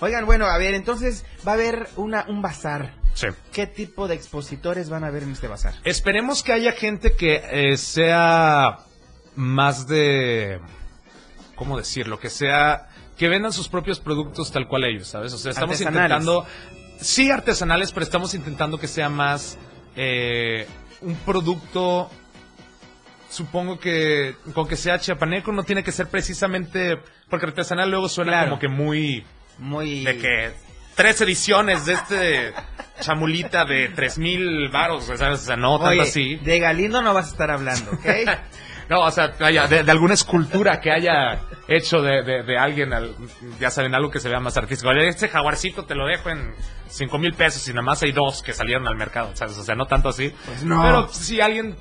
Oigan, 0.00 0.24
bueno, 0.24 0.46
a 0.46 0.56
ver, 0.56 0.74
entonces 0.74 1.26
va 1.46 1.52
a 1.52 1.54
haber 1.56 1.88
una, 1.96 2.24
un 2.28 2.40
bazar. 2.40 2.94
Sí. 3.12 3.26
¿Qué 3.52 3.66
tipo 3.66 4.08
de 4.08 4.14
expositores 4.14 4.88
van 4.88 5.04
a 5.04 5.08
haber 5.08 5.24
en 5.24 5.32
este 5.32 5.48
bazar? 5.48 5.74
Esperemos 5.84 6.42
que 6.42 6.52
haya 6.52 6.72
gente 6.72 7.12
que 7.16 7.42
eh, 7.50 7.76
sea 7.76 8.78
más 9.36 9.86
de... 9.86 10.60
¿Cómo 11.60 11.76
decirlo? 11.76 12.18
Que 12.18 12.30
sea... 12.30 12.88
Que 13.18 13.28
vendan 13.28 13.52
sus 13.52 13.68
propios 13.68 14.00
productos 14.00 14.50
tal 14.50 14.66
cual 14.66 14.84
ellos, 14.84 15.08
¿sabes? 15.08 15.34
O 15.34 15.36
sea, 15.36 15.50
estamos 15.50 15.78
intentando... 15.78 16.46
Sí, 16.98 17.30
artesanales, 17.30 17.92
pero 17.92 18.02
estamos 18.04 18.32
intentando 18.32 18.78
que 18.78 18.88
sea 18.88 19.10
más 19.10 19.58
eh, 19.94 20.66
un 21.02 21.16
producto... 21.16 22.10
Supongo 23.28 23.78
que 23.78 24.36
con 24.54 24.66
que 24.66 24.76
sea 24.76 24.98
chiapaneco 24.98 25.52
no 25.52 25.62
tiene 25.64 25.84
que 25.84 25.92
ser 25.92 26.06
precisamente... 26.08 26.96
Porque 27.28 27.44
artesanal 27.44 27.90
luego 27.90 28.08
suena 28.08 28.32
Claro. 28.32 28.48
como 28.52 28.58
que 28.58 28.68
muy... 28.68 29.26
Muy... 29.58 30.02
de 30.02 30.16
que 30.16 30.52
tres 30.94 31.20
ediciones 31.20 31.84
de 31.84 31.92
este 31.92 32.54
chamulita 33.00 33.66
de 33.66 33.90
tres 33.90 34.16
mil 34.16 34.70
varos, 34.70 35.04
¿sabes? 35.04 35.40
O 35.42 35.44
sea, 35.44 35.56
no 35.56 35.78
tanto 35.78 36.02
así. 36.04 36.36
de 36.36 36.58
Galindo 36.58 37.02
no 37.02 37.12
vas 37.12 37.26
a 37.26 37.30
estar 37.32 37.50
hablando, 37.50 37.90
¿ok? 37.92 38.06
No, 38.90 39.00
o 39.02 39.10
sea, 39.12 39.32
vaya, 39.38 39.66
de, 39.68 39.84
de 39.84 39.90
alguna 39.92 40.14
escultura 40.14 40.80
que 40.80 40.90
haya 40.90 41.40
hecho 41.68 42.02
de, 42.02 42.22
de, 42.24 42.42
de 42.42 42.58
alguien, 42.58 42.92
al- 42.92 43.14
ya 43.60 43.70
saben, 43.70 43.94
algo 43.94 44.10
que 44.10 44.18
se 44.18 44.28
vea 44.28 44.40
más 44.40 44.56
artístico. 44.56 44.90
Oye, 44.90 45.06
Este 45.08 45.28
jaguarcito 45.28 45.84
te 45.84 45.94
lo 45.94 46.06
dejo 46.06 46.28
en 46.28 46.52
cinco 46.88 47.16
mil 47.16 47.32
pesos 47.34 47.66
y 47.68 47.70
nada 47.70 47.82
más 47.82 48.02
hay 48.02 48.10
dos 48.10 48.42
que 48.42 48.52
salieron 48.52 48.88
al 48.88 48.96
mercado, 48.96 49.30
¿sabes? 49.34 49.56
O 49.58 49.62
sea, 49.62 49.76
no 49.76 49.86
tanto 49.86 50.08
así. 50.08 50.34
Pues 50.44 50.64
no. 50.64 50.82
Pero 50.82 51.08
si 51.08 51.40
alguien 51.40 51.76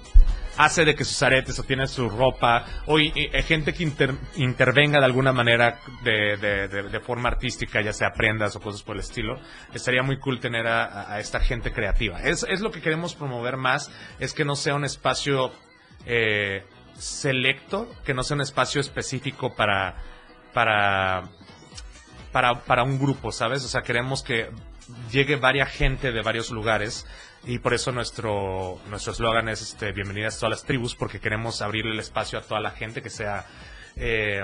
hace 0.57 0.85
de 0.85 0.93
que 0.93 1.03
sus 1.03 1.23
aretes 1.23 1.57
o 1.57 1.63
tiene 1.63 1.87
su 1.87 2.09
ropa, 2.09 2.65
o 2.85 2.99
y- 2.99 3.11
y- 3.15 3.41
gente 3.41 3.73
que 3.73 3.81
inter- 3.81 4.13
intervenga 4.35 4.99
de 4.99 5.05
alguna 5.05 5.31
manera 5.33 5.79
de, 6.03 6.37
de- 6.37 6.67
de- 6.67 6.83
de 6.89 6.99
forma 6.99 7.29
artística, 7.29 7.81
ya 7.81 7.91
sea 7.93 8.11
prendas 8.11 8.55
o 8.55 8.59
cosas 8.59 8.83
por 8.83 8.95
el 8.97 8.99
estilo, 8.99 9.39
estaría 9.73 10.03
muy 10.03 10.19
cool 10.19 10.39
tener 10.39 10.67
a, 10.67 10.83
a- 10.85 11.13
a 11.15 11.19
esta 11.19 11.39
gente 11.39 11.71
creativa. 11.71 12.19
Es, 12.21 12.45
es 12.47 12.59
lo 12.61 12.69
que 12.69 12.81
queremos 12.81 13.15
promover 13.15 13.57
más, 13.57 13.89
es 14.19 14.33
que 14.33 14.45
no 14.45 14.55
sea 14.55 14.75
un 14.75 14.85
espacio 14.85 15.51
eh, 16.05 16.63
selecto, 16.99 17.89
que 18.03 18.13
no 18.13 18.23
sea 18.23 18.35
un 18.35 18.41
espacio 18.41 18.81
específico 18.81 19.55
para, 19.55 19.95
para, 20.53 21.23
para, 22.31 22.61
para 22.61 22.83
un 22.83 22.99
grupo, 22.99 23.31
¿sabes? 23.31 23.63
O 23.65 23.67
sea, 23.67 23.81
queremos 23.81 24.23
que 24.23 24.49
llegue 25.11 25.35
varias 25.35 25.69
gente 25.69 26.11
de 26.11 26.21
varios 26.21 26.51
lugares 26.51 27.05
y 27.45 27.59
por 27.59 27.73
eso 27.73 27.91
nuestro 27.91 28.79
nuestro 28.89 29.13
eslogan 29.13 29.47
es 29.49 29.61
este 29.61 29.91
bienvenidas 29.91 30.37
a 30.37 30.39
todas 30.39 30.51
las 30.51 30.65
tribus 30.65 30.95
porque 30.95 31.19
queremos 31.19 31.61
abrirle 31.61 31.93
el 31.93 31.99
espacio 31.99 32.39
a 32.39 32.41
toda 32.41 32.59
la 32.59 32.71
gente 32.71 33.01
que 33.01 33.09
sea 33.09 33.45
eh, 33.95 34.41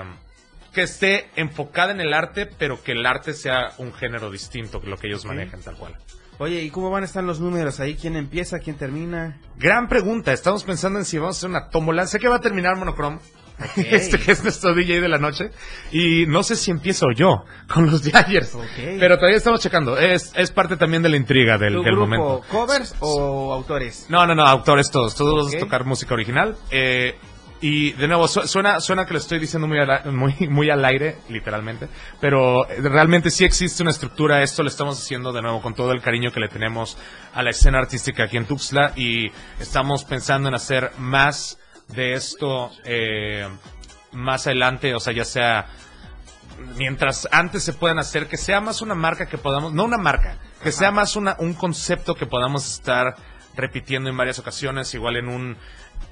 que 0.72 0.82
esté 0.82 1.30
enfocada 1.36 1.92
en 1.92 2.00
el 2.00 2.14
arte 2.14 2.46
pero 2.46 2.82
que 2.82 2.92
el 2.92 3.04
arte 3.04 3.34
sea 3.34 3.72
un 3.78 3.92
género 3.92 4.30
distinto 4.30 4.80
que 4.80 4.88
lo 4.88 4.96
que 4.96 5.08
ellos 5.08 5.24
manejan 5.24 5.62
tal 5.62 5.76
cual 5.76 5.96
Oye, 6.38 6.62
¿y 6.62 6.70
cómo 6.70 6.90
van 6.90 7.02
a 7.02 7.06
estar 7.06 7.24
los 7.24 7.40
números 7.40 7.80
ahí? 7.80 7.94
¿Quién 7.94 8.14
empieza? 8.16 8.58
¿Quién 8.58 8.76
termina? 8.76 9.38
gran 9.58 9.88
pregunta 9.88 10.32
estamos 10.34 10.64
pensando 10.64 10.98
en 10.98 11.06
si 11.06 11.16
vamos 11.18 11.36
a 11.36 11.38
hacer 11.38 11.48
una 11.50 11.70
tómbola 11.70 12.06
sé 12.06 12.18
que 12.18 12.28
va 12.28 12.36
a 12.36 12.40
terminar 12.42 12.76
monocrom 12.76 13.18
este 13.76 14.18
que 14.18 14.32
es 14.32 14.42
nuestro 14.42 14.74
DJ 14.74 15.00
de 15.00 15.08
la 15.08 15.16
noche 15.16 15.50
y 15.90 16.26
no 16.26 16.42
sé 16.42 16.56
si 16.56 16.70
empiezo 16.70 17.06
yo 17.16 17.46
con 17.72 17.86
los 17.90 18.02
Jaggers 18.02 18.54
Ok. 18.54 18.98
pero 19.00 19.16
todavía 19.16 19.38
estamos 19.38 19.60
checando 19.60 19.96
es, 19.96 20.30
es 20.36 20.50
parte 20.50 20.76
también 20.76 21.02
de 21.02 21.08
la 21.08 21.16
intriga 21.16 21.56
del, 21.56 21.72
¿Tu 21.76 21.82
del 21.82 21.94
grupo, 21.94 22.06
momento 22.06 22.42
covers 22.50 22.94
o 23.00 23.54
autores? 23.54 24.04
No, 24.10 24.26
no, 24.26 24.34
no, 24.34 24.44
autores 24.46 24.90
todos. 24.90 25.14
Todos 25.14 25.36
vamos 25.36 25.54
a 25.54 25.58
tocar 25.58 25.86
música 25.86 26.12
original. 26.12 26.54
Eh, 26.70 27.14
y 27.60 27.92
de 27.92 28.06
nuevo, 28.08 28.28
su- 28.28 28.46
suena, 28.46 28.80
suena 28.80 29.06
que 29.06 29.12
lo 29.14 29.18
estoy 29.18 29.38
diciendo 29.38 29.66
muy 29.66 29.78
al, 29.78 30.12
muy, 30.12 30.34
muy 30.50 30.70
al 30.70 30.84
aire, 30.84 31.18
literalmente. 31.28 31.88
Pero 32.20 32.68
eh, 32.68 32.80
realmente 32.82 33.30
sí 33.30 33.44
existe 33.44 33.82
una 33.82 33.92
estructura. 33.92 34.42
Esto 34.42 34.62
lo 34.62 34.68
estamos 34.68 34.98
haciendo 34.98 35.32
de 35.32 35.42
nuevo 35.42 35.62
con 35.62 35.74
todo 35.74 35.92
el 35.92 36.02
cariño 36.02 36.32
que 36.32 36.40
le 36.40 36.48
tenemos 36.48 36.98
a 37.32 37.42
la 37.42 37.50
escena 37.50 37.78
artística 37.78 38.24
aquí 38.24 38.36
en 38.36 38.46
Tuxtla. 38.46 38.92
Y 38.96 39.30
estamos 39.58 40.04
pensando 40.04 40.48
en 40.48 40.54
hacer 40.54 40.92
más 40.98 41.58
de 41.88 42.12
esto 42.14 42.70
eh, 42.84 43.48
más 44.12 44.46
adelante. 44.46 44.94
O 44.94 45.00
sea, 45.00 45.12
ya 45.14 45.24
sea 45.24 45.66
mientras 46.76 47.28
antes 47.32 47.62
se 47.62 47.72
puedan 47.72 47.98
hacer, 47.98 48.28
que 48.28 48.36
sea 48.36 48.60
más 48.60 48.80
una 48.82 48.94
marca 48.94 49.26
que 49.26 49.38
podamos, 49.38 49.72
no 49.72 49.84
una 49.84 49.98
marca, 49.98 50.38
que 50.62 50.72
sea 50.72 50.90
más 50.90 51.16
una, 51.16 51.36
un 51.38 51.54
concepto 51.54 52.14
que 52.14 52.26
podamos 52.26 52.66
estar 52.66 53.14
repitiendo 53.56 54.10
en 54.10 54.16
varias 54.16 54.38
ocasiones, 54.38 54.92
igual 54.94 55.16
en 55.16 55.28
un 55.28 55.56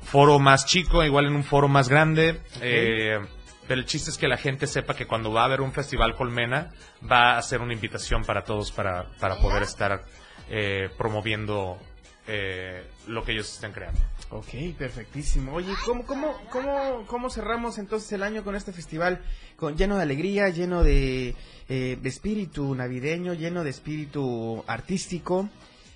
foro 0.02 0.38
más 0.38 0.66
chico, 0.66 1.04
igual 1.04 1.26
en 1.26 1.36
un 1.36 1.44
foro 1.44 1.68
más 1.68 1.88
grande. 1.88 2.40
eh, 2.60 3.18
pero 3.66 3.80
el 3.80 3.86
chiste 3.86 4.10
es 4.10 4.18
que 4.18 4.28
la 4.28 4.36
gente 4.36 4.66
sepa 4.66 4.94
que 4.94 5.06
cuando 5.06 5.32
va 5.32 5.42
a 5.42 5.44
haber 5.46 5.60
un 5.60 5.72
festival 5.72 6.14
Colmena, 6.14 6.70
va 7.10 7.38
a 7.38 7.42
ser 7.42 7.60
una 7.60 7.72
invitación 7.72 8.22
para 8.22 8.44
todos 8.44 8.72
para, 8.72 9.08
para 9.18 9.36
poder 9.36 9.62
estar 9.62 10.04
eh, 10.50 10.90
promoviendo 10.98 11.78
eh, 12.26 12.86
lo 13.06 13.24
que 13.24 13.32
ellos 13.32 13.52
estén 13.52 13.72
creando. 13.72 14.00
Ok, 14.30 14.76
perfectísimo. 14.78 15.54
Oye, 15.54 15.72
¿cómo, 15.84 16.04
cómo, 16.04 16.34
cómo, 16.50 17.04
cómo 17.06 17.30
cerramos 17.30 17.78
entonces 17.78 18.10
el 18.12 18.22
año 18.22 18.44
con 18.44 18.54
este 18.54 18.72
festival? 18.72 19.22
Con, 19.56 19.76
lleno 19.76 19.96
de 19.96 20.02
alegría, 20.02 20.48
lleno 20.48 20.82
de, 20.82 21.34
eh, 21.68 21.98
de 22.00 22.08
espíritu 22.08 22.74
navideño, 22.74 23.34
lleno 23.34 23.64
de 23.64 23.70
espíritu 23.70 24.64
artístico. 24.66 25.48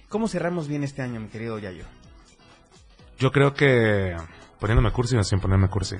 ¿Cómo 0.09 0.29
cerramos 0.29 0.69
bien 0.69 0.85
este 0.85 1.03
año, 1.03 1.21
mi 1.21 1.29
querido 1.29 1.59
Yayo? 1.59 1.85
Yo 3.19 3.33
creo 3.33 3.55
que 3.55 4.17
poniéndome 4.61 4.93
cursi 4.93 5.17
o 5.17 5.25
sin 5.25 5.41
ponerme 5.41 5.69
cursi. 5.69 5.97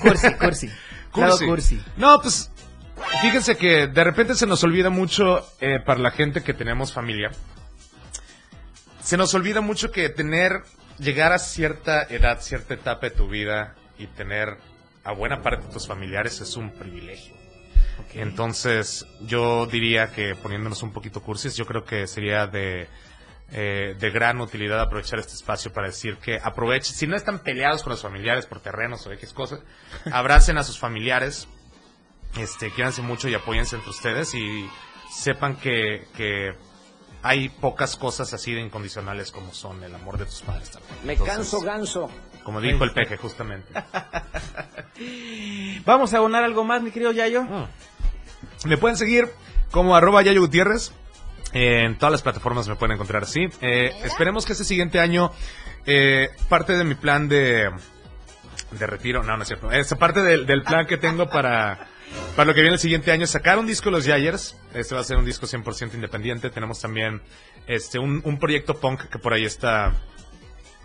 Cursi, 0.00 0.34
cursi. 0.40 0.70
Claro, 1.12 1.36
cursi. 1.38 1.80
No, 1.96 2.20
pues 2.20 2.50
fíjense 3.22 3.56
que 3.56 3.86
de 3.86 4.04
repente 4.04 4.34
se 4.34 4.46
nos 4.46 4.64
olvida 4.64 4.90
mucho 4.90 5.46
eh, 5.60 5.78
para 5.84 6.00
la 6.00 6.10
gente 6.10 6.42
que 6.42 6.54
tenemos 6.54 6.92
familia. 6.92 7.30
Se 9.00 9.16
nos 9.16 9.34
olvida 9.34 9.60
mucho 9.60 9.92
que 9.92 10.08
tener, 10.08 10.62
llegar 10.98 11.32
a 11.32 11.38
cierta 11.38 12.02
edad, 12.02 12.40
cierta 12.40 12.74
etapa 12.74 13.08
de 13.08 13.14
tu 13.14 13.28
vida 13.28 13.74
y 13.98 14.06
tener 14.08 14.56
a 15.04 15.12
buena 15.12 15.42
parte 15.42 15.66
de 15.66 15.72
tus 15.72 15.86
familiares 15.86 16.40
es 16.40 16.56
un 16.56 16.70
privilegio. 16.70 17.34
Entonces, 18.14 19.06
yo 19.20 19.66
diría 19.66 20.10
que 20.10 20.34
poniéndonos 20.34 20.82
un 20.82 20.92
poquito 20.92 21.20
cursis, 21.20 21.56
yo 21.56 21.66
creo 21.66 21.84
que 21.84 22.06
sería 22.06 22.46
de, 22.46 22.88
eh, 23.50 23.94
de 23.98 24.10
gran 24.10 24.40
utilidad 24.40 24.80
aprovechar 24.80 25.18
este 25.18 25.34
espacio 25.34 25.72
para 25.72 25.88
decir 25.88 26.18
que 26.18 26.38
aprovechen, 26.42 26.94
si 26.94 27.06
no 27.06 27.16
están 27.16 27.40
peleados 27.40 27.82
con 27.82 27.90
los 27.90 28.02
familiares 28.02 28.46
por 28.46 28.60
terrenos 28.60 29.06
o 29.06 29.12
X 29.12 29.32
cosas, 29.32 29.60
abracen 30.12 30.58
a 30.58 30.64
sus 30.64 30.78
familiares, 30.78 31.48
este, 32.38 32.70
quiéranse 32.70 33.02
mucho 33.02 33.28
y 33.28 33.34
apóyense 33.34 33.76
entre 33.76 33.90
ustedes 33.90 34.34
y 34.34 34.68
sepan 35.10 35.56
que, 35.56 36.06
que 36.16 36.54
hay 37.22 37.48
pocas 37.48 37.96
cosas 37.96 38.34
así 38.34 38.52
de 38.52 38.60
incondicionales 38.60 39.30
como 39.30 39.54
son 39.54 39.82
el 39.82 39.94
amor 39.94 40.18
de 40.18 40.26
tus 40.26 40.42
padres. 40.42 40.70
también. 40.70 40.94
Me 41.04 41.12
Entonces, 41.14 41.36
canso 41.36 41.60
ganso. 41.60 42.10
Como 42.44 42.60
dijo 42.60 42.84
el 42.84 42.92
peje, 42.92 43.16
justamente. 43.16 43.72
¿Vamos 45.86 46.12
a 46.12 46.18
abonar 46.18 46.44
algo 46.44 46.64
más, 46.64 46.82
mi 46.82 46.90
querido 46.90 47.12
Yayo? 47.12 47.46
Me 48.66 48.76
pueden 48.76 48.98
seguir 48.98 49.30
como 49.70 49.96
arroba 49.96 50.20
Yayo 50.22 50.42
Gutiérrez. 50.42 50.92
Eh, 51.54 51.84
en 51.84 51.96
todas 51.96 52.12
las 52.12 52.22
plataformas 52.22 52.68
me 52.68 52.74
pueden 52.74 52.94
encontrar 52.94 53.22
así. 53.22 53.48
Eh, 53.60 53.92
esperemos 54.04 54.44
que 54.44 54.52
este 54.52 54.64
siguiente 54.64 54.98
año, 54.98 55.30
eh, 55.86 56.28
parte 56.48 56.76
de 56.76 56.84
mi 56.84 56.96
plan 56.96 57.28
de, 57.28 57.70
de 58.72 58.86
retiro, 58.86 59.22
no, 59.22 59.36
no 59.36 59.42
es 59.42 59.48
cierto. 59.48 59.70
Esta 59.70 59.96
parte 59.96 60.20
del, 60.20 60.46
del 60.46 60.62
plan 60.62 60.86
que 60.86 60.96
tengo 60.96 61.28
para, 61.30 61.86
para 62.34 62.46
lo 62.46 62.54
que 62.54 62.60
viene 62.60 62.74
el 62.74 62.80
siguiente 62.80 63.12
año 63.12 63.24
es 63.24 63.30
sacar 63.30 63.58
un 63.58 63.66
disco 63.66 63.86
de 63.86 63.92
los 63.92 64.04
Yayers. 64.04 64.56
Este 64.74 64.94
va 64.94 65.00
a 65.00 65.04
ser 65.04 65.16
un 65.16 65.24
disco 65.24 65.46
100% 65.46 65.94
independiente. 65.94 66.50
Tenemos 66.50 66.80
también 66.80 67.22
este 67.66 67.98
un, 67.98 68.20
un 68.24 68.38
proyecto 68.38 68.74
punk 68.74 69.08
que 69.08 69.18
por 69.18 69.32
ahí 69.32 69.44
está 69.44 69.94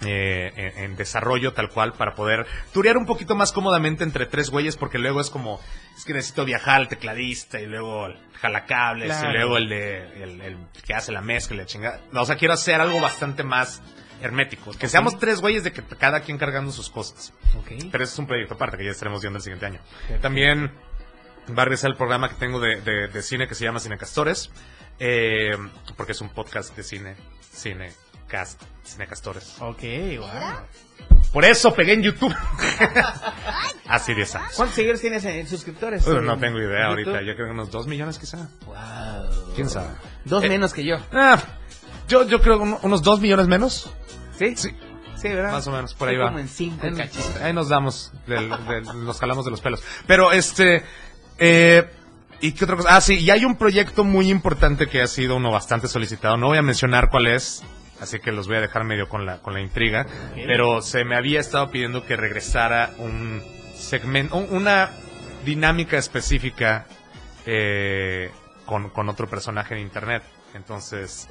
eh, 0.05 0.51
en, 0.55 0.83
en 0.83 0.95
desarrollo 0.95 1.53
tal 1.53 1.69
cual 1.69 1.93
para 1.93 2.15
poder 2.15 2.45
turear 2.73 2.97
un 2.97 3.05
poquito 3.05 3.35
más 3.35 3.51
cómodamente 3.51 4.03
entre 4.03 4.25
tres 4.25 4.49
güeyes 4.49 4.77
porque 4.77 4.97
luego 4.97 5.19
es 5.21 5.29
como 5.29 5.59
es 5.97 6.05
que 6.05 6.13
necesito 6.13 6.45
viajar 6.45 6.75
al 6.81 6.87
tecladista 6.87 7.59
y 7.59 7.65
luego 7.65 8.05
el 8.07 8.17
jalacables 8.41 9.07
Claro. 9.09 9.29
y 9.29 9.33
luego 9.33 9.57
el 9.57 9.69
de 9.69 10.23
el, 10.23 10.41
el 10.41 10.57
que 10.85 10.93
hace 10.93 11.11
la 11.11 11.21
mezcla 11.21 11.55
y 11.55 11.59
la 11.59 11.65
chingada. 11.65 11.99
No, 12.13 12.21
o 12.21 12.25
sea, 12.25 12.37
quiero 12.37 12.53
hacer 12.53 12.79
algo 12.79 12.99
bastante 13.01 13.43
más 13.43 13.81
hermético. 14.21 14.71
Que 14.77 14.87
seamos 14.89 15.17
tres 15.19 15.41
güeyes 15.41 15.63
de 15.63 15.71
que 15.73 15.81
cada 15.83 16.21
quien 16.21 16.37
cargando 16.37 16.71
sus 16.71 16.89
cosas. 16.89 17.33
Pero 17.91 18.03
ese 18.03 18.13
es 18.13 18.19
un 18.19 18.27
proyecto 18.27 18.53
aparte 18.55 18.77
que 18.77 18.85
ya 18.85 18.91
estaremos 18.91 19.21
viendo 19.21 19.37
el 19.37 19.43
siguiente 19.43 19.65
año. 19.65 19.79
También 20.21 20.71
va 21.57 21.61
a 21.63 21.65
regresar 21.65 21.89
el 21.91 21.97
programa 21.97 22.29
que 22.29 22.35
tengo 22.35 22.59
de, 22.59 22.79
de- 22.81 23.07
de 23.07 23.21
cine 23.21 23.47
que 23.47 23.55
se 23.55 23.65
llama 23.65 23.79
Cinecastores. 23.79 24.49
eh, 24.99 25.57
porque 25.97 26.11
es 26.13 26.21
un 26.21 26.29
podcast 26.29 26.75
de 26.75 26.83
cine. 26.83 27.15
Cinecast. 28.29 28.61
Cinecastores. 28.85 29.55
Ok, 29.59 29.81
wow. 30.19 30.29
Por 31.33 31.45
eso 31.45 31.73
pegué 31.73 31.93
en 31.93 32.03
YouTube. 32.03 32.33
Así 33.87 34.13
10 34.13 34.35
años. 34.35 34.51
¿Cuántos 34.55 34.75
seguidores 34.75 35.01
tienes 35.01 35.25
en 35.25 35.47
suscriptores? 35.47 36.05
En 36.07 36.25
no 36.25 36.37
tengo 36.37 36.59
idea 36.59 36.87
ahorita. 36.87 37.21
Yo 37.23 37.33
creo 37.35 37.47
que 37.47 37.51
unos 37.53 37.71
2 37.71 37.87
millones 37.87 38.19
quizá. 38.19 38.49
Wow. 38.65 39.53
¿Quién 39.55 39.69
sabe? 39.69 39.89
Dos 40.25 40.43
Eh, 40.43 40.49
menos 40.49 40.73
que 40.73 40.83
yo. 40.83 40.97
Ah, 41.11 41.39
yo, 42.07 42.27
yo 42.27 42.39
creo 42.41 42.59
un- 42.59 42.77
unos 42.83 43.01
2 43.01 43.19
millones 43.19 43.47
menos. 43.47 43.91
¿Sí? 44.37 44.55
Sí. 44.55 44.69
Sí, 45.15 45.27
¿verdad? 45.27 45.51
Más 45.51 45.67
o 45.67 45.71
menos, 45.71 45.93
por 45.95 46.07
ahí 46.07 46.15
va. 46.15 46.27
como 46.27 46.39
en 46.39 46.47
cinco 46.47 46.85
Ahí- 46.85 46.93
cachis. 46.95 47.35
Ahí 47.41 47.51
nos 47.51 47.67
damos, 47.67 48.13
del- 48.25 48.49
del- 48.67 49.05
nos 49.05 49.19
jalamos 49.19 49.43
de 49.43 49.51
los 49.51 49.59
pelos. 49.59 49.83
Pero 50.07 50.31
este, 50.31 50.83
eh, 51.39 51.89
¿y 52.39 52.53
qué 52.53 52.63
otra 52.63 52.77
cosa? 52.77 52.95
Ah, 52.95 53.01
sí, 53.01 53.15
y 53.19 53.29
hay 53.29 53.43
un 53.43 53.57
proyecto 53.57 54.03
muy 54.05 54.29
importante 54.31 54.87
que 54.87 55.01
ha 55.01 55.07
sido 55.07 55.35
uno 55.35 55.51
bastante 55.51 55.87
solicitado. 55.89 56.37
No 56.37 56.47
voy 56.47 56.57
a 56.57 56.61
mencionar 56.61 57.09
cuál 57.09 57.27
es, 57.27 57.63
así 58.01 58.19
que 58.19 58.31
los 58.31 58.47
voy 58.47 58.57
a 58.57 58.61
dejar 58.61 58.83
medio 58.83 59.07
con 59.09 59.25
la, 59.25 59.39
con 59.41 59.53
la 59.53 59.61
intriga. 59.61 60.05
Pero 60.47 60.81
se 60.81 61.03
me 61.05 61.15
había 61.15 61.39
estado 61.39 61.69
pidiendo 61.71 62.05
que 62.05 62.15
regresara 62.15 62.91
un 62.97 63.43
segmento, 63.75 64.35
un- 64.37 64.47
una 64.55 64.91
dinámica 65.45 65.97
específica 65.97 66.85
eh, 67.45 68.29
con, 68.65 68.89
con 68.89 69.09
otro 69.09 69.27
personaje 69.27 69.73
en 69.75 69.81
internet. 69.81 70.23
Entonces, 70.53 71.27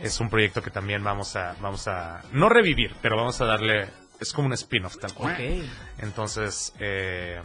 es 0.00 0.20
un 0.20 0.30
proyecto 0.30 0.62
que 0.62 0.70
también 0.70 1.02
vamos 1.02 1.34
a, 1.36 1.54
vamos 1.60 1.88
a, 1.88 2.22
no 2.32 2.48
revivir, 2.48 2.94
pero 3.02 3.16
vamos 3.16 3.40
a 3.40 3.44
darle, 3.46 3.88
es 4.20 4.32
como 4.32 4.46
un 4.46 4.52
spin-off 4.54 4.96
tal 4.98 5.12
cual. 5.14 5.34
Ok. 5.34 5.64
Entonces, 5.98 6.72
eh, 6.78 7.40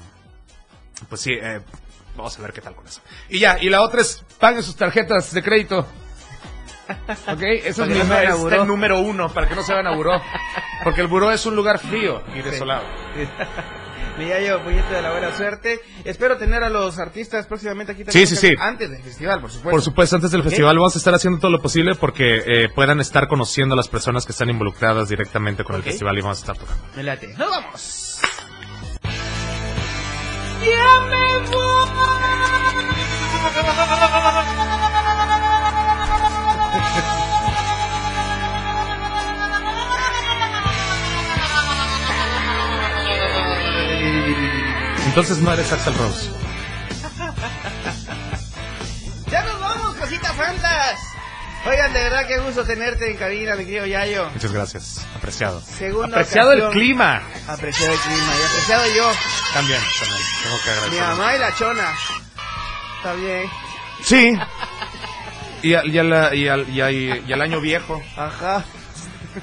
pues 1.10 1.22
sí, 1.22 1.34
eh, 1.34 1.62
vamos 2.16 2.38
a 2.38 2.42
ver 2.44 2.54
qué 2.54 2.62
tal 2.62 2.76
con 2.76 2.86
eso. 2.88 3.02
Y 3.30 3.40
ya, 3.40 3.58
y 3.60 3.70
la 3.70 3.82
otra 3.82 4.02
es, 4.02 4.24
paguen 4.40 4.62
sus 4.64 4.76
tarjetas 4.76 5.34
de 5.34 5.42
crédito. 5.42 5.88
Ok, 7.28 7.42
eso 7.64 7.84
es 7.84 7.90
mi 7.90 7.98
no 8.00 8.66
número 8.66 9.00
uno, 9.00 9.30
para 9.30 9.48
que 9.48 9.56
no 9.56 9.64
se 9.64 9.74
vayan 9.74 9.88
a 9.88 9.96
buró. 9.96 10.22
Porque 10.84 11.02
el 11.02 11.08
buró 11.08 11.32
es 11.32 11.46
un 11.46 11.56
lugar 11.56 11.80
frío 11.80 12.22
y 12.36 12.42
desolado. 12.42 12.84
Mi 14.18 14.30
gallo, 14.30 14.62
puñete 14.64 14.94
de 14.94 15.02
la 15.02 15.12
buena 15.12 15.36
suerte. 15.36 15.80
Espero 16.04 16.38
tener 16.38 16.64
a 16.64 16.70
los 16.70 17.00
artistas 17.00 17.48
próximamente 17.48 17.94
aquí 17.94 18.04
Sí, 18.10 18.28
sí, 18.28 18.36
sí. 18.36 18.56
Antes 18.60 18.92
del 18.92 19.02
festival, 19.02 19.42
por 19.42 19.50
supuesto. 19.50 19.72
Por 19.72 19.82
supuesto, 19.82 20.16
antes 20.18 20.30
del 20.30 20.44
festival 20.44 20.78
vamos 20.78 20.94
a 20.96 21.00
estar 21.00 21.16
haciendo 21.16 21.40
todo 21.40 21.50
lo 21.50 21.60
posible 21.62 21.96
porque 21.96 22.44
eh, 22.46 22.70
puedan 22.70 23.00
estar 23.00 23.28
conociendo 23.28 23.74
a 23.74 23.78
las 23.78 23.88
personas 23.88 24.26
que 24.28 24.32
están 24.32 24.52
involucradas 24.52 25.10
directamente 25.10 25.64
con 25.64 25.76
Ok. 25.78 25.80
el 25.80 25.84
festival 25.86 26.18
y 26.18 26.22
vamos 26.22 26.38
a 26.38 26.42
estar 26.42 26.58
tocando. 26.58 26.84
Me 26.96 27.02
late. 27.02 27.34
¡Nos 27.38 27.50
vamos! 27.50 28.22
Entonces 45.06 45.38
no 45.40 45.54
eres 45.54 45.72
Axel 45.72 45.94
Rose. 45.96 46.30
¡Ya 49.32 49.44
nos 49.44 49.60
vamos, 49.60 49.96
cositas 49.96 50.36
santas! 50.36 51.00
Oigan, 51.66 51.94
de 51.94 52.04
verdad 52.04 52.28
qué 52.28 52.40
gusto 52.40 52.66
tenerte 52.66 53.10
en 53.10 53.16
cabina, 53.18 53.56
mi 53.56 53.64
querido 53.66 53.86
Yayo. 53.86 54.30
Muchas 54.32 54.52
gracias, 54.52 55.06
apreciado. 55.16 55.62
Segunda 55.62 56.18
apreciado 56.18 56.52
el 56.54 56.70
clima. 56.72 57.22
Apreciado 57.48 57.94
el 57.94 58.00
clima 58.00 58.34
y 58.38 58.42
apreciado 58.44 58.84
yo. 58.96 59.10
También, 59.54 59.80
también. 60.00 60.22
Tengo 60.44 60.58
que 60.58 60.66
Mi 60.66 60.72
agradecer. 60.98 61.08
mamá 61.18 61.36
y 61.36 61.40
la 61.40 61.56
chona. 61.56 61.94
Está 62.98 63.14
bien. 63.14 63.50
Sí. 64.04 64.38
Y, 65.64 65.74
al- 65.74 65.88
y, 65.88 65.98
al- 65.98 66.36
y 66.36 66.48
al- 66.48 66.70
y 66.70 66.82
al- 66.82 66.94
y 67.30 67.34
al 67.34 67.42
año 67.42 67.60
viejo. 67.62 68.02
Ajá. 68.18 68.64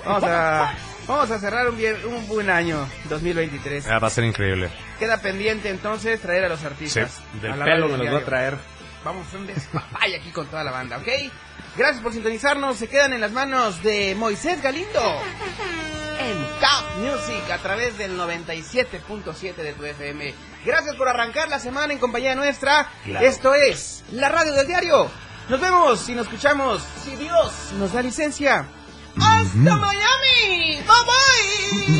Vamos 0.04 0.22
a, 0.24 0.74
vamos 1.08 1.30
a 1.32 1.38
cerrar 1.40 1.68
un, 1.68 1.76
bien- 1.76 1.96
un 2.06 2.28
buen 2.28 2.48
año, 2.50 2.86
2023. 3.08 3.88
Ah, 3.88 3.98
va 3.98 4.06
a 4.06 4.10
ser 4.10 4.22
increíble. 4.24 4.70
Queda 4.98 5.16
pendiente 5.20 5.68
entonces 5.70 6.20
traer 6.20 6.44
a 6.44 6.48
los 6.48 6.62
artistas. 6.62 7.10
Sí, 7.32 7.40
del 7.40 7.52
a 7.52 7.56
la 7.56 7.64
pelo 7.64 7.88
me 7.88 7.96
los 7.98 8.08
voy 8.10 8.20
a 8.20 8.24
traer. 8.24 8.56
Vamos 9.04 9.26
a 9.32 9.36
un 9.38 9.46
despapalle 9.46 10.16
aquí 10.16 10.30
con 10.30 10.46
toda 10.46 10.62
la 10.62 10.70
banda, 10.72 10.98
¿ok? 10.98 11.08
Gracias 11.76 12.02
por 12.02 12.12
sintonizarnos. 12.12 12.76
Se 12.76 12.86
quedan 12.88 13.14
en 13.14 13.20
las 13.22 13.32
manos 13.32 13.82
de 13.82 14.14
Moisés 14.14 14.62
Galindo 14.62 15.00
en 16.20 16.36
Top 16.60 16.98
Music 16.98 17.50
a 17.50 17.58
través 17.58 17.96
del 17.96 18.18
97.7 18.18 19.54
de 19.56 19.72
tu 19.72 19.84
FM. 19.84 20.34
Gracias 20.66 20.94
por 20.96 21.08
arrancar 21.08 21.48
la 21.48 21.58
semana 21.58 21.92
en 21.94 21.98
compañía 21.98 22.34
nuestra. 22.34 22.86
Claro. 23.04 23.26
Esto 23.26 23.54
es 23.54 24.04
la 24.12 24.28
radio 24.28 24.52
del 24.52 24.66
diario. 24.66 25.10
Nos 25.50 25.60
vemos 25.60 26.08
y 26.08 26.14
nos 26.14 26.26
escuchamos 26.26 26.80
si 27.02 27.16
Dios 27.16 27.72
nos 27.76 27.92
da 27.92 28.00
licencia. 28.00 28.68
¡Hasta 29.16 29.76
Miami! 29.76 30.76
¡Bye 30.76 30.84
bye! 30.86 31.99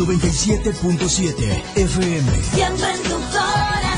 97.7 0.00 1.62
FM. 1.76 2.42
Siempre 2.54 2.90
en 2.90 3.02
tu 3.02 3.16
corazón. 3.16 3.89